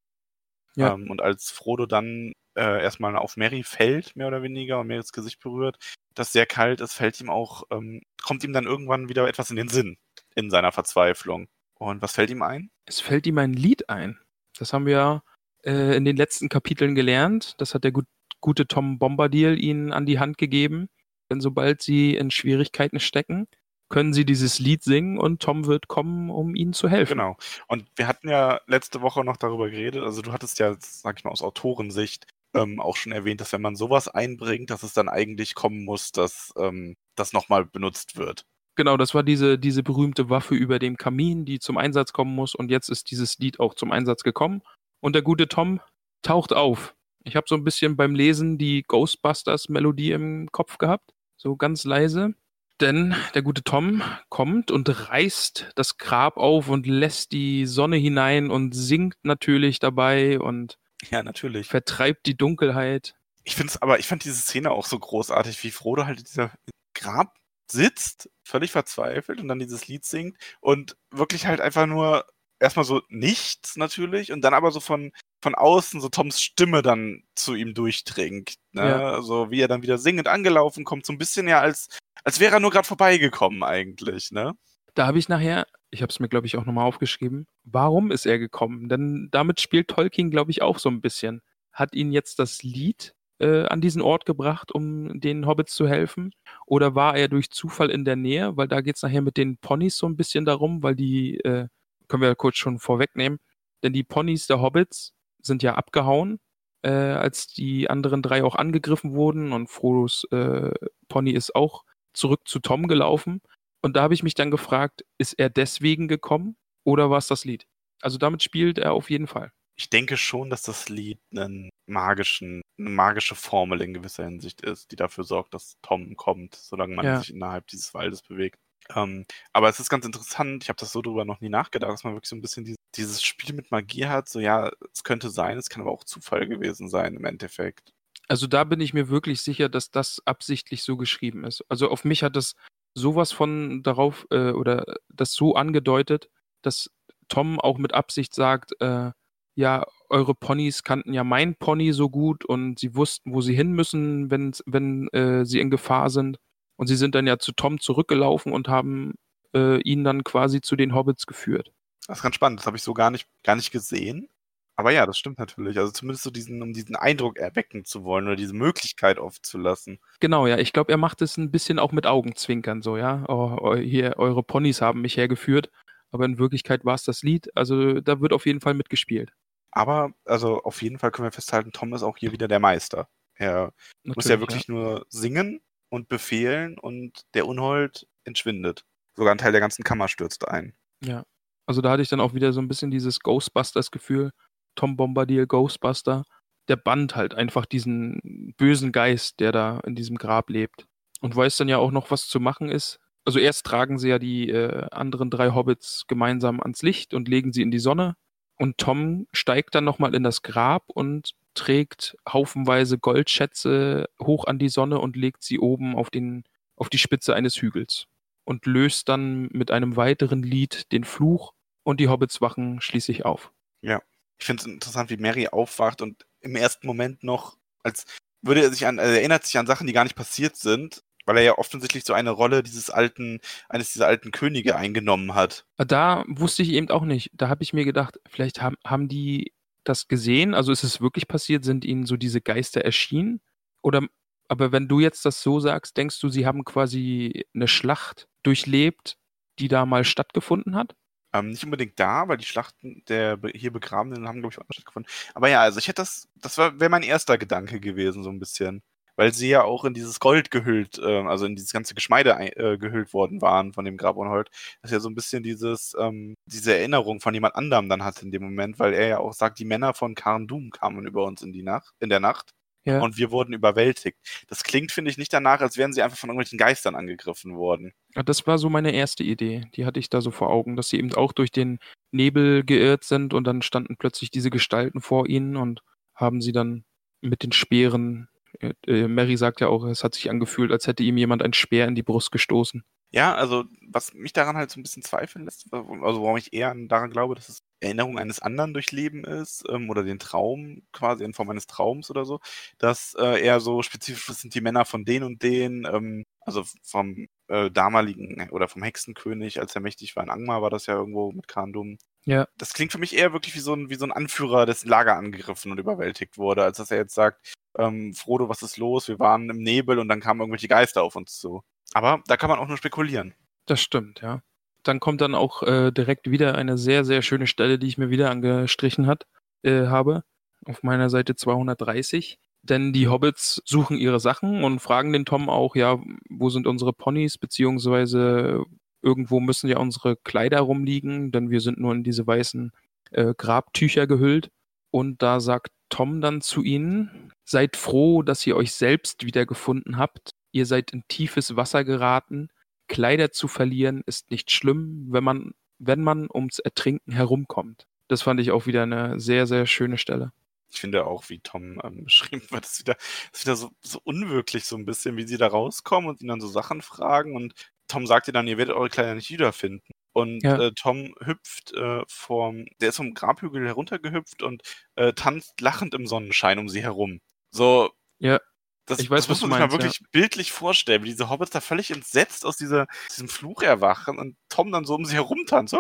Ja. 0.75 0.95
Ähm, 0.95 1.09
und 1.09 1.23
als 1.23 1.53
Frodo 1.53 1.87
dann 1.87 2.33
äh, 2.57 2.83
erstmal 2.83 3.15
auf 3.17 3.37
Mary 3.37 3.63
fällt, 3.63 4.17
mehr 4.17 4.27
oder 4.27 4.43
weniger, 4.43 4.81
und 4.81 4.89
Marys 4.89 5.13
Gesicht 5.13 5.39
berührt, 5.41 5.77
das 6.15 6.33
sehr 6.33 6.47
kalt 6.47 6.81
ist, 6.81 6.95
fällt 6.95 7.21
ihm 7.21 7.31
auch, 7.31 7.63
ähm, 7.71 8.03
kommt 8.25 8.43
ihm 8.43 8.53
dann 8.53 8.65
irgendwann 8.67 9.09
wieder 9.09 9.29
etwas 9.29 9.51
in 9.51 9.57
den 9.57 9.69
Sinn 9.69 9.99
in 10.35 10.51
seiner 10.51 10.73
Verzweiflung. 10.73 11.47
Und 11.75 12.03
was 12.03 12.15
fällt 12.15 12.31
ihm 12.31 12.43
ein? 12.43 12.71
Es 12.87 12.99
fällt 12.99 13.29
ihm 13.29 13.39
ein 13.39 13.53
Lied 13.53 13.89
ein. 13.89 14.19
Das 14.59 14.73
haben 14.73 14.85
wir 14.87 14.93
ja 14.95 15.23
äh, 15.65 15.97
in 15.97 16.05
den 16.05 16.17
letzten 16.17 16.49
Kapiteln 16.49 16.95
gelernt. 16.95 17.55
Das 17.59 17.75
hat 17.75 17.85
der 17.85 17.93
gut, 17.93 18.07
gute 18.41 18.67
Tom 18.67 18.99
Bombadil 18.99 19.63
ihnen 19.63 19.93
an 19.93 20.07
die 20.07 20.19
Hand 20.19 20.39
gegeben. 20.39 20.89
Denn 21.31 21.41
sobald 21.41 21.83
sie 21.83 22.17
in 22.17 22.31
Schwierigkeiten 22.31 23.01
stecken, 23.01 23.47
können 23.89 24.13
sie 24.13 24.25
dieses 24.25 24.59
Lied 24.59 24.83
singen 24.83 25.19
und 25.19 25.41
Tom 25.41 25.67
wird 25.67 25.89
kommen, 25.89 26.31
um 26.31 26.55
ihnen 26.55 26.73
zu 26.73 26.89
helfen. 26.89 27.19
Genau. 27.19 27.37
Und 27.69 27.87
wir 27.97 28.07
hatten 28.07 28.29
ja 28.29 28.61
letzte 28.67 29.01
Woche 29.01 29.25
noch 29.25 29.37
darüber 29.37 29.71
geredet, 29.71 30.03
also 30.03 30.23
du 30.23 30.33
hattest 30.33 30.59
ja, 30.59 30.77
sag 30.79 31.19
ich 31.19 31.25
mal, 31.25 31.31
aus 31.31 31.43
Autorensicht 31.43 32.27
ähm, 32.55 32.81
auch 32.81 32.97
schon 32.97 33.13
erwähnt, 33.13 33.41
dass 33.41 33.53
wenn 33.53 33.63
man 33.63 33.77
sowas 33.77 34.09
einbringt, 34.09 34.71
dass 34.71 34.83
es 34.83 34.93
dann 34.93 35.09
eigentlich 35.09 35.55
kommen 35.55 35.85
muss, 35.85 36.13
dass 36.13 36.53
ähm, 36.59 36.97
das 37.15 37.33
nochmal 37.33 37.65
benutzt 37.65 38.17
wird. 38.17 38.45
Genau, 38.77 38.97
das 38.97 39.13
war 39.13 39.25
diese, 39.25 39.59
diese 39.59 39.83
berühmte 39.83 40.31
Waffe 40.31 40.55
über 40.55 40.79
dem 40.79 40.97
Kamin, 40.97 41.45
die 41.45 41.59
zum 41.59 41.79
Einsatz 41.79 42.13
kommen 42.13 42.35
muss. 42.35 42.55
Und 42.55 42.71
jetzt 42.71 42.89
ist 42.91 43.11
dieses 43.11 43.37
Lied 43.39 43.59
auch 43.59 43.75
zum 43.75 43.91
Einsatz 43.91 44.23
gekommen. 44.23 44.63
Und 45.01 45.15
der 45.15 45.23
gute 45.23 45.49
Tom 45.49 45.81
taucht 46.23 46.53
auf. 46.53 46.95
Ich 47.25 47.37
habe 47.37 47.47
so 47.49 47.55
ein 47.55 47.65
bisschen 47.65 47.97
beim 47.97 48.15
Lesen 48.15 48.59
die 48.59 48.83
Ghostbusters-Melodie 48.83 50.13
im 50.13 50.49
Kopf 50.53 50.79
gehabt. 50.79 51.13
So 51.37 51.57
ganz 51.57 51.85
leise. 51.85 52.35
Denn 52.81 53.15
der 53.35 53.43
gute 53.43 53.65
Tom 53.65 54.03
kommt 54.29 54.71
und 54.71 54.89
reißt 55.11 55.73
das 55.75 55.99
Grab 55.99 56.37
auf 56.37 56.69
und 56.69 56.87
lässt 56.87 57.33
die 57.33 57.67
Sonne 57.67 57.97
hinein 57.97 58.51
und 58.51 58.73
singt 58.73 59.17
natürlich 59.23 59.81
dabei 59.81 60.39
und 60.39 60.79
Ja, 61.11 61.23
natürlich. 61.25 61.67
vertreibt 61.67 62.27
die 62.27 62.37
Dunkelheit. 62.37 63.15
Ich 63.43 63.57
finde 63.57 63.73
es 63.73 63.83
aber, 63.83 63.99
ich 63.99 64.07
fand 64.07 64.25
diese 64.25 64.37
Szene 64.37 64.71
auch 64.71 64.87
so 64.87 64.99
großartig, 64.99 65.63
wie 65.65 65.71
Frodo 65.73 66.07
halt 66.07 66.19
in 66.19 66.25
dieser 66.25 66.53
Grab 66.95 67.35
sitzt, 67.71 68.31
völlig 68.45 68.71
verzweifelt 68.71 69.41
und 69.41 69.49
dann 69.49 69.59
dieses 69.59 69.89
Lied 69.89 70.05
singt 70.05 70.37
und 70.61 70.97
wirklich 71.11 71.47
halt 71.47 71.61
einfach 71.61 71.87
nur 71.87 72.25
erstmal 72.61 72.85
so 72.85 73.03
nichts 73.09 73.77
natürlich 73.77 74.33
und 74.33 74.43
dann 74.43 74.55
aber 74.55 74.71
so 74.71 74.81
von, 74.81 75.13
von 75.43 75.55
außen 75.55 76.01
so 76.01 76.09
Toms 76.09 76.41
Stimme 76.41 76.83
dann 76.83 77.23
zu 77.35 77.55
ihm 77.55 77.75
durchdringt. 77.75 78.55
Ne? 78.73 78.83
Ja. 78.83 79.23
So 79.23 79.51
wie 79.51 79.61
er 79.61 79.69
dann 79.69 79.83
wieder 79.83 79.99
singend 79.99 80.29
angelaufen 80.29 80.85
kommt, 80.85 81.07
so 81.07 81.13
ein 81.13 81.19
bisschen 81.19 81.49
ja 81.49 81.61
als, 81.61 81.89
als 82.25 82.41
wäre 82.41 82.55
er 82.55 82.61
nur 82.61 82.71
gerade 82.71 82.87
vorbeigekommen 82.87 83.63
eigentlich, 83.63 84.31
ne? 84.31 84.55
Da 84.95 85.07
habe 85.07 85.19
ich 85.19 85.29
nachher, 85.29 85.67
ich 85.91 86.03
habe 86.03 86.11
es 86.11 86.19
mir, 86.19 86.29
glaube 86.29 86.47
ich, 86.47 86.57
auch 86.57 86.65
nochmal 86.65 86.87
aufgeschrieben, 86.87 87.47
warum 87.63 88.11
ist 88.11 88.27
er 88.27 88.39
gekommen? 88.41 88.89
Denn 88.89 89.29
damit 89.31 89.61
spielt 89.61 89.89
Tolkien, 89.89 90.31
glaube 90.31 90.51
ich, 90.51 90.61
auch 90.61 90.79
so 90.79 90.89
ein 90.89 91.01
bisschen. 91.01 91.41
Hat 91.73 91.95
ihn 91.95 92.11
jetzt 92.11 92.41
das 92.41 92.65
Lied 92.65 93.15
äh, 93.39 93.67
an 93.67 93.81
diesen 93.81 94.03
Ort 94.03 94.27
gebracht, 94.27 94.73
um 94.73 95.21
den 95.21 95.47
Hobbits 95.47 95.75
zu 95.75 95.87
helfen? 95.87 96.33
Oder 96.67 96.97
war 96.97 97.17
er 97.17 97.29
durch 97.29 97.51
Zufall 97.51 97.91
in 97.91 98.05
der 98.05 98.17
Nähe? 98.17 98.57
Weil 98.57 98.67
da 98.67 98.81
geht 98.81 98.97
es 98.97 99.03
nachher 99.03 99.23
mit 99.23 99.37
den 99.37 99.59
Ponys 99.59 99.97
so 99.97 100.09
ein 100.09 100.17
bisschen 100.17 100.45
darum, 100.45 100.83
weil 100.83 100.97
die, 100.97 101.39
äh, 101.45 101.69
können 102.09 102.23
wir 102.23 102.29
ja 102.31 102.35
kurz 102.35 102.57
schon 102.57 102.79
vorwegnehmen, 102.79 103.39
denn 103.83 103.93
die 103.93 104.05
Ponys 104.05 104.47
der 104.47 104.61
Hobbits 104.61 105.13
sind 105.43 105.63
ja 105.63 105.75
abgehauen, 105.75 106.41
äh, 106.83 106.91
als 106.91 107.49
die 107.49 107.89
anderen 107.91 108.23
drei 108.23 108.43
auch 108.45 108.55
angegriffen 108.57 109.13
wurden 109.15 109.53
und 109.53 109.69
Frodos 109.69 110.25
äh, 110.31 110.71
Pony 111.09 111.33
ist 111.33 111.55
auch 111.55 111.85
zurück 112.13 112.43
zu 112.47 112.59
Tom 112.61 112.89
gelaufen. 112.89 113.41
Und 113.83 113.95
da 113.97 114.03
habe 114.03 114.15
ich 114.15 114.23
mich 114.25 114.35
dann 114.35 114.51
gefragt, 114.51 115.05
ist 115.19 115.35
er 115.35 115.51
deswegen 115.51 116.09
gekommen 116.09 116.57
oder 116.85 117.11
war 117.11 117.19
es 117.19 117.29
das 117.29 117.45
Lied? 117.45 117.67
Also 118.01 118.19
damit 118.19 118.43
spielt 118.43 118.79
er 118.79 118.93
auf 118.93 119.11
jeden 119.11 119.27
Fall. 119.29 119.53
Ich 119.77 119.91
denke 119.91 120.17
schon, 120.17 120.51
dass 120.51 120.63
das 120.63 120.89
Lied 120.89 121.21
einen 121.33 121.71
magischen, 121.87 122.63
eine 122.79 122.91
magische 122.91 123.37
Formel 123.37 123.81
in 123.81 123.95
gewisser 123.95 124.25
Hinsicht 124.25 124.61
ist, 124.63 124.91
die 124.91 124.97
dafür 124.97 125.23
sorgt, 125.23 125.55
dass 125.55 125.77
Tom 125.83 126.17
kommt, 126.17 126.57
solange 126.57 126.97
man 126.97 127.05
Ja. 127.07 127.19
sich 127.21 127.31
innerhalb 127.31 127.69
dieses 127.69 127.95
Waldes 127.95 128.23
bewegt. 128.23 128.59
Ähm, 128.95 129.27
aber 129.53 129.69
es 129.69 129.81
ist 129.81 129.91
ganz 129.91 130.07
interessant, 130.07 130.65
ich 130.65 130.69
habe 130.69 130.79
das 130.79 130.93
so 130.93 131.03
drüber 131.03 131.25
noch 131.25 131.41
nie 131.41 131.49
nachgedacht, 131.49 131.93
dass 131.93 132.05
man 132.05 132.15
wirklich 132.15 132.29
so 132.31 132.37
ein 132.37 132.41
bisschen 132.41 132.65
dieses, 132.65 132.79
dieses 132.97 133.23
Spiel 133.23 133.55
mit 133.55 133.71
Magie 133.71 134.07
hat, 134.07 134.29
so 134.29 134.41
ja, 134.41 134.71
es 134.93 135.05
könnte 135.05 135.31
sein, 135.31 135.59
es 135.59 135.69
kann 135.69 135.83
aber 135.83 135.93
auch 135.93 136.05
Zufall 136.05 136.47
gewesen 136.47 136.89
sein 136.89 137.15
im 137.15 137.25
Endeffekt. 137.25 137.93
Also 138.29 138.47
da 138.47 138.65
bin 138.65 138.81
ich 138.81 138.95
mir 138.95 139.09
wirklich 139.09 139.41
sicher, 139.43 139.69
dass 139.69 139.91
das 139.91 140.23
absichtlich 140.27 140.83
so 140.83 140.97
geschrieben 140.97 141.45
ist. 141.45 141.65
Also 141.69 141.91
auf 141.91 142.05
mich 142.05 142.23
hat 142.23 142.37
das 142.37 142.55
sowas 142.95 143.33
von 143.33 143.83
darauf 143.83 144.27
äh, 144.31 144.51
oder 144.51 144.85
das 145.09 145.33
so 145.33 145.55
angedeutet, 145.55 146.29
dass 146.63 146.91
Tom 147.29 147.61
auch 147.61 147.79
mit 147.79 147.95
Absicht 147.95 148.35
sagt, 148.35 148.73
äh, 148.81 149.13
ja, 149.55 149.87
eure 150.09 150.35
Ponys 150.35 150.85
kannten 150.85 151.13
ja 151.13 151.25
mein 151.25 151.57
Pony 151.57 151.93
so 151.93 152.09
gut 152.09 152.45
und 152.45 152.79
sie 152.79 152.95
wussten, 152.95 153.33
wo 153.33 153.41
sie 153.41 153.55
hin 153.55 153.73
müssen, 153.73 154.31
wenn, 154.31 154.53
wenn 154.67 155.09
äh, 155.09 155.45
sie 155.45 155.61
in 155.61 155.71
Gefahr 155.71 156.11
sind. 156.11 156.39
Und 156.79 156.87
sie 156.87 156.97
sind 156.97 157.15
dann 157.15 157.27
ja 157.27 157.39
zu 157.39 157.53
Tom 157.53 157.81
zurückgelaufen 157.81 158.53
und 158.53 158.69
haben 158.69 159.15
äh, 159.53 159.81
ihn 159.83 160.05
dann 160.05 160.23
quasi 160.25 160.61
zu 160.61 160.77
den 160.77 160.95
Hobbits 160.95 161.27
geführt. 161.27 161.73
Das 162.07 162.19
ist 162.19 162.23
ganz 162.23 162.37
spannend, 162.37 162.61
das 162.61 162.67
habe 162.67 162.77
ich 162.77 162.83
so 162.83 162.95
gar 162.95 163.11
nicht, 163.11 163.29
gar 163.43 163.57
nicht 163.57 163.73
gesehen. 163.73 164.29
Aber 164.77 164.93
ja, 164.93 165.07
das 165.07 165.19
stimmt 165.19 165.41
natürlich. 165.41 165.77
Also 165.77 165.91
zumindest 165.91 166.23
so 166.23 166.31
diesen, 166.31 166.63
um 166.63 166.73
diesen 166.73 166.95
Eindruck 166.95 167.37
erwecken 167.37 167.85
zu 167.85 168.05
wollen 168.05 168.27
oder 168.27 168.37
diese 168.37 168.55
Möglichkeit 168.55 169.19
aufzulassen. 169.19 169.99
Genau, 170.21 170.47
ja. 170.47 170.57
Ich 170.59 170.73
glaube, 170.73 170.93
er 170.93 170.99
macht 170.99 171.21
es 171.21 171.37
ein 171.37 171.51
bisschen 171.51 171.81
auch 171.81 171.91
mit 171.91 172.07
Augenzwinkern 172.07 172.81
so, 172.81 172.97
ja. 172.97 173.25
Oh, 173.27 173.59
oh, 173.61 173.75
hier, 173.75 174.15
eure 174.19 174.45
Ponys 174.45 174.81
haben 174.81 175.01
mich 175.01 175.17
hergeführt. 175.17 175.69
Aber 176.13 176.27
in 176.27 176.39
Wirklichkeit 176.39 176.85
war 176.85 176.95
es 176.95 177.03
das 177.03 177.25
Lied. 177.25 177.51
Also 177.57 178.01
da 178.01 178.21
wird 178.21 178.33
auf 178.33 178.47
jeden 178.47 178.61
Fall 178.61 178.75
mitgespielt. 178.75 179.33
Aber, 179.73 180.13
also 180.25 180.63
auf 180.63 180.81
jeden 180.81 181.01
Fall 181.01 181.11
können 181.11 181.27
wir 181.27 181.33
festhalten, 181.33 181.73
Tom 181.73 181.93
ist 181.93 182.05
auch 182.05 182.17
hier 182.17 182.31
wieder 182.31 182.47
der 182.47 182.61
Meister. 182.61 183.09
Er 183.35 183.73
Natürlich, 184.05 184.17
muss 184.17 184.29
ja 184.29 184.41
wirklich 184.41 184.69
ja. 184.69 184.75
nur 184.75 185.07
singen 185.09 185.61
und 185.91 186.09
befehlen 186.09 186.79
und 186.79 187.23
der 187.35 187.47
Unhold 187.47 188.07
entschwindet. 188.25 188.85
Sogar 189.17 189.33
ein 189.33 189.39
Teil 189.39 189.53
der 189.53 189.61
ganzen 189.61 189.85
Kammer 189.85 190.09
stürzt 190.09 190.47
ein. 190.47 190.75
Ja. 191.03 191.25
Also 191.67 191.81
da 191.83 191.91
hatte 191.91 192.03
ich 192.03 192.09
dann 192.09 192.21
auch 192.21 192.35
wieder 192.35 192.53
so 192.53 192.61
ein 192.61 192.69
bisschen 192.69 192.91
dieses 192.91 193.21
Ghostbusters-Gefühl. 193.21 194.31
Tom 194.75 194.97
Bombadil, 194.97 195.47
Ghostbuster. 195.47 196.25
Der 196.69 196.77
band 196.77 197.17
halt 197.17 197.35
einfach 197.35 197.67
diesen 197.67 198.55
bösen 198.57 198.93
Geist, 198.93 199.41
der 199.41 199.53
da 199.53 199.81
in 199.81 199.95
diesem 199.95 200.17
Grab 200.17 200.51
lebt. 200.51 200.87
Und 201.21 201.35
weiß 201.35 201.57
dann 201.57 201.69
ja 201.69 201.79
auch 201.79 201.91
noch, 201.91 202.11
was 202.11 202.29
zu 202.29 202.41
machen 202.41 202.69
ist. 202.69 202.99
Also 203.25 203.39
erst 203.39 203.67
tragen 203.67 203.99
sie 203.99 204.09
ja 204.09 204.19
die 204.19 204.49
äh, 204.49 204.87
anderen 204.91 205.31
drei 205.31 205.51
Hobbits 205.51 206.05
gemeinsam 206.07 206.61
ans 206.61 206.83
Licht 206.83 207.13
und 207.13 207.29
legen 207.29 207.53
sie 207.53 207.63
in 207.63 207.71
die 207.71 207.79
Sonne. 207.79 208.17
Und 208.57 208.79
Tom 208.79 209.27
steigt 209.33 209.75
dann 209.75 209.85
nochmal 209.85 210.15
in 210.15 210.23
das 210.23 210.43
Grab 210.43 210.85
und 210.89 211.33
trägt 211.59 212.17
haufenweise 212.29 212.99
Goldschätze 212.99 214.09
hoch 214.23 214.45
an 214.47 214.59
die 214.59 214.69
Sonne 214.69 215.01
und 215.01 215.17
legt 215.17 215.43
sie 215.43 215.59
oben 215.59 215.97
auf, 215.97 216.09
den, 216.09 216.45
auf 216.77 216.89
die 216.89 216.99
Spitze 216.99 217.35
eines 217.35 217.57
Hügels. 217.57 218.07
Und 218.45 218.65
löst 218.65 219.11
dann 219.11 219.49
mit 219.53 219.71
einem 219.71 219.97
weiteren 219.97 220.43
Lied 220.43 220.91
den 220.93 221.05
Fluch 221.05 221.53
und 221.83 222.01
die 222.01 222.09
Hobbits 222.09 222.41
wachen 222.41 222.81
schließlich 222.81 223.25
auf. 223.27 223.53
Ja, 223.83 224.01
ich 224.39 224.47
finde 224.47 224.63
es 224.63 224.67
interessant, 224.67 225.11
wie 225.11 225.19
Mary 225.19 225.49
aufwacht 225.49 226.01
und 226.01 226.25
im 226.41 226.57
ersten 226.57 226.87
Moment 226.87 227.25
noch, 227.25 227.59
als 227.83 228.07
würde 228.41 228.63
er 228.63 228.71
sich 228.71 228.87
an, 228.87 228.99
er 228.99 229.07
erinnert 229.07 229.45
sich 229.45 229.59
an 229.59 229.67
Sachen, 229.67 229.87
die 229.87 229.93
gar 229.93 230.05
nicht 230.05 230.17
passiert 230.17 230.57
sind, 230.57 231.03
weil 231.27 231.37
er 231.37 231.43
ja 231.43 231.59
offensichtlich 231.59 232.05
so 232.05 232.15
eine 232.15 232.31
Rolle 232.31 232.63
dieses 232.63 232.89
alten, 232.89 233.41
eines 233.69 233.93
dieser 233.93 234.07
alten 234.07 234.31
Könige 234.31 234.77
eingenommen 234.77 235.35
hat. 235.35 235.67
Da 235.77 236.25
wusste 236.27 236.63
ich 236.63 236.71
eben 236.71 236.89
auch 236.89 237.05
nicht. 237.05 237.31
Da 237.35 237.49
habe 237.49 237.63
ich 237.63 237.75
mir 237.75 237.85
gedacht, 237.85 238.19
vielleicht 238.31 238.63
haben, 238.63 238.77
haben 238.85 239.09
die 239.09 239.53
das 239.89 240.09
gesehen? 240.09 240.55
Also 240.55 240.73
ist 240.73 240.85
es 240.85 241.01
wirklich 241.01 241.29
passiert? 241.29 241.65
Sind 241.65 241.85
ihnen 241.85 242.07
so 242.07 242.17
diese 242.17 242.41
Geister 242.41 242.83
erschienen? 242.83 243.41
Oder, 243.83 244.03
aber 244.49 244.73
wenn 244.73 244.89
du 244.89 245.01
jetzt 245.01 245.25
das 245.25 245.43
so 245.43 245.61
sagst, 245.61 245.97
denkst 245.97 246.21
du, 246.21 246.29
sie 246.29 246.47
haben 246.47 246.65
quasi 246.65 247.47
eine 247.55 247.69
Schlacht 247.69 248.29
durchlebt, 248.43 249.17
die 249.59 249.69
da 249.69 249.87
mal 249.87 250.05
stattgefunden 250.05 250.77
hat? 250.77 250.95
Ähm, 251.33 251.51
nicht 251.51 251.65
unbedingt 251.65 251.99
da, 252.01 252.27
weil 252.29 252.39
die 252.39 252.47
Schlachten 252.47 253.03
der 253.09 253.39
hier 253.55 253.73
Begrabenen 253.73 254.27
haben, 254.27 254.41
glaube 254.41 254.55
ich, 254.55 254.59
auch 254.59 254.65
stattgefunden. 254.71 255.11
Aber 255.35 255.49
ja, 255.49 255.61
also 255.61 255.79
ich 255.79 255.89
hätte 255.89 256.03
das, 256.03 256.29
das 256.37 256.57
wäre 256.57 256.89
mein 256.89 257.03
erster 257.03 257.37
Gedanke 257.37 257.81
gewesen, 257.81 258.23
so 258.23 258.31
ein 258.31 258.39
bisschen. 258.39 258.83
Weil 259.19 259.35
sie 259.35 259.49
ja 259.49 259.65
auch 259.65 259.85
in 259.85 259.95
dieses 259.95 260.21
Gold 260.21 260.53
gehüllt, 260.53 260.99
äh, 260.99 261.23
also 261.27 261.45
in 261.45 261.57
dieses 261.57 261.73
ganze 261.73 261.95
Geschmeide 261.95 262.39
äh, 262.39 262.79
gehüllt 262.79 263.13
worden 263.13 263.43
waren 263.43 263.73
von 263.73 263.85
dem 263.85 263.97
Grab 263.97 264.17
Unhold. 264.17 264.49
Das 264.81 264.91
ist 264.91 264.93
ja 264.93 265.01
so 265.01 265.09
ein 265.09 265.17
bisschen 265.17 265.43
dieses, 265.43 265.97
ähm, 265.99 266.37
diese 266.47 266.77
Erinnerung 266.77 267.21
von 267.21 267.35
jemand 267.35 267.57
anderem 267.57 267.89
dann 267.89 268.05
hat 268.05 268.23
in 268.23 268.31
dem 268.31 268.45
Moment, 268.45 268.79
weil 268.79 268.95
er 268.95 269.09
ja 269.09 269.19
auch 269.19 269.33
sagt, 269.33 269.59
die 269.59 269.65
Männer 269.65 269.93
von 269.93 270.15
Karn 270.15 270.47
Doom 270.47 270.71
kamen 270.71 271.05
über 271.05 271.25
uns 271.25 271.43
in 271.43 271.53
die 271.53 271.65
Nacht, 271.65 271.95
in 271.99 272.11
der 272.11 272.21
Nacht. 272.21 272.53
Ja. 272.85 273.01
Und 273.01 273.19
wir 273.19 273.33
wurden 273.33 273.53
überwältigt. 273.53 274.19
Das 274.47 274.63
klingt, 274.63 274.93
finde 274.93 275.11
ich, 275.11 275.19
nicht 275.19 275.33
danach, 275.33 275.61
als 275.61 275.77
wären 275.77 275.93
sie 275.93 276.01
einfach 276.01 276.17
von 276.17 276.31
irgendwelchen 276.31 276.57
Geistern 276.57 276.95
angegriffen 276.95 277.57
worden. 277.57 277.93
Ja, 278.15 278.23
das 278.23 278.47
war 278.47 278.57
so 278.57 278.71
meine 278.71 278.93
erste 278.93 279.25
Idee. 279.25 279.67
Die 279.75 279.85
hatte 279.85 279.99
ich 279.99 280.09
da 280.09 280.21
so 280.21 280.31
vor 280.31 280.49
Augen, 280.49 280.77
dass 280.77 280.89
sie 280.89 280.99
eben 280.99 281.13
auch 281.13 281.33
durch 281.33 281.51
den 281.51 281.81
Nebel 282.13 282.65
geirrt 282.65 283.03
sind 283.03 283.35
und 283.35 283.49
dann 283.49 283.63
standen 283.63 283.97
plötzlich 283.99 284.31
diese 284.31 284.51
Gestalten 284.51 285.01
vor 285.01 285.29
ihnen 285.29 285.57
und 285.57 285.83
haben 286.15 286.41
sie 286.41 286.53
dann 286.53 286.85
mit 287.21 287.43
den 287.43 287.53
Speeren. 287.53 288.29
Äh, 288.61 288.73
äh 288.87 289.09
Mary 289.09 289.37
sagt 289.37 289.61
ja 289.61 289.69
auch, 289.69 289.85
es 289.85 290.05
hat 290.05 290.15
sich 290.15 290.31
angefühlt, 290.31 290.73
als 290.73 290.87
hätte 290.87 291.03
ihm 291.03 291.17
jemand 291.17 291.43
ein 291.43 291.53
Speer 291.53 291.87
in 291.87 291.95
die 291.95 292.03
Brust 292.03 292.33
gestoßen. 292.33 292.85
Ja, 293.11 293.35
also 293.35 293.65
was 293.91 294.13
mich 294.13 294.35
daran 294.35 294.57
halt 294.57 294.71
so 294.71 294.79
ein 294.79 294.83
bisschen 294.83 295.03
zweifeln 295.03 295.47
lässt, 295.47 295.73
also 295.73 296.23
warum 296.23 296.37
ich 296.37 296.53
eher 296.53 296.75
daran 296.75 297.11
glaube, 297.11 297.35
dass 297.35 297.49
es 297.49 297.63
Erinnerung 297.81 298.19
eines 298.19 298.41
anderen 298.41 298.75
durchleben 298.75 299.25
ist 299.25 299.65
ähm, 299.71 299.89
oder 299.89 300.03
den 300.03 300.19
Traum 300.19 300.83
quasi 300.93 301.25
in 301.25 301.33
Form 301.33 301.49
eines 301.49 301.67
Traums 301.67 302.11
oder 302.11 302.27
so, 302.27 302.41
dass 302.77 303.15
äh, 303.19 303.43
eher 303.43 303.61
so 303.61 303.83
spezifisch 303.83 304.37
sind 304.37 304.55
die 304.55 304.61
Männer 304.61 304.85
von 304.85 305.07
den 305.07 305.23
und 305.23 305.43
den, 305.43 305.87
ähm, 305.91 306.27
also 306.41 306.65
vom 306.83 307.29
äh, 307.49 307.71
damaligen 307.71 308.51
oder 308.51 308.69
vom 308.69 308.83
Hexenkönig, 308.83 309.59
als 309.59 309.75
er 309.75 309.81
mächtig 309.81 310.15
war 310.15 310.25
in 310.25 310.31
Angmar, 310.31 310.61
war 310.61 310.71
das 310.71 310.85
ja 310.85 310.95
irgendwo 310.95 311.33
mit 311.33 311.49
Kandum. 311.49 311.97
Ja. 312.27 312.47
Das 312.59 312.75
klingt 312.75 312.93
für 312.93 312.99
mich 312.99 313.17
eher 313.17 313.33
wirklich 313.33 313.55
wie 313.55 313.61
so 313.61 313.73
ein, 313.75 313.89
wie 313.89 313.95
so 313.95 314.05
ein 314.05 314.13
Anführer, 314.13 314.67
dessen 314.67 314.89
Lager 314.89 315.17
angegriffen 315.17 315.73
und 315.73 315.79
überwältigt 315.79 316.37
wurde, 316.37 316.63
als 316.63 316.77
dass 316.77 316.91
er 316.91 316.99
jetzt 316.99 317.15
sagt, 317.15 317.55
ähm, 317.77 318.15
Frodo, 318.15 318.49
was 318.49 318.63
ist 318.63 318.77
los? 318.77 319.09
Wir 319.09 319.19
waren 319.19 319.51
im 319.51 319.59
Nebel 319.59 319.99
und 319.99 320.09
dann 320.09 320.21
kamen 320.21 320.41
irgendwelche 320.41 320.69
Geister 320.69 321.03
auf 321.03 321.17
uns 321.17 321.39
zu. 321.39 321.63
Aber 321.93 322.23
da 322.27 322.37
kann 322.37 322.51
man 322.51 322.59
auch 322.59 322.69
nur 322.69 322.77
spekulieren. 322.77 323.35
Das 323.67 323.81
stimmt, 323.81 324.21
ja. 324.21 324.43
Dann 324.83 325.01
kommt 325.01 325.21
dann 325.21 325.35
auch 325.35 325.63
äh, 325.63 325.91
direkt 325.91 326.31
wieder 326.31 326.55
eine 326.55 326.79
sehr, 326.79 327.05
sehr 327.05 327.23
schöne 327.23 327.47
Stelle, 327.47 327.79
die 327.79 327.89
ich 327.89 327.99
mir 327.99 328.11
wieder 328.11 328.31
angestrichen 328.31 329.07
hat, 329.07 329.27
äh, 329.63 329.87
habe, 329.87 330.25
auf 330.65 330.83
meiner 330.83 331.11
Seite 331.11 331.35
230. 331.35 332.39
Denn 332.63 332.93
die 332.93 333.09
Hobbits 333.09 333.63
suchen 333.65 333.99
ihre 333.99 334.21
Sachen 334.21 334.65
und 334.65 334.81
fragen 334.81 335.13
den 335.13 335.25
Tom 335.25 335.49
auch, 335.49 335.77
ja, 335.77 335.99
wo 336.29 336.51
sind 336.51 336.67
unsere 336.67 336.93
Ponys, 336.93 337.39
beziehungsweise 337.39 338.65
irgendwo 339.03 339.41
müssen 339.41 339.69
ja 339.69 339.79
unsere 339.79 340.17
Kleider 340.17 340.61
rumliegen, 340.61 341.31
denn 341.31 341.51
wir 341.51 341.61
sind 341.61 341.79
nur 341.79 341.93
in 341.93 342.03
diese 342.03 342.27
weißen 342.27 342.73
äh, 343.11 343.35
Grabtücher 343.37 344.07
gehüllt. 344.07 344.51
Und 344.91 345.23
da 345.23 345.41
sagt 345.41 345.71
Tom 345.89 346.21
dann 346.21 346.41
zu 346.41 346.63
ihnen, 346.63 347.33
seid 347.45 347.77
froh, 347.77 348.23
dass 348.23 348.47
ihr 348.47 348.57
euch 348.57 348.73
selbst 348.73 349.25
wiedergefunden 349.25 349.97
habt, 349.97 350.35
Ihr 350.53 350.67
seid 350.67 350.93
in 350.93 351.07
tiefes 351.09 351.57
Wasser 351.57 351.85
geraten. 351.85 352.49
Kleider 352.89 353.31
zu 353.31 353.49
verlieren 353.49 354.03
ist 354.07 354.31
nicht 354.31 354.51
schlimm, 354.51 355.07
wenn 355.11 355.25
man, 355.25 355.53
wenn 355.79 356.03
man 356.03 356.29
ums 356.33 356.59
Ertrinken 356.59 357.13
herumkommt. 357.13 357.87
Das 358.09 358.23
fand 358.23 358.41
ich 358.41 358.51
auch 358.51 358.67
wieder 358.67 358.83
eine 358.85 359.21
sehr, 359.21 359.47
sehr 359.47 359.67
schöne 359.67 359.99
Stelle. 359.99 360.33
Ich 360.71 360.81
finde 360.81 361.07
auch, 361.07 361.29
wie 361.29 361.41
Tom 361.41 361.81
ähm, 361.85 362.05
beschrieben 362.05 362.47
wird, 362.51 362.65
ist 362.65 362.81
wieder, 362.81 362.97
ist 363.33 363.45
wieder 363.45 363.57
so, 363.57 363.71
so 363.83 364.01
unwirklich, 364.05 364.65
so 364.65 364.77
ein 364.77 364.87
bisschen, 364.87 365.17
wie 365.17 365.27
sie 365.27 365.39
da 365.39 365.49
rauskommen 365.49 366.09
und 366.09 366.23
ihn 366.23 366.29
dann 366.29 366.41
so 366.41 366.49
Sachen 366.49 366.81
fragen. 366.81 367.37
Und 367.37 367.55
Tom 367.89 368.07
sagt 368.07 368.29
ihr 368.29 368.33
dann, 368.33 368.49
ihr 368.49 368.59
werdet 368.59 368.77
eure 368.77 368.89
Kleider 368.89 369.15
nicht 369.15 369.31
wiederfinden. 369.31 369.83
Und 370.19 370.43
ja. 370.43 370.59
äh, 370.59 370.73
Tom 370.75 371.15
hüpft 371.25 371.73
äh, 371.75 372.03
vom, 372.09 372.67
der 372.81 372.89
ist 372.89 372.97
vom 372.97 373.15
Grabhügel 373.15 373.65
heruntergehüpft 373.65 374.43
und 374.43 374.63
äh, 374.97 375.13
tanzt 375.13 375.61
lachend 375.61 375.95
im 375.95 376.09
Sonnenschein 376.09 376.59
um 376.59 376.69
sie 376.69 376.83
herum. 376.83 377.21
So, 377.53 377.93
ja. 378.19 378.41
Das, 378.87 378.99
ich 378.99 379.09
weiß, 379.09 379.27
das 379.27 379.29
muss 379.29 379.43
man 379.43 379.51
sich 379.51 379.61
mal 379.61 379.71
wirklich 379.71 380.01
ja. 380.01 380.07
bildlich 380.11 380.51
vorstellen, 380.51 381.05
wie 381.05 381.11
diese 381.11 381.31
Hobbits 381.31 381.53
da 381.53 381.61
völlig 381.61 381.93
entsetzt 381.93 382.45
aus 382.45 382.57
dieser, 382.57 382.89
diesem 383.11 383.29
Fluch 383.29 383.63
erwachen 383.63 384.19
und 384.19 384.37
Tom 384.49 384.73
dann 384.73 384.85
so 384.85 384.97
um 384.97 385.05
sie 385.05 385.15
herumtanzt. 385.15 385.77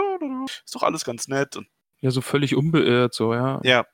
Ist 0.64 0.74
doch 0.74 0.84
alles 0.84 1.04
ganz 1.04 1.26
nett. 1.26 1.56
Und 1.56 1.66
ja, 2.00 2.12
so 2.12 2.20
völlig 2.20 2.54
unbeirrt, 2.54 3.14
so, 3.14 3.34
ja. 3.34 3.60
Ja. 3.64 3.86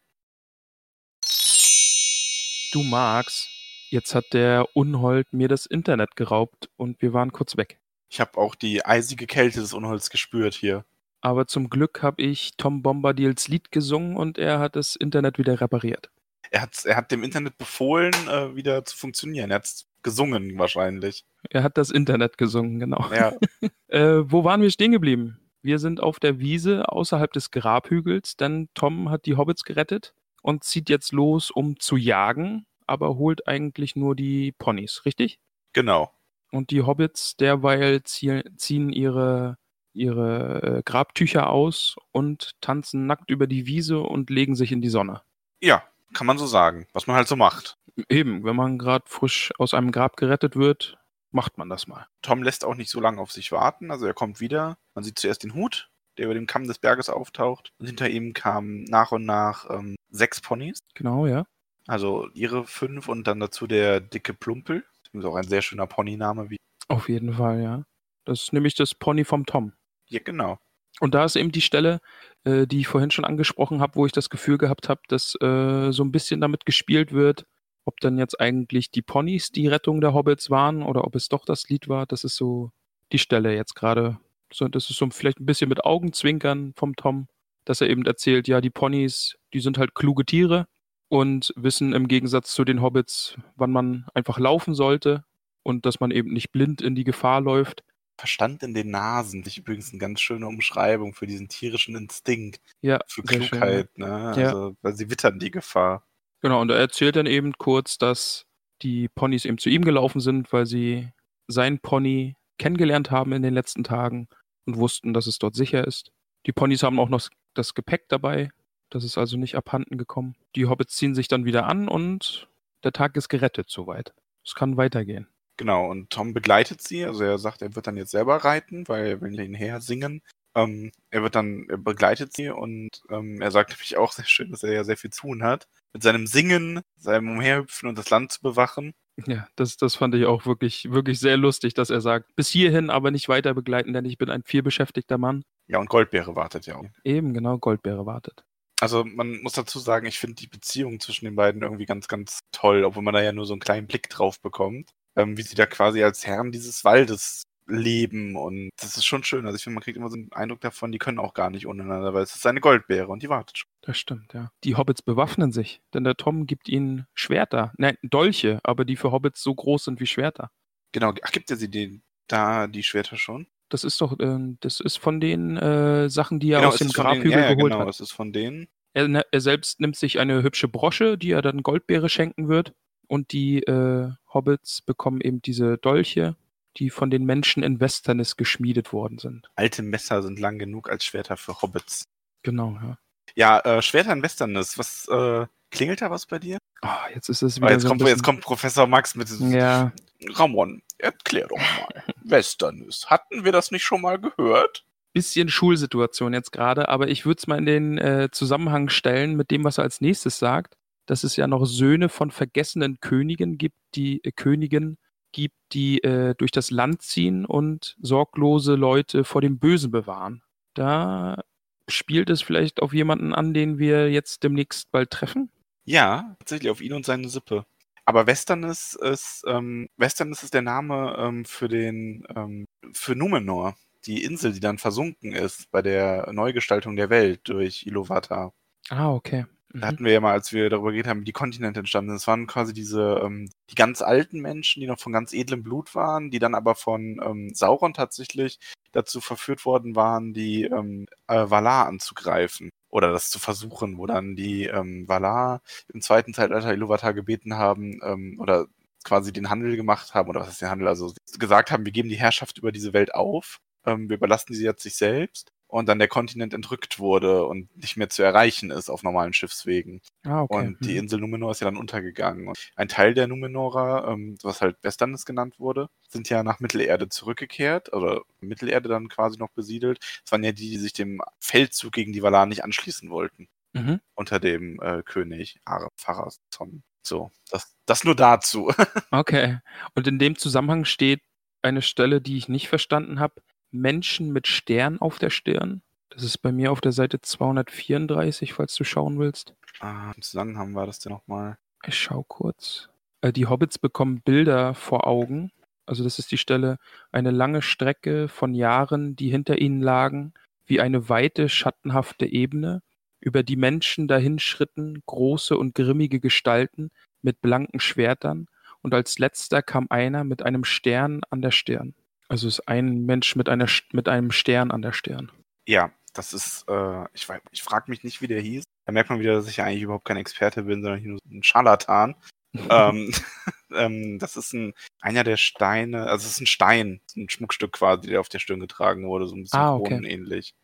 Du 2.72 2.82
magst. 2.82 3.48
Jetzt 3.88 4.14
hat 4.14 4.26
der 4.32 4.66
Unhold 4.74 5.32
mir 5.32 5.48
das 5.48 5.64
Internet 5.64 6.16
geraubt 6.16 6.68
und 6.76 7.00
wir 7.00 7.14
waren 7.14 7.32
kurz 7.32 7.56
weg. 7.56 7.80
Ich 8.08 8.20
habe 8.20 8.38
auch 8.38 8.54
die 8.54 8.84
eisige 8.84 9.26
Kälte 9.26 9.60
des 9.60 9.72
Unholds 9.72 10.10
gespürt 10.10 10.54
hier. 10.54 10.84
Aber 11.20 11.46
zum 11.46 11.70
Glück 11.70 12.02
habe 12.02 12.22
ich 12.22 12.52
Tom 12.56 12.82
Bombadils 12.82 13.48
Lied 13.48 13.72
gesungen 13.72 14.16
und 14.16 14.38
er 14.38 14.58
hat 14.58 14.76
das 14.76 14.94
Internet 14.94 15.38
wieder 15.38 15.60
repariert 15.60 16.10
er 16.54 16.62
hat, 16.62 16.84
er 16.84 16.96
hat 16.96 17.10
dem 17.10 17.24
Internet 17.24 17.58
befohlen, 17.58 18.14
äh, 18.28 18.54
wieder 18.54 18.84
zu 18.84 18.96
funktionieren. 18.96 19.50
Er 19.50 19.56
hat 19.56 19.84
gesungen 20.02 20.56
wahrscheinlich. 20.56 21.24
Er 21.50 21.64
hat 21.64 21.76
das 21.76 21.90
Internet 21.90 22.38
gesungen, 22.38 22.78
genau. 22.78 23.04
Ja. 23.12 23.32
äh, 23.88 24.22
wo 24.30 24.44
waren 24.44 24.62
wir 24.62 24.70
stehen 24.70 24.92
geblieben? 24.92 25.40
Wir 25.62 25.80
sind 25.80 26.00
auf 26.00 26.20
der 26.20 26.38
Wiese 26.38 26.88
außerhalb 26.88 27.32
des 27.32 27.50
Grabhügels, 27.50 28.36
denn 28.36 28.68
Tom 28.74 29.10
hat 29.10 29.26
die 29.26 29.36
Hobbits 29.36 29.64
gerettet 29.64 30.14
und 30.42 30.62
zieht 30.62 30.88
jetzt 30.90 31.12
los, 31.12 31.50
um 31.50 31.80
zu 31.80 31.96
jagen, 31.96 32.66
aber 32.86 33.16
holt 33.16 33.48
eigentlich 33.48 33.96
nur 33.96 34.14
die 34.14 34.52
Ponys, 34.52 35.04
richtig? 35.04 35.40
Genau. 35.72 36.12
Und 36.54 36.70
die 36.70 36.82
Hobbits 36.82 37.34
derweil 37.34 38.04
ziehen 38.04 38.88
ihre, 38.88 39.56
ihre 39.92 40.62
äh, 40.62 40.82
Grabtücher 40.84 41.50
aus 41.50 41.96
und 42.12 42.52
tanzen 42.60 43.06
nackt 43.06 43.28
über 43.28 43.48
die 43.48 43.66
Wiese 43.66 43.98
und 43.98 44.30
legen 44.30 44.54
sich 44.54 44.70
in 44.70 44.80
die 44.80 44.88
Sonne. 44.88 45.22
Ja, 45.60 45.82
kann 46.12 46.28
man 46.28 46.38
so 46.38 46.46
sagen, 46.46 46.86
was 46.92 47.08
man 47.08 47.16
halt 47.16 47.26
so 47.26 47.34
macht. 47.34 47.76
Eben, 48.08 48.44
wenn 48.44 48.54
man 48.54 48.78
gerade 48.78 49.04
frisch 49.08 49.52
aus 49.58 49.74
einem 49.74 49.90
Grab 49.90 50.16
gerettet 50.16 50.54
wird, 50.54 50.96
macht 51.32 51.58
man 51.58 51.68
das 51.68 51.88
mal. 51.88 52.06
Tom 52.22 52.44
lässt 52.44 52.64
auch 52.64 52.76
nicht 52.76 52.90
so 52.90 53.00
lange 53.00 53.20
auf 53.20 53.32
sich 53.32 53.50
warten, 53.50 53.90
also 53.90 54.06
er 54.06 54.14
kommt 54.14 54.38
wieder. 54.38 54.78
Man 54.94 55.02
sieht 55.02 55.18
zuerst 55.18 55.42
den 55.42 55.54
Hut, 55.54 55.90
der 56.18 56.26
über 56.26 56.34
dem 56.34 56.46
Kamm 56.46 56.68
des 56.68 56.78
Berges 56.78 57.08
auftaucht. 57.08 57.72
Und 57.78 57.86
hinter 57.86 58.08
ihm 58.08 58.32
kamen 58.32 58.84
nach 58.84 59.10
und 59.10 59.24
nach 59.24 59.68
ähm, 59.70 59.96
sechs 60.08 60.40
Ponys. 60.40 60.78
Genau, 60.94 61.26
ja. 61.26 61.46
Also 61.88 62.28
ihre 62.32 62.64
fünf 62.64 63.08
und 63.08 63.26
dann 63.26 63.40
dazu 63.40 63.66
der 63.66 64.00
dicke 64.00 64.34
Plumpel. 64.34 64.84
Ist 65.14 65.24
auch 65.24 65.36
ein 65.36 65.44
sehr 65.44 65.62
schöner 65.62 65.86
Ponyname. 65.86 66.50
Wie 66.50 66.56
auf 66.88 67.08
jeden 67.08 67.34
Fall, 67.34 67.62
ja. 67.62 67.84
Das 68.24 68.42
ist 68.42 68.52
nämlich 68.52 68.74
das 68.74 68.94
Pony 68.94 69.24
vom 69.24 69.46
Tom. 69.46 69.72
Ja, 70.08 70.20
genau. 70.22 70.58
Und 71.00 71.14
da 71.14 71.24
ist 71.24 71.36
eben 71.36 71.50
die 71.50 71.60
Stelle, 71.60 72.00
äh, 72.44 72.66
die 72.66 72.80
ich 72.80 72.88
vorhin 72.88 73.10
schon 73.10 73.24
angesprochen 73.24 73.80
habe, 73.80 73.96
wo 73.96 74.06
ich 74.06 74.12
das 74.12 74.30
Gefühl 74.30 74.58
gehabt 74.58 74.88
habe, 74.88 75.00
dass 75.08 75.34
äh, 75.40 75.90
so 75.92 76.04
ein 76.04 76.12
bisschen 76.12 76.40
damit 76.40 76.66
gespielt 76.66 77.12
wird, 77.12 77.46
ob 77.84 78.00
dann 78.00 78.18
jetzt 78.18 78.40
eigentlich 78.40 78.90
die 78.90 79.02
Ponys 79.02 79.50
die 79.50 79.66
Rettung 79.66 80.00
der 80.00 80.14
Hobbits 80.14 80.50
waren 80.50 80.82
oder 80.82 81.04
ob 81.04 81.16
es 81.16 81.28
doch 81.28 81.44
das 81.44 81.68
Lied 81.68 81.88
war. 81.88 82.06
Das 82.06 82.24
ist 82.24 82.36
so 82.36 82.70
die 83.12 83.18
Stelle 83.18 83.54
jetzt 83.54 83.74
gerade. 83.74 84.18
So, 84.52 84.68
das 84.68 84.88
ist 84.88 84.98
so 84.98 85.08
vielleicht 85.10 85.40
ein 85.40 85.46
bisschen 85.46 85.68
mit 85.68 85.84
Augenzwinkern 85.84 86.74
vom 86.76 86.96
Tom. 86.96 87.28
dass 87.64 87.80
er 87.80 87.88
eben 87.88 88.04
erzählt, 88.04 88.46
ja, 88.46 88.60
die 88.60 88.70
Ponys, 88.70 89.36
die 89.54 89.60
sind 89.60 89.78
halt 89.78 89.94
kluge 89.94 90.24
Tiere 90.26 90.66
und 91.14 91.52
wissen 91.54 91.92
im 91.92 92.08
Gegensatz 92.08 92.52
zu 92.52 92.64
den 92.64 92.82
Hobbits, 92.82 93.36
wann 93.54 93.70
man 93.70 94.04
einfach 94.14 94.36
laufen 94.36 94.74
sollte 94.74 95.22
und 95.62 95.86
dass 95.86 96.00
man 96.00 96.10
eben 96.10 96.32
nicht 96.32 96.50
blind 96.50 96.82
in 96.82 96.96
die 96.96 97.04
Gefahr 97.04 97.40
läuft. 97.40 97.84
Verstand 98.18 98.64
in 98.64 98.74
den 98.74 98.90
Nasen, 98.90 99.42
das 99.44 99.52
ist 99.52 99.58
übrigens 99.58 99.90
eine 99.90 100.00
ganz 100.00 100.20
schöne 100.20 100.48
Umschreibung 100.48 101.14
für 101.14 101.28
diesen 101.28 101.46
tierischen 101.48 101.94
Instinkt, 101.94 102.60
Ja, 102.80 102.98
für 103.06 103.22
schön, 103.28 103.42
Klugheit, 103.42 103.96
ne? 103.96 104.06
Ja. 104.06 104.46
Also, 104.48 104.76
weil 104.82 104.96
sie 104.96 105.08
wittern 105.08 105.38
die 105.38 105.52
Gefahr. 105.52 106.04
Genau, 106.40 106.60
und 106.60 106.70
er 106.72 106.78
erzählt 106.78 107.14
dann 107.14 107.26
eben 107.26 107.52
kurz, 107.58 107.96
dass 107.96 108.46
die 108.82 109.08
Ponys 109.08 109.44
eben 109.44 109.58
zu 109.58 109.68
ihm 109.68 109.84
gelaufen 109.84 110.20
sind, 110.20 110.52
weil 110.52 110.66
sie 110.66 111.10
sein 111.46 111.78
Pony 111.78 112.34
kennengelernt 112.58 113.12
haben 113.12 113.30
in 113.30 113.42
den 113.42 113.54
letzten 113.54 113.84
Tagen 113.84 114.26
und 114.66 114.78
wussten, 114.78 115.14
dass 115.14 115.28
es 115.28 115.38
dort 115.38 115.54
sicher 115.54 115.86
ist. 115.86 116.10
Die 116.46 116.52
Ponys 116.52 116.82
haben 116.82 116.98
auch 116.98 117.08
noch 117.08 117.28
das 117.54 117.74
Gepäck 117.74 118.08
dabei, 118.08 118.50
das 118.94 119.02
ist 119.02 119.18
also 119.18 119.36
nicht 119.36 119.56
abhanden 119.56 119.98
gekommen. 119.98 120.36
Die 120.54 120.66
Hobbits 120.66 120.94
ziehen 120.94 121.16
sich 121.16 121.26
dann 121.26 121.44
wieder 121.44 121.66
an 121.66 121.88
und 121.88 122.48
der 122.84 122.92
Tag 122.92 123.16
ist 123.16 123.28
gerettet 123.28 123.68
soweit. 123.68 124.14
Es 124.44 124.54
kann 124.54 124.76
weitergehen. 124.76 125.26
Genau, 125.56 125.90
und 125.90 126.10
Tom 126.10 126.32
begleitet 126.32 126.80
sie, 126.80 127.04
also 127.04 127.24
er 127.24 127.38
sagt, 127.38 127.60
er 127.60 127.74
wird 127.74 127.88
dann 127.88 127.96
jetzt 127.96 128.12
selber 128.12 128.36
reiten, 128.36 128.86
weil 128.86 129.06
er 129.06 129.20
will 129.20 129.36
hinher 129.36 129.80
singen. 129.80 130.22
Ähm, 130.54 130.92
er 131.10 131.22
wird 131.22 131.34
dann, 131.34 131.66
er 131.68 131.78
begleitet 131.78 132.32
sie 132.34 132.50
und 132.50 133.02
ähm, 133.10 133.40
er 133.40 133.50
sagt 133.50 133.70
nämlich 133.72 133.96
auch 133.96 134.12
sehr 134.12 134.26
schön, 134.26 134.52
dass 134.52 134.62
er 134.62 134.72
ja 134.72 134.84
sehr 134.84 134.96
viel 134.96 135.10
zu 135.10 135.22
tun 135.22 135.42
hat. 135.42 135.66
Mit 135.92 136.04
seinem 136.04 136.28
Singen, 136.28 136.80
seinem 136.96 137.30
Umherhüpfen 137.30 137.88
und 137.88 137.98
das 137.98 138.10
Land 138.10 138.30
zu 138.30 138.42
bewachen. 138.42 138.92
Ja, 139.26 139.48
das, 139.56 139.76
das 139.76 139.96
fand 139.96 140.14
ich 140.14 140.26
auch 140.26 140.46
wirklich, 140.46 140.92
wirklich 140.92 141.18
sehr 141.18 141.36
lustig, 141.36 141.74
dass 141.74 141.90
er 141.90 142.00
sagt, 142.00 142.34
bis 142.36 142.48
hierhin 142.48 142.90
aber 142.90 143.10
nicht 143.10 143.28
weiter 143.28 143.54
begleiten, 143.54 143.92
denn 143.92 144.04
ich 144.04 144.18
bin 144.18 144.30
ein 144.30 144.44
vielbeschäftigter 144.44 145.18
Mann. 145.18 145.44
Ja, 145.66 145.78
und 145.78 145.88
Goldbeere 145.88 146.36
wartet 146.36 146.66
ja 146.66 146.76
auch. 146.76 146.84
Eben, 147.02 147.34
genau, 147.34 147.58
Goldbeere 147.58 148.06
wartet. 148.06 148.44
Also 148.80 149.04
man 149.04 149.40
muss 149.42 149.52
dazu 149.52 149.78
sagen, 149.78 150.06
ich 150.06 150.18
finde 150.18 150.36
die 150.36 150.46
Beziehung 150.46 151.00
zwischen 151.00 151.24
den 151.24 151.36
beiden 151.36 151.62
irgendwie 151.62 151.86
ganz, 151.86 152.08
ganz 152.08 152.40
toll, 152.52 152.84
obwohl 152.84 153.02
man 153.02 153.14
da 153.14 153.22
ja 153.22 153.32
nur 153.32 153.46
so 153.46 153.54
einen 153.54 153.60
kleinen 153.60 153.86
Blick 153.86 154.08
drauf 154.08 154.40
bekommt, 154.40 154.90
ähm, 155.16 155.36
wie 155.36 155.42
sie 155.42 155.54
da 155.54 155.66
quasi 155.66 156.02
als 156.02 156.26
Herren 156.26 156.52
dieses 156.52 156.84
Waldes 156.84 157.44
leben 157.66 158.36
und 158.36 158.70
das 158.78 158.96
ist 158.96 159.06
schon 159.06 159.24
schön. 159.24 159.46
Also 159.46 159.56
ich 159.56 159.62
finde, 159.62 159.74
man 159.74 159.82
kriegt 159.82 159.96
immer 159.96 160.10
so 160.10 160.16
einen 160.16 160.32
Eindruck 160.32 160.60
davon, 160.60 160.92
die 160.92 160.98
können 160.98 161.18
auch 161.18 161.34
gar 161.34 161.50
nicht 161.50 161.66
untereinander, 161.66 162.12
weil 162.12 162.22
es 162.22 162.34
ist 162.34 162.46
eine 162.46 162.60
Goldbeere 162.60 163.08
und 163.08 163.22
die 163.22 163.28
wartet 163.28 163.58
schon. 163.58 163.68
Das 163.82 163.98
stimmt, 163.98 164.34
ja. 164.34 164.50
Die 164.64 164.76
Hobbits 164.76 165.02
bewaffnen 165.02 165.52
sich, 165.52 165.80
denn 165.94 166.04
der 166.04 166.16
Tom 166.16 166.46
gibt 166.46 166.68
ihnen 166.68 167.06
Schwerter. 167.14 167.72
Nein, 167.78 167.96
Dolche, 168.02 168.60
aber 168.62 168.84
die 168.84 168.96
für 168.96 169.12
Hobbits 169.12 169.42
so 169.42 169.54
groß 169.54 169.84
sind 169.84 170.00
wie 170.00 170.06
Schwerter. 170.06 170.50
Genau, 170.92 171.12
ach, 171.22 171.32
gibt 171.32 171.50
er 171.50 171.56
sie 171.56 171.70
den, 171.70 172.02
da 172.28 172.66
die 172.66 172.82
Schwerter 172.82 173.16
schon? 173.16 173.46
Das 173.68 173.84
ist 173.84 174.00
doch, 174.00 174.18
äh, 174.18 174.38
das 174.60 174.80
ist 174.80 174.98
von 174.98 175.20
den 175.20 175.56
äh, 175.56 176.08
Sachen, 176.10 176.40
die 176.40 176.50
er 176.52 176.60
genau, 176.60 176.68
aus 176.72 176.78
dem 176.78 176.90
Grabhügel 176.90 177.32
ja, 177.32 177.40
ja, 177.40 177.54
geholt 177.54 177.72
genau, 177.72 177.84
hat. 177.84 177.88
es 177.88 178.00
ist 178.00 178.12
von 178.12 178.32
denen. 178.32 178.68
Er, 178.92 179.08
ne- 179.08 179.26
er 179.32 179.40
selbst 179.40 179.80
nimmt 179.80 179.96
sich 179.96 180.18
eine 180.18 180.42
hübsche 180.42 180.68
Brosche, 180.68 181.18
die 181.18 181.32
er 181.32 181.42
dann 181.42 181.62
Goldbeere 181.62 182.08
schenken 182.08 182.48
wird. 182.48 182.72
Und 183.06 183.32
die 183.32 183.62
äh, 183.64 184.10
Hobbits 184.32 184.80
bekommen 184.82 185.20
eben 185.20 185.42
diese 185.42 185.76
Dolche, 185.78 186.36
die 186.76 186.90
von 186.90 187.10
den 187.10 187.24
Menschen 187.24 187.62
in 187.62 187.80
Westernis 187.80 188.36
geschmiedet 188.36 188.92
worden 188.92 189.18
sind. 189.18 189.48
Alte 189.56 189.82
Messer 189.82 190.22
sind 190.22 190.38
lang 190.40 190.58
genug 190.58 190.88
als 190.88 191.04
Schwerter 191.04 191.36
für 191.36 191.60
Hobbits. 191.60 192.04
Genau, 192.42 192.78
ja. 192.82 192.98
Ja, 193.36 193.60
äh, 193.60 193.82
Schwerter 193.82 194.12
in 194.12 194.22
Westernis, 194.22 194.78
was, 194.78 195.08
äh, 195.08 195.46
klingelt 195.70 196.00
da 196.02 196.10
was 196.10 196.26
bei 196.26 196.38
dir? 196.38 196.58
Ah, 196.82 197.08
jetzt 197.12 197.28
ist 197.28 197.42
es 197.42 197.58
Oh, 197.58 197.62
wieder 197.62 197.72
jetzt, 197.72 197.82
so 197.82 197.88
kommt, 197.88 197.98
bisschen, 197.98 198.16
jetzt 198.16 198.22
kommt 198.22 198.40
Professor 198.42 198.86
Max 198.86 199.14
mit 199.14 199.28
Ja, 199.40 199.92
Ramon, 200.30 200.82
erklär 200.98 201.48
doch 201.48 201.58
mal. 201.58 202.04
Westernis, 202.22 203.06
hatten 203.06 203.44
wir 203.44 203.52
das 203.52 203.70
nicht 203.70 203.84
schon 203.84 204.00
mal 204.00 204.18
gehört? 204.18 204.84
bisschen 205.14 205.48
Schulsituation 205.48 206.34
jetzt 206.34 206.50
gerade, 206.50 206.88
aber 206.88 207.08
ich 207.08 207.24
würde 207.24 207.38
es 207.38 207.46
mal 207.46 207.58
in 207.58 207.66
den 207.66 207.98
äh, 207.98 208.28
Zusammenhang 208.32 208.88
stellen 208.90 209.36
mit 209.36 209.50
dem, 209.50 209.64
was 209.64 209.78
er 209.78 209.84
als 209.84 210.00
nächstes 210.00 210.38
sagt, 210.38 210.74
dass 211.06 211.24
es 211.24 211.36
ja 211.36 211.46
noch 211.46 211.64
Söhne 211.64 212.08
von 212.08 212.30
vergessenen 212.30 212.98
Königen 213.00 213.56
gibt, 213.56 213.76
die 213.94 214.22
äh, 214.24 214.32
Königen 214.32 214.98
gibt, 215.32 215.56
die 215.72 216.02
äh, 216.02 216.34
durch 216.36 216.50
das 216.50 216.70
Land 216.70 217.02
ziehen 217.02 217.46
und 217.46 217.96
sorglose 218.00 218.74
Leute 218.74 219.24
vor 219.24 219.40
dem 219.40 219.58
Bösen 219.58 219.90
bewahren. 219.90 220.42
Da 220.74 221.42
spielt 221.88 222.28
es 222.28 222.42
vielleicht 222.42 222.82
auf 222.82 222.92
jemanden 222.92 223.34
an, 223.34 223.54
den 223.54 223.78
wir 223.78 224.10
jetzt 224.10 224.42
demnächst 224.42 224.90
bald 224.90 225.10
treffen. 225.10 225.50
Ja, 225.84 226.34
tatsächlich 226.40 226.70
auf 226.70 226.80
ihn 226.80 226.92
und 226.92 227.06
seine 227.06 227.28
Sippe. 227.28 227.66
Aber 228.06 228.26
Westernis 228.26 228.94
ist, 228.94 229.44
ähm, 229.46 229.88
Westernis 229.96 230.42
ist 230.42 230.54
der 230.54 230.62
Name 230.62 231.16
ähm, 231.18 231.44
für 231.44 231.68
den, 231.68 232.24
ähm, 232.36 232.66
für 232.92 233.14
Numenor. 233.16 233.76
Die 234.06 234.22
Insel, 234.24 234.52
die 234.52 234.60
dann 234.60 234.78
versunken 234.78 235.32
ist 235.32 235.70
bei 235.70 235.80
der 235.82 236.30
Neugestaltung 236.32 236.96
der 236.96 237.08
Welt 237.10 237.40
durch 237.48 237.86
Iluvatar. 237.86 238.52
Ah, 238.90 239.12
okay. 239.12 239.46
Da 239.80 239.86
Mhm. 239.86 239.88
hatten 239.88 240.04
wir 240.04 240.12
ja 240.12 240.20
mal, 240.20 240.32
als 240.32 240.52
wir 240.52 240.70
darüber 240.70 240.90
geredet 240.92 241.08
haben, 241.10 241.20
wie 241.20 241.24
die 241.24 241.32
Kontinente 241.32 241.80
entstanden 241.80 242.10
sind. 242.10 242.16
Das 242.20 242.26
waren 242.28 242.46
quasi 242.46 242.72
diese, 242.72 243.20
ähm, 243.24 243.50
die 243.70 243.74
ganz 243.74 244.02
alten 244.02 244.40
Menschen, 244.40 244.80
die 244.80 244.86
noch 244.86 245.00
von 245.00 245.12
ganz 245.12 245.32
edlem 245.32 245.62
Blut 245.64 245.94
waren, 245.94 246.30
die 246.30 246.38
dann 246.38 246.54
aber 246.54 246.74
von 246.76 247.20
ähm, 247.24 247.50
Sauron 247.54 247.92
tatsächlich 247.94 248.58
dazu 248.92 249.20
verführt 249.20 249.64
worden 249.64 249.96
waren, 249.96 250.32
die 250.32 250.64
ähm, 250.64 251.06
äh, 251.26 251.50
Valar 251.50 251.86
anzugreifen. 251.86 252.70
Oder 252.94 253.10
das 253.10 253.28
zu 253.28 253.40
versuchen, 253.40 253.98
wo 253.98 254.06
dann 254.06 254.36
die 254.36 254.66
ähm, 254.66 255.08
Valar 255.08 255.62
im 255.92 256.00
zweiten 256.00 256.32
Zeitalter 256.32 256.72
Iluvatar 256.72 257.12
gebeten 257.12 257.56
haben, 257.56 257.98
ähm, 258.04 258.38
oder 258.38 258.66
quasi 259.04 259.32
den 259.32 259.50
Handel 259.50 259.76
gemacht 259.76 260.14
haben, 260.14 260.28
oder 260.30 260.40
was 260.40 260.50
ist 260.50 260.62
der 260.62 260.70
Handel, 260.70 260.86
also 260.86 261.12
gesagt 261.40 261.72
haben, 261.72 261.84
wir 261.84 261.92
geben 261.92 262.08
die 262.08 262.14
Herrschaft 262.14 262.58
über 262.58 262.70
diese 262.70 262.92
Welt 262.92 263.12
auf, 263.12 263.58
ähm, 263.84 264.08
wir 264.08 264.16
überlassen 264.16 264.54
sie 264.54 264.64
jetzt 264.64 264.84
sich 264.84 264.94
selbst 264.96 265.52
und 265.66 265.86
dann 265.88 265.98
der 265.98 266.08
Kontinent 266.08 266.54
entrückt 266.54 266.98
wurde 266.98 267.44
und 267.46 267.74
nicht 267.76 267.96
mehr 267.96 268.08
zu 268.08 268.22
erreichen 268.22 268.70
ist 268.70 268.88
auf 268.90 269.02
normalen 269.02 269.32
Schiffswegen. 269.32 270.00
Ah, 270.24 270.42
okay. 270.42 270.54
Und 270.56 270.84
die 270.84 270.92
Mhm. 270.92 270.98
Insel 270.98 271.20
Numenor 271.20 271.50
ist 271.50 271.60
ja 271.60 271.64
dann 271.66 271.76
untergegangen. 271.76 272.48
Und 272.48 272.58
ein 272.76 272.88
Teil 272.88 273.14
der 273.14 273.26
Numenorer, 273.26 274.08
ähm, 274.08 274.36
was 274.42 274.60
halt 274.60 274.76
Westernis 274.82 275.24
genannt 275.24 275.58
wurde, 275.58 275.88
sind 276.08 276.28
ja 276.28 276.42
nach 276.42 276.60
Mittelerde 276.60 277.08
zurückgekehrt, 277.08 277.92
oder 277.92 278.22
Mittelerde 278.40 278.88
dann 278.88 279.08
quasi 279.08 279.38
noch 279.38 279.50
besiedelt. 279.50 279.98
Das 280.24 280.32
waren 280.32 280.44
ja 280.44 280.52
die, 280.52 280.70
die 280.70 280.78
sich 280.78 280.92
dem 280.92 281.20
Feldzug 281.40 281.92
gegen 281.92 282.12
die 282.12 282.22
Valar 282.22 282.46
nicht 282.46 282.62
anschließen 282.64 283.10
wollten, 283.10 283.48
Mhm. 283.72 284.00
unter 284.14 284.38
dem 284.38 284.80
äh, 284.80 285.02
König 285.02 285.58
Are 285.64 285.88
Pharason. 285.96 286.82
So, 287.02 287.30
das, 287.50 287.74
das 287.86 288.04
nur 288.04 288.14
dazu. 288.14 288.68
Okay. 289.10 289.58
Und 289.94 290.06
in 290.06 290.18
dem 290.18 290.36
Zusammenhang 290.38 290.84
steht 290.84 291.20
eine 291.62 291.82
Stelle, 291.82 292.20
die 292.20 292.36
ich 292.36 292.48
nicht 292.48 292.68
verstanden 292.68 293.20
habe. 293.20 293.42
Menschen 293.74 294.32
mit 294.32 294.46
Stern 294.46 295.00
auf 295.00 295.18
der 295.18 295.30
Stirn. 295.30 295.82
Das 296.10 296.22
ist 296.22 296.38
bei 296.38 296.52
mir 296.52 296.70
auf 296.72 296.80
der 296.80 296.92
Seite 296.92 297.20
234, 297.20 298.52
falls 298.54 298.74
du 298.76 298.84
schauen 298.84 299.18
willst. 299.18 299.54
ah, 299.80 300.12
Im 300.14 300.22
Zusammenhang 300.22 300.74
war 300.74 300.86
das 300.86 301.00
denn 301.00 301.12
nochmal. 301.12 301.58
Ich 301.86 301.98
schau 301.98 302.22
kurz. 302.22 302.88
Äh, 303.20 303.32
Die 303.32 303.46
Hobbits 303.46 303.78
bekommen 303.78 304.20
Bilder 304.22 304.74
vor 304.74 305.06
Augen. 305.06 305.50
Also 305.86 306.04
das 306.04 306.18
ist 306.18 306.30
die 306.30 306.38
Stelle, 306.38 306.78
eine 307.12 307.30
lange 307.30 307.60
Strecke 307.60 308.28
von 308.28 308.54
Jahren, 308.54 309.16
die 309.16 309.28
hinter 309.30 309.58
ihnen 309.58 309.82
lagen, 309.82 310.32
wie 310.66 310.80
eine 310.80 311.08
weite, 311.08 311.48
schattenhafte 311.48 312.26
Ebene, 312.26 312.82
über 313.20 313.42
die 313.42 313.56
Menschen 313.56 314.08
dahinschritten, 314.08 315.02
große 315.06 315.56
und 315.58 315.74
grimmige 315.74 316.20
Gestalten 316.20 316.90
mit 317.22 317.40
blanken 317.42 317.80
Schwertern, 317.80 318.46
und 318.82 318.94
als 318.94 319.18
letzter 319.18 319.62
kam 319.62 319.86
einer 319.90 320.24
mit 320.24 320.42
einem 320.42 320.64
Stern 320.64 321.22
an 321.30 321.40
der 321.42 321.50
Stirn. 321.50 321.94
Also 322.34 322.48
es 322.48 322.58
ist 322.58 322.66
ein 322.66 323.06
Mensch 323.06 323.36
mit, 323.36 323.48
einer, 323.48 323.68
mit 323.92 324.08
einem 324.08 324.32
Stern 324.32 324.72
an 324.72 324.82
der 324.82 324.92
Stirn. 324.92 325.30
Ja, 325.68 325.92
das 326.14 326.32
ist, 326.32 326.64
äh, 326.68 327.04
ich, 327.12 327.28
ich 327.52 327.62
frage 327.62 327.88
mich 327.88 328.02
nicht, 328.02 328.22
wie 328.22 328.26
der 328.26 328.40
hieß. 328.40 328.64
Da 328.86 328.92
merkt 328.92 329.08
man 329.08 329.20
wieder, 329.20 329.34
dass 329.34 329.48
ich 329.48 329.58
ja 329.58 329.64
eigentlich 329.64 329.82
überhaupt 329.82 330.04
kein 330.04 330.16
Experte 330.16 330.64
bin, 330.64 330.82
sondern 330.82 330.98
hier 330.98 331.10
nur 331.10 331.20
ein 331.30 331.44
Scharlatan. 331.44 332.16
ähm, 332.70 333.12
ähm, 333.72 334.18
das 334.18 334.36
ist 334.36 334.52
ein, 334.52 334.74
einer 335.00 335.22
der 335.22 335.36
Steine, 335.36 336.08
also 336.08 336.26
es 336.26 336.32
ist 336.32 336.40
ein 336.40 336.46
Stein, 336.46 337.00
ein 337.16 337.28
Schmuckstück 337.28 337.70
quasi, 337.70 338.08
der 338.08 338.18
auf 338.18 338.28
der 338.28 338.40
Stirn 338.40 338.58
getragen 338.58 339.06
wurde, 339.06 339.28
so 339.28 339.36
ein 339.36 339.42
bisschen 339.42 339.60
Ah, 339.60 339.76
okay. 339.76 339.90
kronenähnlich. 339.90 340.56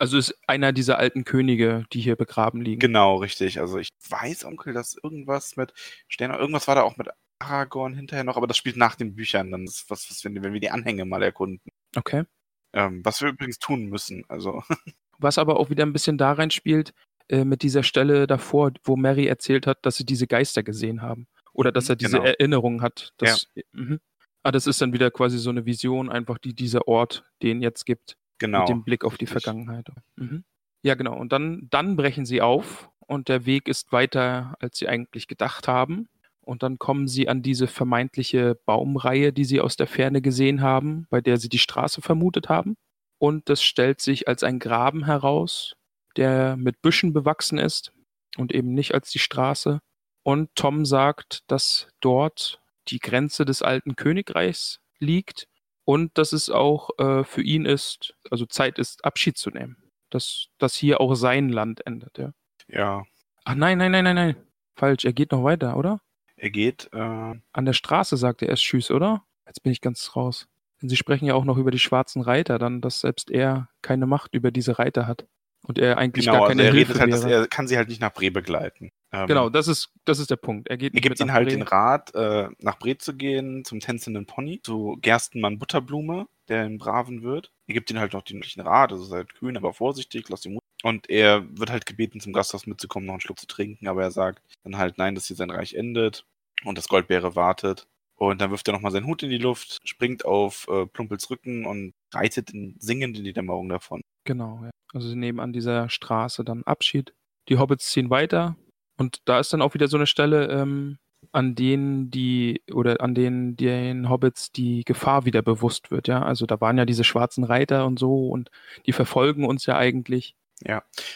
Also 0.00 0.18
ist 0.18 0.36
einer 0.48 0.72
dieser 0.72 0.98
alten 0.98 1.24
Könige, 1.24 1.84
die 1.92 2.00
hier 2.00 2.16
begraben 2.16 2.60
liegen. 2.60 2.80
Genau, 2.80 3.18
richtig. 3.18 3.60
Also 3.60 3.78
ich 3.78 3.90
weiß, 4.08 4.44
Onkel, 4.44 4.74
dass 4.74 4.96
irgendwas 5.00 5.54
mit 5.54 5.72
Sterne, 6.08 6.36
irgendwas 6.36 6.66
war 6.66 6.74
da 6.74 6.82
auch 6.82 6.96
mit 6.96 7.10
Aragorn 7.38 7.94
hinterher 7.94 8.24
noch, 8.24 8.36
aber 8.36 8.46
das 8.46 8.56
spielt 8.56 8.76
nach 8.76 8.94
den 8.94 9.14
Büchern. 9.14 9.50
Dann 9.50 9.64
ist 9.64 9.88
was, 9.88 10.08
was 10.10 10.24
wenn, 10.24 10.42
wenn 10.42 10.52
wir 10.52 10.60
die 10.60 10.70
Anhänge 10.70 11.04
mal 11.04 11.22
erkunden. 11.22 11.72
Okay. 11.96 12.24
Ähm, 12.72 13.04
was 13.04 13.20
wir 13.20 13.28
übrigens 13.28 13.58
tun 13.58 13.86
müssen. 13.86 14.24
Also, 14.28 14.62
Was 15.18 15.38
aber 15.38 15.58
auch 15.58 15.70
wieder 15.70 15.84
ein 15.86 15.92
bisschen 15.92 16.18
da 16.18 16.32
reinspielt, 16.32 16.92
äh, 17.28 17.44
mit 17.44 17.62
dieser 17.62 17.82
Stelle 17.82 18.26
davor, 18.26 18.72
wo 18.82 18.96
Mary 18.96 19.26
erzählt 19.26 19.66
hat, 19.66 19.78
dass 19.86 19.96
sie 19.96 20.04
diese 20.04 20.26
Geister 20.26 20.62
gesehen 20.62 21.02
haben. 21.02 21.26
Oder 21.52 21.72
dass 21.72 21.84
Mhm, 21.84 21.92
er 21.92 21.96
diese 21.96 22.16
genau. 22.16 22.24
Erinnerung 22.24 22.82
hat. 22.82 23.12
Dass, 23.18 23.48
mhm. 23.72 24.00
Ah, 24.42 24.50
das 24.50 24.66
ist 24.66 24.80
dann 24.82 24.92
wieder 24.92 25.10
quasi 25.10 25.38
so 25.38 25.50
eine 25.50 25.64
Vision, 25.64 26.10
einfach 26.10 26.38
die 26.38 26.54
dieser 26.54 26.86
Ort 26.88 27.24
den 27.42 27.62
jetzt 27.62 27.86
gibt, 27.86 28.16
genau. 28.38 28.60
mit 28.60 28.68
dem 28.68 28.84
Blick 28.84 29.04
auf 29.04 29.16
die. 29.16 29.26
Vergangenheit. 29.26 29.88
Mhm. 30.16 30.44
Ja, 30.82 30.96
genau. 30.96 31.16
Und 31.16 31.32
dann, 31.32 31.68
dann 31.70 31.96
brechen 31.96 32.26
sie 32.26 32.42
auf 32.42 32.90
und 33.06 33.28
der 33.28 33.46
Weg 33.46 33.68
ist 33.68 33.92
weiter, 33.92 34.54
als 34.60 34.78
sie 34.78 34.88
eigentlich 34.88 35.28
gedacht 35.28 35.66
haben. 35.68 36.08
Und 36.44 36.62
dann 36.62 36.78
kommen 36.78 37.08
sie 37.08 37.28
an 37.28 37.42
diese 37.42 37.66
vermeintliche 37.66 38.54
Baumreihe, 38.66 39.32
die 39.32 39.44
sie 39.44 39.60
aus 39.60 39.76
der 39.76 39.86
Ferne 39.86 40.20
gesehen 40.22 40.60
haben, 40.60 41.06
bei 41.10 41.20
der 41.20 41.38
sie 41.38 41.48
die 41.48 41.58
Straße 41.58 42.02
vermutet 42.02 42.48
haben. 42.48 42.76
Und 43.18 43.48
das 43.48 43.62
stellt 43.62 44.00
sich 44.00 44.28
als 44.28 44.42
ein 44.42 44.58
Graben 44.58 45.04
heraus, 45.04 45.74
der 46.16 46.56
mit 46.56 46.82
Büschen 46.82 47.12
bewachsen 47.12 47.58
ist 47.58 47.92
und 48.36 48.52
eben 48.52 48.74
nicht 48.74 48.94
als 48.94 49.10
die 49.10 49.18
Straße. 49.18 49.80
Und 50.22 50.50
Tom 50.54 50.84
sagt, 50.84 51.40
dass 51.48 51.88
dort 52.00 52.60
die 52.88 52.98
Grenze 52.98 53.44
des 53.44 53.62
alten 53.62 53.96
Königreichs 53.96 54.80
liegt 54.98 55.48
und 55.84 56.16
dass 56.18 56.32
es 56.32 56.50
auch 56.50 56.90
äh, 56.98 57.24
für 57.24 57.42
ihn 57.42 57.64
ist, 57.64 58.14
also 58.30 58.46
Zeit 58.46 58.78
ist, 58.78 59.04
Abschied 59.04 59.36
zu 59.36 59.50
nehmen. 59.50 59.76
Dass, 60.10 60.48
dass 60.58 60.74
hier 60.74 61.00
auch 61.00 61.14
sein 61.14 61.48
Land 61.48 61.86
endet, 61.86 62.18
ja. 62.18 62.32
Ja. 62.68 63.04
Ach 63.44 63.54
nein, 63.54 63.78
nein, 63.78 63.92
nein, 63.92 64.04
nein, 64.04 64.14
nein. 64.14 64.36
Falsch, 64.76 65.04
er 65.04 65.12
geht 65.12 65.32
noch 65.32 65.44
weiter, 65.44 65.76
oder? 65.76 66.00
Er 66.44 66.50
geht, 66.50 66.90
äh, 66.92 66.98
An 66.98 67.64
der 67.64 67.72
Straße 67.72 68.18
sagt 68.18 68.42
er 68.42 68.50
erst 68.50 68.64
Tschüss, 68.64 68.90
oder? 68.90 69.24
Jetzt 69.46 69.62
bin 69.62 69.72
ich 69.72 69.80
ganz 69.80 70.14
raus. 70.14 70.46
Denn 70.82 70.90
sie 70.90 70.96
sprechen 70.98 71.24
ja 71.24 71.32
auch 71.32 71.46
noch 71.46 71.56
über 71.56 71.70
die 71.70 71.78
schwarzen 71.78 72.20
Reiter, 72.20 72.58
dann, 72.58 72.82
dass 72.82 73.00
selbst 73.00 73.30
er 73.30 73.70
keine 73.80 74.04
Macht 74.04 74.34
über 74.34 74.50
diese 74.50 74.78
Reiter 74.78 75.06
hat. 75.06 75.26
Und 75.66 75.78
er 75.78 75.96
eigentlich 75.96 76.26
genau, 76.26 76.40
gar 76.40 76.42
also 76.42 76.50
keine 76.50 76.64
er 76.64 76.74
Hilfe 76.74 76.90
redet 76.90 77.00
halt, 77.00 77.12
dass 77.14 77.24
er 77.24 77.46
kann 77.46 77.66
sie 77.66 77.78
halt 77.78 77.88
nicht 77.88 78.02
nach 78.02 78.12
Bre 78.12 78.30
begleiten. 78.30 78.90
Ähm, 79.10 79.26
Genau, 79.26 79.48
das 79.48 79.68
ist, 79.68 79.88
das 80.04 80.18
ist 80.18 80.30
der 80.30 80.36
Punkt. 80.36 80.68
Er 80.68 80.76
geht 80.76 80.94
Er 80.94 81.00
gibt 81.00 81.18
ihnen 81.18 81.32
halt 81.32 81.48
Bre. 81.48 81.56
den 81.56 81.62
Rat, 81.62 82.14
äh, 82.14 82.50
nach 82.58 82.78
Bre 82.78 82.98
zu 82.98 83.14
gehen, 83.14 83.64
zum 83.64 83.80
tänzenden 83.80 84.26
Pony, 84.26 84.60
zu 84.62 84.98
Gerstenmann 85.00 85.58
Butterblume, 85.58 86.26
der 86.48 86.66
im 86.66 86.76
Braven 86.76 87.22
wird. 87.22 87.52
Er 87.68 87.72
gibt 87.72 87.88
ihnen 87.88 88.00
halt 88.00 88.12
noch 88.12 88.20
den 88.20 88.42
Rat, 88.58 88.92
also 88.92 89.04
seid 89.04 89.34
kühn, 89.34 89.56
aber 89.56 89.72
vorsichtig, 89.72 90.28
lasst 90.28 90.44
die 90.44 90.50
Mut. 90.50 90.62
Und 90.82 91.08
er 91.08 91.46
wird 91.58 91.70
halt 91.70 91.86
gebeten, 91.86 92.20
zum 92.20 92.34
Gasthaus 92.34 92.66
mitzukommen, 92.66 93.06
noch 93.06 93.14
einen 93.14 93.22
Schluck 93.22 93.40
zu 93.40 93.46
trinken, 93.46 93.88
aber 93.88 94.02
er 94.02 94.10
sagt 94.10 94.42
dann 94.64 94.76
halt 94.76 94.98
nein, 94.98 95.14
dass 95.14 95.28
hier 95.28 95.36
sein 95.36 95.48
Reich 95.48 95.72
endet 95.72 96.26
und 96.64 96.78
das 96.78 96.88
Goldbeere 96.88 97.36
wartet. 97.36 97.86
Und 98.16 98.40
dann 98.40 98.50
wirft 98.50 98.68
er 98.68 98.74
nochmal 98.74 98.92
seinen 98.92 99.06
Hut 99.06 99.22
in 99.22 99.30
die 99.30 99.38
Luft, 99.38 99.80
springt 99.84 100.24
auf 100.24 100.66
äh, 100.68 100.86
Plumpels 100.86 101.30
Rücken 101.30 101.66
und 101.66 101.94
reitet 102.12 102.50
in, 102.50 102.76
singend 102.78 103.18
in 103.18 103.24
die 103.24 103.32
Dämmerung 103.32 103.68
davon. 103.68 104.02
Genau, 104.24 104.60
ja. 104.62 104.70
Also 104.92 105.08
sie 105.08 105.16
nehmen 105.16 105.40
an 105.40 105.52
dieser 105.52 105.88
Straße 105.88 106.44
dann 106.44 106.62
Abschied. 106.62 107.12
Die 107.48 107.58
Hobbits 107.58 107.90
ziehen 107.90 108.10
weiter 108.10 108.56
und 108.96 109.18
da 109.24 109.40
ist 109.40 109.52
dann 109.52 109.62
auch 109.62 109.74
wieder 109.74 109.88
so 109.88 109.96
eine 109.96 110.06
Stelle, 110.06 110.46
ähm, 110.48 110.98
an 111.32 111.54
denen 111.54 112.10
die 112.10 112.62
oder 112.72 113.00
an 113.00 113.14
denen 113.14 113.56
den 113.56 114.08
Hobbits 114.08 114.52
die 114.52 114.84
Gefahr 114.84 115.24
wieder 115.24 115.42
bewusst 115.42 115.90
wird, 115.90 116.06
ja. 116.06 116.22
Also 116.22 116.46
da 116.46 116.60
waren 116.60 116.78
ja 116.78 116.84
diese 116.84 117.04
schwarzen 117.04 117.44
Reiter 117.44 117.86
und 117.86 117.98
so 117.98 118.28
und 118.28 118.50
die 118.86 118.92
verfolgen 118.92 119.44
uns 119.44 119.66
ja 119.66 119.76
eigentlich. 119.76 120.36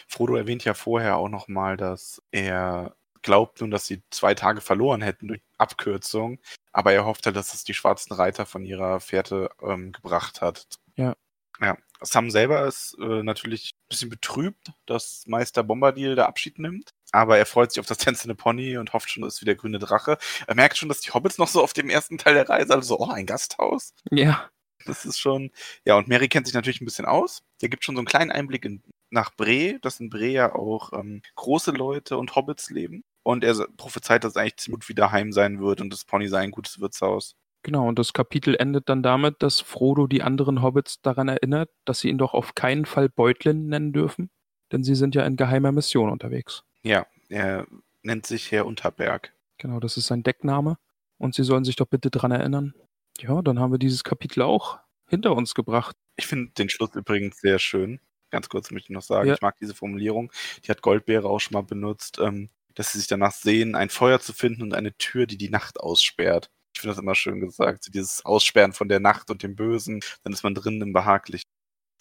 Frodo 0.07 0.35
erwähnt 0.35 0.65
ja 0.65 0.73
vorher 0.73 1.17
auch 1.17 1.29
nochmal, 1.29 1.77
dass 1.77 2.21
er 2.31 2.95
glaubt 3.21 3.61
nun, 3.61 3.71
dass 3.71 3.85
sie 3.85 4.01
zwei 4.09 4.33
Tage 4.35 4.61
verloren 4.61 5.01
hätten 5.01 5.27
durch 5.27 5.41
Abkürzung, 5.57 6.39
aber 6.71 6.93
er 6.93 7.05
hofft 7.05 7.25
halt, 7.25 7.35
dass 7.35 7.53
es 7.53 7.63
die 7.63 7.73
schwarzen 7.73 8.13
Reiter 8.13 8.45
von 8.45 8.63
ihrer 8.65 8.99
Fährte 8.99 9.49
ähm, 9.61 9.91
gebracht 9.91 10.41
hat. 10.41 10.67
Ja. 10.95 11.15
Ja. 11.61 11.77
Sam 12.01 12.31
selber 12.31 12.65
ist 12.65 12.95
äh, 13.01 13.23
natürlich 13.23 13.71
ein 13.73 13.89
bisschen 13.89 14.09
betrübt, 14.09 14.71
dass 14.85 15.25
Meister 15.27 15.63
Bombadil 15.63 16.15
da 16.15 16.25
Abschied 16.27 16.57
nimmt. 16.57 16.91
Aber 17.11 17.37
er 17.37 17.45
freut 17.45 17.71
sich 17.71 17.81
auf 17.81 17.87
das 17.87 17.97
tänzende 17.97 18.35
Pony 18.35 18.77
und 18.77 18.93
hofft 18.93 19.09
schon, 19.09 19.23
es 19.23 19.35
ist 19.35 19.41
wieder 19.41 19.55
grüne 19.55 19.79
Drache. 19.79 20.17
Er 20.47 20.55
merkt 20.55 20.77
schon, 20.77 20.87
dass 20.87 21.01
die 21.01 21.11
Hobbits 21.11 21.37
noch 21.37 21.49
so 21.49 21.61
auf 21.61 21.73
dem 21.73 21.89
ersten 21.89 22.17
Teil 22.17 22.35
der 22.35 22.47
Reise, 22.49 22.73
also 22.73 22.95
so, 22.97 22.99
oh, 23.03 23.09
ein 23.11 23.25
Gasthaus. 23.25 23.93
Ja, 24.11 24.49
Das 24.85 25.05
ist 25.05 25.19
schon. 25.19 25.51
Ja, 25.85 25.97
und 25.97 26.07
Mary 26.07 26.29
kennt 26.29 26.47
sich 26.47 26.53
natürlich 26.53 26.81
ein 26.81 26.85
bisschen 26.85 27.05
aus. 27.05 27.43
Der 27.61 27.69
gibt 27.69 27.83
schon 27.83 27.95
so 27.95 27.99
einen 27.99 28.07
kleinen 28.07 28.31
Einblick 28.31 28.65
in, 28.65 28.81
nach 29.09 29.31
Bre, 29.31 29.79
dass 29.81 29.99
in 29.99 30.09
Bre 30.09 30.27
ja 30.27 30.55
auch 30.55 30.93
ähm, 30.93 31.21
große 31.35 31.71
Leute 31.71 32.17
und 32.17 32.35
Hobbits 32.35 32.69
leben. 32.69 33.03
Und 33.29 33.43
er 33.43 33.53
prophezeit, 33.77 34.23
dass 34.23 34.35
eigentlich 34.37 34.71
gut 34.71 34.89
wieder 34.89 35.11
heim 35.11 35.31
sein 35.31 35.59
wird 35.61 35.81
und 35.81 35.91
das 35.93 36.03
Pony 36.05 36.27
sei 36.27 36.39
ein 36.39 36.51
gutes 36.51 36.79
Wirtshaus. 36.79 37.35
genau. 37.63 37.87
Und 37.87 37.99
das 37.99 38.13
Kapitel 38.13 38.55
endet 38.55 38.89
dann 38.89 39.03
damit, 39.03 39.43
dass 39.43 39.59
Frodo 39.61 40.07
die 40.07 40.23
anderen 40.23 40.61
Hobbits 40.63 41.01
daran 41.01 41.27
erinnert, 41.27 41.69
dass 41.85 41.99
sie 41.99 42.09
ihn 42.09 42.17
doch 42.17 42.33
auf 42.33 42.55
keinen 42.55 42.85
Fall 42.85 43.09
Beutlin 43.09 43.67
nennen 43.67 43.93
dürfen, 43.93 44.29
denn 44.71 44.83
sie 44.83 44.95
sind 44.95 45.13
ja 45.15 45.25
in 45.25 45.35
geheimer 45.35 45.71
Mission 45.71 46.09
unterwegs. 46.09 46.63
Ja, 46.83 47.05
er 47.27 47.67
nennt 48.01 48.25
sich 48.25 48.51
Herr 48.51 48.65
Unterberg. 48.65 49.33
Genau, 49.57 49.79
das 49.79 49.97
ist 49.97 50.07
sein 50.07 50.23
Deckname. 50.23 50.77
Und 51.17 51.35
Sie 51.35 51.43
sollen 51.43 51.65
sich 51.65 51.75
doch 51.75 51.85
bitte 51.87 52.09
dran 52.09 52.31
erinnern. 52.31 52.73
Ja, 53.19 53.41
dann 53.41 53.59
haben 53.59 53.73
wir 53.73 53.77
dieses 53.77 54.05
Kapitel 54.05 54.41
auch 54.41 54.79
hinter 55.09 55.35
uns 55.35 55.53
gebracht. 55.53 55.97
Ich 56.15 56.27
finde 56.27 56.51
den 56.57 56.69
Schluss 56.69 56.95
übrigens 56.95 57.41
sehr 57.41 57.59
schön. 57.59 57.99
Ganz 58.29 58.47
kurz 58.47 58.71
möchte 58.71 58.91
ich 58.91 58.95
noch 58.95 59.01
sagen, 59.01 59.27
Ja. 59.27 59.33
ich 59.33 59.41
mag 59.41 59.57
diese 59.59 59.75
Formulierung. 59.75 60.31
Die 60.63 60.71
hat 60.71 60.81
Goldbeere 60.81 61.25
auch 61.27 61.39
schon 61.39 61.55
mal 61.55 61.63
benutzt, 61.63 62.19
ähm, 62.19 62.49
dass 62.79 62.93
sie 62.93 62.99
sich 62.99 63.07
danach 63.07 63.33
sehen, 63.33 63.75
ein 63.75 63.89
Feuer 63.89 64.21
zu 64.21 64.31
finden 64.31 64.61
und 64.61 64.73
eine 64.73 64.95
Tür, 64.97 65.25
die 65.25 65.37
die 65.37 65.49
Nacht 65.49 65.81
aussperrt. 65.81 66.49
Ich 66.73 66.79
finde 66.79 66.95
das 66.95 67.03
immer 67.03 67.13
schön 67.13 67.41
gesagt. 67.41 67.93
Dieses 67.93 68.23
Aussperren 68.23 68.71
von 68.71 68.87
der 68.87 69.01
Nacht 69.01 69.29
und 69.29 69.43
dem 69.43 69.57
Bösen, 69.57 69.99
dann 70.23 70.31
ist 70.31 70.43
man 70.43 70.55
drin 70.55 70.81
im 70.81 70.93
Behaglichen. 70.93 71.49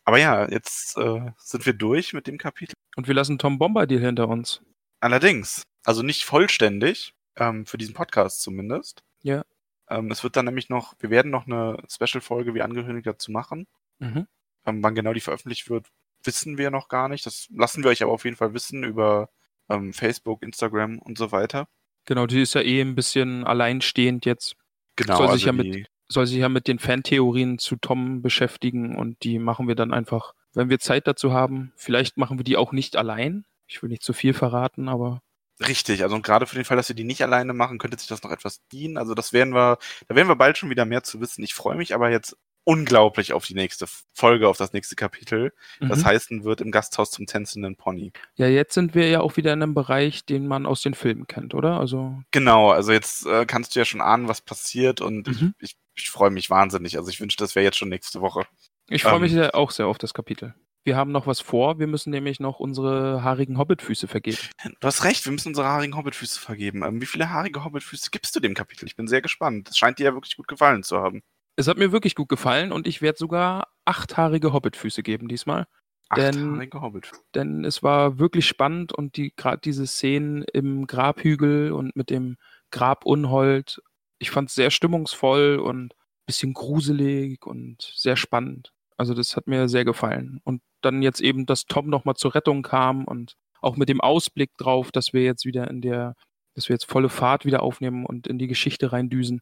Aber 0.04 0.18
ja, 0.18 0.48
jetzt 0.48 0.96
äh, 0.96 1.32
sind 1.36 1.66
wir 1.66 1.72
durch 1.72 2.12
mit 2.12 2.28
dem 2.28 2.38
Kapitel. 2.38 2.74
Und 2.94 3.08
wir 3.08 3.14
lassen 3.16 3.40
Tom 3.40 3.58
Bombadil 3.58 3.98
hinter 3.98 4.28
uns. 4.28 4.62
Allerdings, 5.00 5.64
also 5.84 6.04
nicht 6.04 6.22
vollständig, 6.22 7.12
ähm, 7.34 7.66
für 7.66 7.76
diesen 7.76 7.94
Podcast 7.94 8.42
zumindest. 8.42 9.02
Ja. 9.22 9.44
Ähm, 9.90 10.12
es 10.12 10.22
wird 10.22 10.36
dann 10.36 10.44
nämlich 10.44 10.68
noch, 10.68 10.94
wir 11.00 11.10
werden 11.10 11.32
noch 11.32 11.46
eine 11.46 11.82
Special-Folge 11.90 12.54
wie 12.54 12.62
angekündigt 12.62 13.08
dazu 13.08 13.32
machen. 13.32 13.66
Mhm. 13.98 14.28
Ähm, 14.64 14.80
wann 14.80 14.94
genau 14.94 15.12
die 15.12 15.20
veröffentlicht 15.20 15.68
wird, 15.70 15.88
wissen 16.22 16.56
wir 16.56 16.70
noch 16.70 16.86
gar 16.86 17.08
nicht. 17.08 17.26
Das 17.26 17.48
lassen 17.50 17.82
wir 17.82 17.90
euch 17.90 18.04
aber 18.04 18.12
auf 18.12 18.24
jeden 18.24 18.36
Fall 18.36 18.54
wissen 18.54 18.84
über 18.84 19.28
ähm, 19.68 19.92
Facebook, 19.92 20.42
Instagram 20.42 20.98
und 20.98 21.18
so 21.18 21.32
weiter. 21.32 21.68
Genau, 22.04 22.26
die 22.26 22.40
ist 22.40 22.54
ja 22.54 22.62
eh 22.62 22.80
ein 22.80 22.94
bisschen 22.94 23.44
alleinstehend 23.44 24.24
jetzt. 24.24 24.56
Genau, 24.96 25.16
Soll 25.16 25.32
sich 25.34 25.44
ja 25.44 25.52
die, 25.52 25.86
Soll 26.08 26.26
sich 26.26 26.38
ja 26.38 26.48
mit 26.48 26.66
den 26.66 26.78
Fantheorien 26.78 27.58
zu 27.58 27.76
Tom 27.76 28.22
beschäftigen 28.22 28.96
und 28.96 29.22
die 29.22 29.38
machen 29.38 29.68
wir 29.68 29.74
dann 29.74 29.92
einfach, 29.92 30.32
wenn 30.54 30.70
wir 30.70 30.78
Zeit 30.78 31.06
dazu 31.06 31.32
haben. 31.32 31.72
Vielleicht 31.76 32.16
machen 32.16 32.38
wir 32.38 32.44
die 32.44 32.56
auch 32.56 32.72
nicht 32.72 32.96
allein. 32.96 33.44
Ich 33.66 33.82
will 33.82 33.90
nicht 33.90 34.02
zu 34.02 34.14
viel 34.14 34.32
verraten, 34.32 34.88
aber 34.88 35.20
Richtig, 35.66 36.04
also 36.04 36.14
und 36.14 36.22
gerade 36.22 36.46
für 36.46 36.54
den 36.54 36.64
Fall, 36.64 36.76
dass 36.76 36.88
wir 36.88 36.94
die 36.94 37.04
nicht 37.04 37.22
alleine 37.22 37.52
machen, 37.52 37.78
könnte 37.78 37.98
sich 37.98 38.06
das 38.06 38.22
noch 38.22 38.30
etwas 38.30 38.64
dienen. 38.68 38.96
Also 38.96 39.14
das 39.14 39.32
werden 39.32 39.54
wir, 39.54 39.78
da 40.06 40.14
werden 40.14 40.28
wir 40.28 40.36
bald 40.36 40.56
schon 40.56 40.70
wieder 40.70 40.84
mehr 40.84 41.02
zu 41.02 41.20
wissen. 41.20 41.42
Ich 41.42 41.52
freue 41.52 41.76
mich 41.76 41.94
aber 41.94 42.10
jetzt 42.10 42.36
unglaublich 42.68 43.32
auf 43.32 43.46
die 43.46 43.54
nächste 43.54 43.86
Folge, 44.12 44.46
auf 44.46 44.58
das 44.58 44.74
nächste 44.74 44.94
Kapitel. 44.94 45.52
Das 45.80 46.00
Mhm. 46.00 46.04
heißen 46.04 46.44
wird 46.44 46.60
im 46.60 46.70
Gasthaus 46.70 47.10
zum 47.10 47.26
tänzenden 47.26 47.76
Pony. 47.76 48.12
ja, 48.36 48.46
jetzt 48.46 48.74
sind 48.74 48.94
wir 48.94 49.08
ja 49.08 49.20
auch 49.20 49.38
wieder 49.38 49.54
in 49.54 49.62
einem 49.62 49.72
Bereich, 49.72 50.26
den 50.26 50.46
man 50.46 50.66
aus 50.66 50.82
den 50.82 50.92
Filmen 50.92 51.26
kennt, 51.26 51.54
oder? 51.54 51.80
Also, 51.80 52.22
Genau, 52.30 52.70
also 52.70 52.92
jetzt 52.92 53.24
äh, 53.24 53.46
kannst 53.46 53.74
du 53.74 53.78
ja 53.80 53.86
schon 53.86 54.02
ahnen, 54.02 54.28
was 54.28 54.42
passiert 54.42 55.00
und 55.00 55.28
Mhm. 55.28 55.54
ich, 55.60 55.70
ich, 55.70 55.76
ich 56.04 56.10
freue 56.10 56.28
mich 56.30 56.50
wahnsinnig. 56.50 56.98
Also 56.98 57.08
ich 57.08 57.20
wünsche, 57.20 57.38
das 57.38 57.54
wäre 57.54 57.64
jetzt 57.64 57.78
schon 57.78 57.88
nächste 57.88 58.20
Woche. 58.20 58.44
ich 58.90 59.02
freue 59.02 59.16
Ähm. 59.16 59.22
mich 59.22 59.54
auch 59.54 59.70
sehr 59.70 59.86
auf 59.86 59.96
das 59.98 60.12
Kapitel. 60.12 60.54
Wir 60.84 60.96
haben 60.96 61.10
noch 61.12 61.26
was 61.26 61.40
vor. 61.40 61.78
Wir 61.78 61.86
müssen 61.86 62.10
nämlich 62.10 62.38
noch 62.38 62.60
unsere 62.60 63.22
haarigen 63.22 63.56
Hobbitfüße 63.58 64.08
vergeben. 64.08 64.38
Du 64.80 64.86
hast 64.86 65.04
recht, 65.04 65.24
wir 65.26 65.32
müssen 65.32 65.48
unsere 65.48 65.66
haarigen 65.68 65.96
Hobbitfüße 65.96 66.38
vergeben. 66.40 66.82
Ähm, 66.82 67.00
wie 67.00 67.06
viele 67.06 67.30
haarige 67.30 67.64
Hobbitfüße 67.64 68.10
gibst 68.10 68.36
du 68.36 68.40
dem 68.40 68.54
Kapitel? 68.54 68.86
Ich 68.86 68.94
bin 68.96 69.08
sehr 69.08 69.20
gespannt. 69.22 69.68
Es 69.70 69.76
scheint 69.78 69.98
dir 69.98 70.04
ja 70.04 70.14
wirklich 70.14 70.36
gut 70.36 70.48
gefallen 70.48 70.82
zu 70.82 70.98
haben. 70.98 71.22
Es 71.58 71.66
hat 71.66 71.76
mir 71.76 71.90
wirklich 71.90 72.14
gut 72.14 72.28
gefallen 72.28 72.70
und 72.70 72.86
ich 72.86 73.02
werde 73.02 73.18
sogar 73.18 73.66
achthaarige 73.84 74.52
Hobbitfüße 74.52 75.02
geben 75.02 75.26
diesmal. 75.26 75.66
Denn- 76.14 76.70
Hobbitfüße. 76.72 77.20
denn 77.34 77.64
es 77.64 77.82
war 77.82 78.20
wirklich 78.20 78.46
spannend 78.46 78.92
und 78.92 79.16
die 79.16 79.34
gerade 79.34 79.58
diese 79.58 79.84
Szenen 79.86 80.44
im 80.52 80.86
Grabhügel 80.86 81.72
und 81.72 81.96
mit 81.96 82.10
dem 82.10 82.36
Grabunhold, 82.70 83.82
ich 84.20 84.30
fand 84.30 84.50
es 84.50 84.54
sehr 84.54 84.70
stimmungsvoll 84.70 85.58
und 85.58 85.92
ein 85.94 86.26
bisschen 86.26 86.54
gruselig 86.54 87.44
und 87.44 87.92
sehr 87.94 88.16
spannend. 88.16 88.72
Also 88.96 89.12
das 89.12 89.36
hat 89.36 89.48
mir 89.48 89.68
sehr 89.68 89.84
gefallen. 89.84 90.40
Und 90.44 90.62
dann 90.80 91.02
jetzt 91.02 91.20
eben, 91.20 91.44
dass 91.44 91.66
Tom 91.66 91.90
nochmal 91.90 92.14
zur 92.14 92.36
Rettung 92.36 92.62
kam 92.62 93.04
und 93.04 93.34
auch 93.60 93.76
mit 93.76 93.88
dem 93.88 94.00
Ausblick 94.00 94.56
drauf, 94.58 94.92
dass 94.92 95.12
wir 95.12 95.24
jetzt 95.24 95.44
wieder 95.44 95.68
in 95.68 95.80
der, 95.80 96.14
dass 96.54 96.68
wir 96.68 96.74
jetzt 96.74 96.86
volle 96.86 97.08
Fahrt 97.08 97.44
wieder 97.44 97.64
aufnehmen 97.64 98.06
und 98.06 98.28
in 98.28 98.38
die 98.38 98.46
Geschichte 98.46 98.92
reindüsen. 98.92 99.40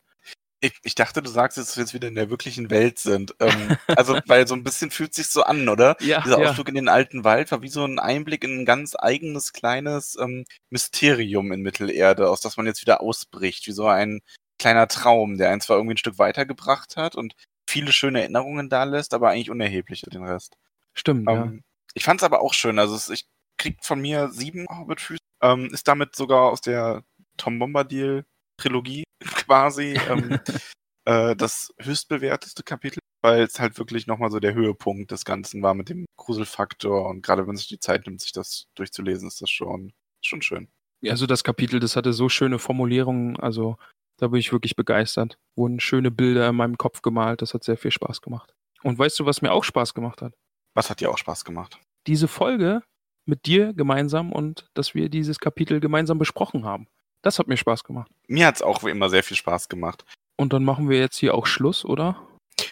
Ich, 0.61 0.73
ich 0.83 0.95
dachte, 0.95 1.23
du 1.23 1.29
sagst 1.29 1.59
jetzt, 1.59 1.71
dass 1.71 1.77
wir 1.77 1.85
jetzt 1.85 1.95
wieder 1.95 2.09
in 2.09 2.15
der 2.15 2.31
wirklichen 2.31 2.71
Welt 2.71 2.99
sind. 2.99 3.35
Ähm, 3.41 3.77
also, 3.89 4.19
weil 4.27 4.47
so 4.47 4.55
ein 4.55 4.65
bisschen 4.65 4.91
fühlt 4.91 5.15
sich 5.15 5.29
so 5.29 5.43
an, 5.43 5.69
oder? 5.69 5.97
Ja, 6.01 6.23
Dieser 6.23 6.41
ja. 6.41 6.51
Ausflug 6.51 6.69
in 6.69 6.75
den 6.75 6.89
alten 6.89 7.25
Wald 7.25 7.51
war 7.51 7.63
wie 7.63 7.69
so 7.69 7.85
ein 7.85 7.99
Einblick 7.99 8.43
in 8.43 8.61
ein 8.61 8.65
ganz 8.65 8.95
eigenes 8.99 9.53
kleines 9.53 10.17
ähm, 10.19 10.45
Mysterium 10.71 11.53
in 11.53 11.61
Mittelerde, 11.63 12.31
aus 12.31 12.41
das 12.41 12.57
man 12.57 12.67
jetzt 12.67 12.81
wieder 12.81 13.01
ausbricht, 13.01 13.67
wie 13.67 13.73
so 13.73 13.87
ein 13.87 14.23
kleiner 14.59 14.89
Traum, 14.89 15.37
der 15.37 15.51
einen 15.51 15.61
zwar 15.61 15.77
irgendwie 15.77 15.95
ein 15.95 15.99
Stück 15.99 16.19
weitergebracht 16.19 16.97
hat 16.97 17.15
und 17.15 17.35
viele 17.69 17.93
schöne 17.93 18.21
Erinnerungen 18.21 18.71
da 18.71 18.85
lässt, 18.85 19.13
aber 19.13 19.31
eigentlich 19.31 19.51
unerheblich 19.51 20.01
für 20.01 20.11
den 20.11 20.25
Rest. 20.25 20.57
Stimmt, 20.95 21.29
ja. 21.29 21.45
Ähm, 21.45 21.63
ich 21.95 22.05
fand 22.05 22.21
es 22.21 22.25
aber 22.25 22.41
auch 22.41 22.55
schön. 22.55 22.79
Also 22.79 22.95
es, 22.95 23.11
ich 23.11 23.27
krieg 23.59 23.77
von 23.83 24.01
mir 24.01 24.31
sieben 24.31 24.67
Hobbit-Füße. 24.69 25.21
Ähm, 25.43 25.67
ist 25.73 25.87
damit 25.87 26.17
sogar 26.17 26.51
aus 26.51 26.63
der 26.63 27.03
Tom 27.37 27.59
Bombadil 27.59 28.25
Trilogie 28.57 29.05
quasi 29.25 29.99
ähm, 30.09 30.39
äh, 31.05 31.37
das 31.37 31.73
höchstbewerteste 31.81 32.63
Kapitel, 32.63 33.01
weil 33.23 33.43
es 33.43 33.59
halt 33.61 33.79
wirklich 33.79 34.07
nochmal 34.07 34.31
so 34.31 34.41
der 34.41 34.55
Höhepunkt 34.55 35.11
des 35.11 35.25
Ganzen 35.25 35.63
war 35.63 35.75
mit 35.75 35.89
dem 35.89 36.07
Gruselfaktor 36.19 37.09
und 37.09 37.23
gerade 37.23 37.47
wenn 37.47 37.57
sich 37.57 37.69
die 37.69 37.81
Zeit 37.81 38.07
nimmt, 38.07 38.21
sich 38.21 38.33
das 38.33 38.67
durchzulesen, 38.75 39.29
ist 39.29 39.41
das 39.41 39.51
schon, 39.51 39.93
schon 40.23 40.43
schön. 40.43 40.69
Also 41.07 41.27
das 41.27 41.45
Kapitel, 41.45 41.79
das 41.79 41.97
hatte 41.97 42.13
so 42.13 42.29
schöne 42.29 42.59
Formulierungen, 42.59 43.39
also 43.39 43.77
da 44.19 44.29
bin 44.29 44.41
ich 44.41 44.53
wirklich 44.53 44.77
begeistert. 44.77 45.39
Wurden 45.55 45.79
schöne 45.79 46.11
Bilder 46.11 46.49
in 46.49 46.57
meinem 46.57 46.79
Kopf 46.79 47.03
gemalt, 47.03 47.43
das 47.43 47.55
hat 47.55 47.65
sehr 47.65 47.77
viel 47.77 47.91
Spaß 47.91 48.23
gemacht. 48.23 48.55
Und 48.83 48.99
weißt 48.99 49.19
du, 49.19 49.27
was 49.27 49.43
mir 49.43 49.53
auch 49.53 49.65
Spaß 49.65 49.95
gemacht 49.95 50.23
hat? 50.23 50.35
Was 50.75 50.91
hat 50.91 51.01
dir 51.01 51.11
auch 51.11 51.19
Spaß 51.19 51.45
gemacht? 51.45 51.81
Diese 52.07 52.29
Folge 52.29 52.83
mit 53.27 53.47
dir 53.47 53.73
gemeinsam 53.75 54.33
und 54.33 54.69
dass 54.75 54.95
wir 54.95 55.09
dieses 55.09 55.41
Kapitel 55.41 55.81
gemeinsam 55.81 56.19
besprochen 56.19 56.65
haben. 56.65 56.87
Das 57.23 57.39
hat 57.39 57.49
mir 57.49 57.57
Spaß 57.57 57.85
gemacht. 57.85 58.11
Mir 58.29 58.47
hat 58.47 58.57
es 58.57 58.63
auch 58.63 58.85
wie 58.85 58.91
immer 58.91 59.09
sehr 59.09 59.23
viel 59.23 59.37
Spaß 59.37 59.69
gemacht. 59.69 60.05
Und 60.37 60.53
dann 60.53 60.65
machen 60.65 60.89
wir 60.89 60.99
jetzt 60.99 61.17
hier 61.17 61.35
auch 61.35 61.47
Schluss, 61.47 61.85
oder? 61.85 62.21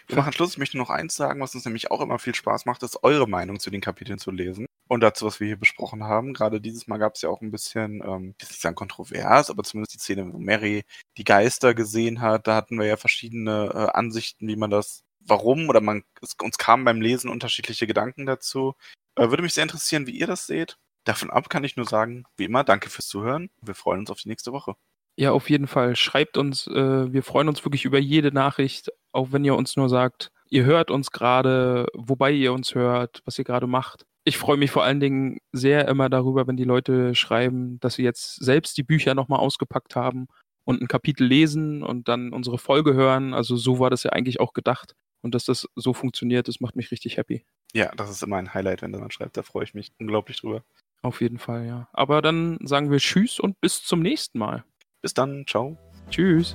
Wir 0.07 0.17
machen 0.17 0.33
Schluss. 0.33 0.53
Ich 0.53 0.59
möchte 0.59 0.79
noch 0.79 0.91
eins 0.91 1.15
sagen, 1.15 1.41
was 1.41 1.55
uns 1.55 1.65
nämlich 1.65 1.91
auch 1.91 2.01
immer 2.01 2.19
viel 2.19 2.35
Spaß 2.35 2.67
macht, 2.67 2.83
ist 2.83 3.03
eure 3.03 3.29
Meinung 3.29 3.59
zu 3.59 3.71
den 3.71 3.81
Kapiteln 3.81 4.19
zu 4.19 4.31
lesen. 4.31 4.67
Und 4.87 5.01
dazu, 5.01 5.27
was 5.27 5.41
wir 5.41 5.47
hier 5.47 5.57
besprochen 5.59 6.05
haben. 6.05 6.35
Gerade 6.35 6.61
dieses 6.61 6.87
Mal 6.87 6.99
gab 6.99 7.15
es 7.15 7.23
ja 7.23 7.31
auch 7.31 7.41
ein 7.41 7.51
bisschen, 7.51 8.03
ähm, 8.05 8.35
ich 8.39 8.45
will 8.45 8.51
nicht 8.51 8.61
sagen 8.61 8.75
kontrovers, 8.75 9.51
aber 9.51 9.63
zumindest 9.63 9.95
die 9.95 9.99
Szene, 9.99 10.33
wo 10.33 10.39
Mary 10.39 10.85
die 11.17 11.25
Geister 11.25 11.75
gesehen 11.75 12.21
hat. 12.21 12.47
Da 12.47 12.55
hatten 12.55 12.79
wir 12.79 12.87
ja 12.87 12.97
verschiedene 12.97 13.71
äh, 13.75 13.97
Ansichten, 13.97 14.47
wie 14.47 14.57
man 14.57 14.71
das, 14.71 15.05
warum 15.21 15.69
oder 15.69 15.81
man, 15.81 16.05
es, 16.21 16.35
uns 16.43 16.59
kamen 16.59 16.85
beim 16.85 17.01
Lesen 17.01 17.31
unterschiedliche 17.31 17.87
Gedanken 17.87 18.27
dazu. 18.27 18.75
Äh, 19.17 19.31
würde 19.31 19.43
mich 19.43 19.55
sehr 19.55 19.63
interessieren, 19.63 20.07
wie 20.07 20.19
ihr 20.19 20.27
das 20.27 20.47
seht. 20.47 20.77
Davon 21.05 21.31
ab 21.31 21.49
kann 21.49 21.65
ich 21.65 21.77
nur 21.77 21.87
sagen, 21.87 22.25
wie 22.37 22.45
immer, 22.45 22.65
danke 22.65 22.91
fürs 22.91 23.09
Zuhören. 23.09 23.51
Wir 23.61 23.75
freuen 23.75 24.01
uns 24.01 24.11
auf 24.11 24.19
die 24.21 24.29
nächste 24.29 24.53
Woche. 24.53 24.75
Ja, 25.17 25.33
auf 25.33 25.49
jeden 25.49 25.67
Fall. 25.67 25.95
Schreibt 25.97 26.37
uns, 26.37 26.67
äh, 26.67 27.13
wir 27.13 27.23
freuen 27.23 27.49
uns 27.49 27.65
wirklich 27.65 27.85
über 27.85 27.99
jede 27.99 28.33
Nachricht, 28.33 28.91
auch 29.13 29.29
wenn 29.31 29.45
ihr 29.45 29.55
uns 29.55 29.77
nur 29.77 29.89
sagt, 29.89 30.31
ihr 30.51 30.65
hört 30.65 30.91
uns 30.91 31.11
gerade, 31.11 31.87
wobei 31.95 32.33
ihr 32.33 32.53
uns 32.53 32.75
hört, 32.75 33.23
was 33.25 33.39
ihr 33.39 33.45
gerade 33.45 33.67
macht. 33.67 34.07
Ich 34.25 34.39
freue 34.39 34.57
mich 34.57 34.71
vor 34.71 34.83
allen 34.83 35.01
Dingen 35.01 35.39
sehr 35.53 35.87
immer 35.87 36.09
darüber, 36.09 36.47
wenn 36.47 36.57
die 36.57 36.65
Leute 36.65 37.15
schreiben, 37.15 37.79
dass 37.81 37.95
sie 37.95 38.03
jetzt 38.03 38.37
selbst 38.37 38.77
die 38.77 38.83
Bücher 38.83 39.15
nochmal 39.15 39.41
ausgepackt 39.41 39.95
haben 39.95 40.27
und 40.65 40.81
ein 40.81 40.89
Kapitel 40.89 41.27
lesen 41.27 41.83
und 41.83 42.09
dann 42.09 42.33
unsere 42.33 42.59
Folge 42.59 42.95
hören. 42.95 43.35
Also 43.35 43.57
so 43.57 43.79
war 43.79 43.91
das 43.91 44.03
ja 44.03 44.11
eigentlich 44.11 44.41
auch 44.41 44.55
gedacht. 44.55 44.95
Und 45.21 45.35
dass 45.35 45.45
das 45.45 45.69
so 45.75 45.95
funktioniert, 45.95 46.49
das 46.49 46.61
macht 46.61 46.77
mich 46.77 46.91
richtig 46.91 47.17
happy. 47.17 47.45
Ja, 47.73 47.91
das 47.97 48.11
ist 48.11 48.23
immer 48.23 48.37
ein 48.37 48.53
Highlight, 48.53 48.83
wenn 48.83 48.93
jemand 48.93 49.13
schreibt. 49.15 49.37
Da 49.37 49.43
freue 49.43 49.65
ich 49.65 49.75
mich 49.75 49.93
unglaublich 49.99 50.41
drüber. 50.41 50.65
Auf 51.05 51.21
jeden 51.21 51.39
Fall, 51.39 51.67
ja. 51.67 51.87
Aber 51.93 52.23
dann 52.23 52.57
sagen 52.63 52.91
wir 52.91 52.99
Tschüss 52.99 53.39
und 53.39 53.61
bis 53.61 53.83
zum 53.85 54.01
nächsten 54.01 54.39
Mal. 54.39 54.65
Bis 55.03 55.13
dann, 55.13 55.45
ciao. 55.47 55.77
Tschüss. 56.09 56.55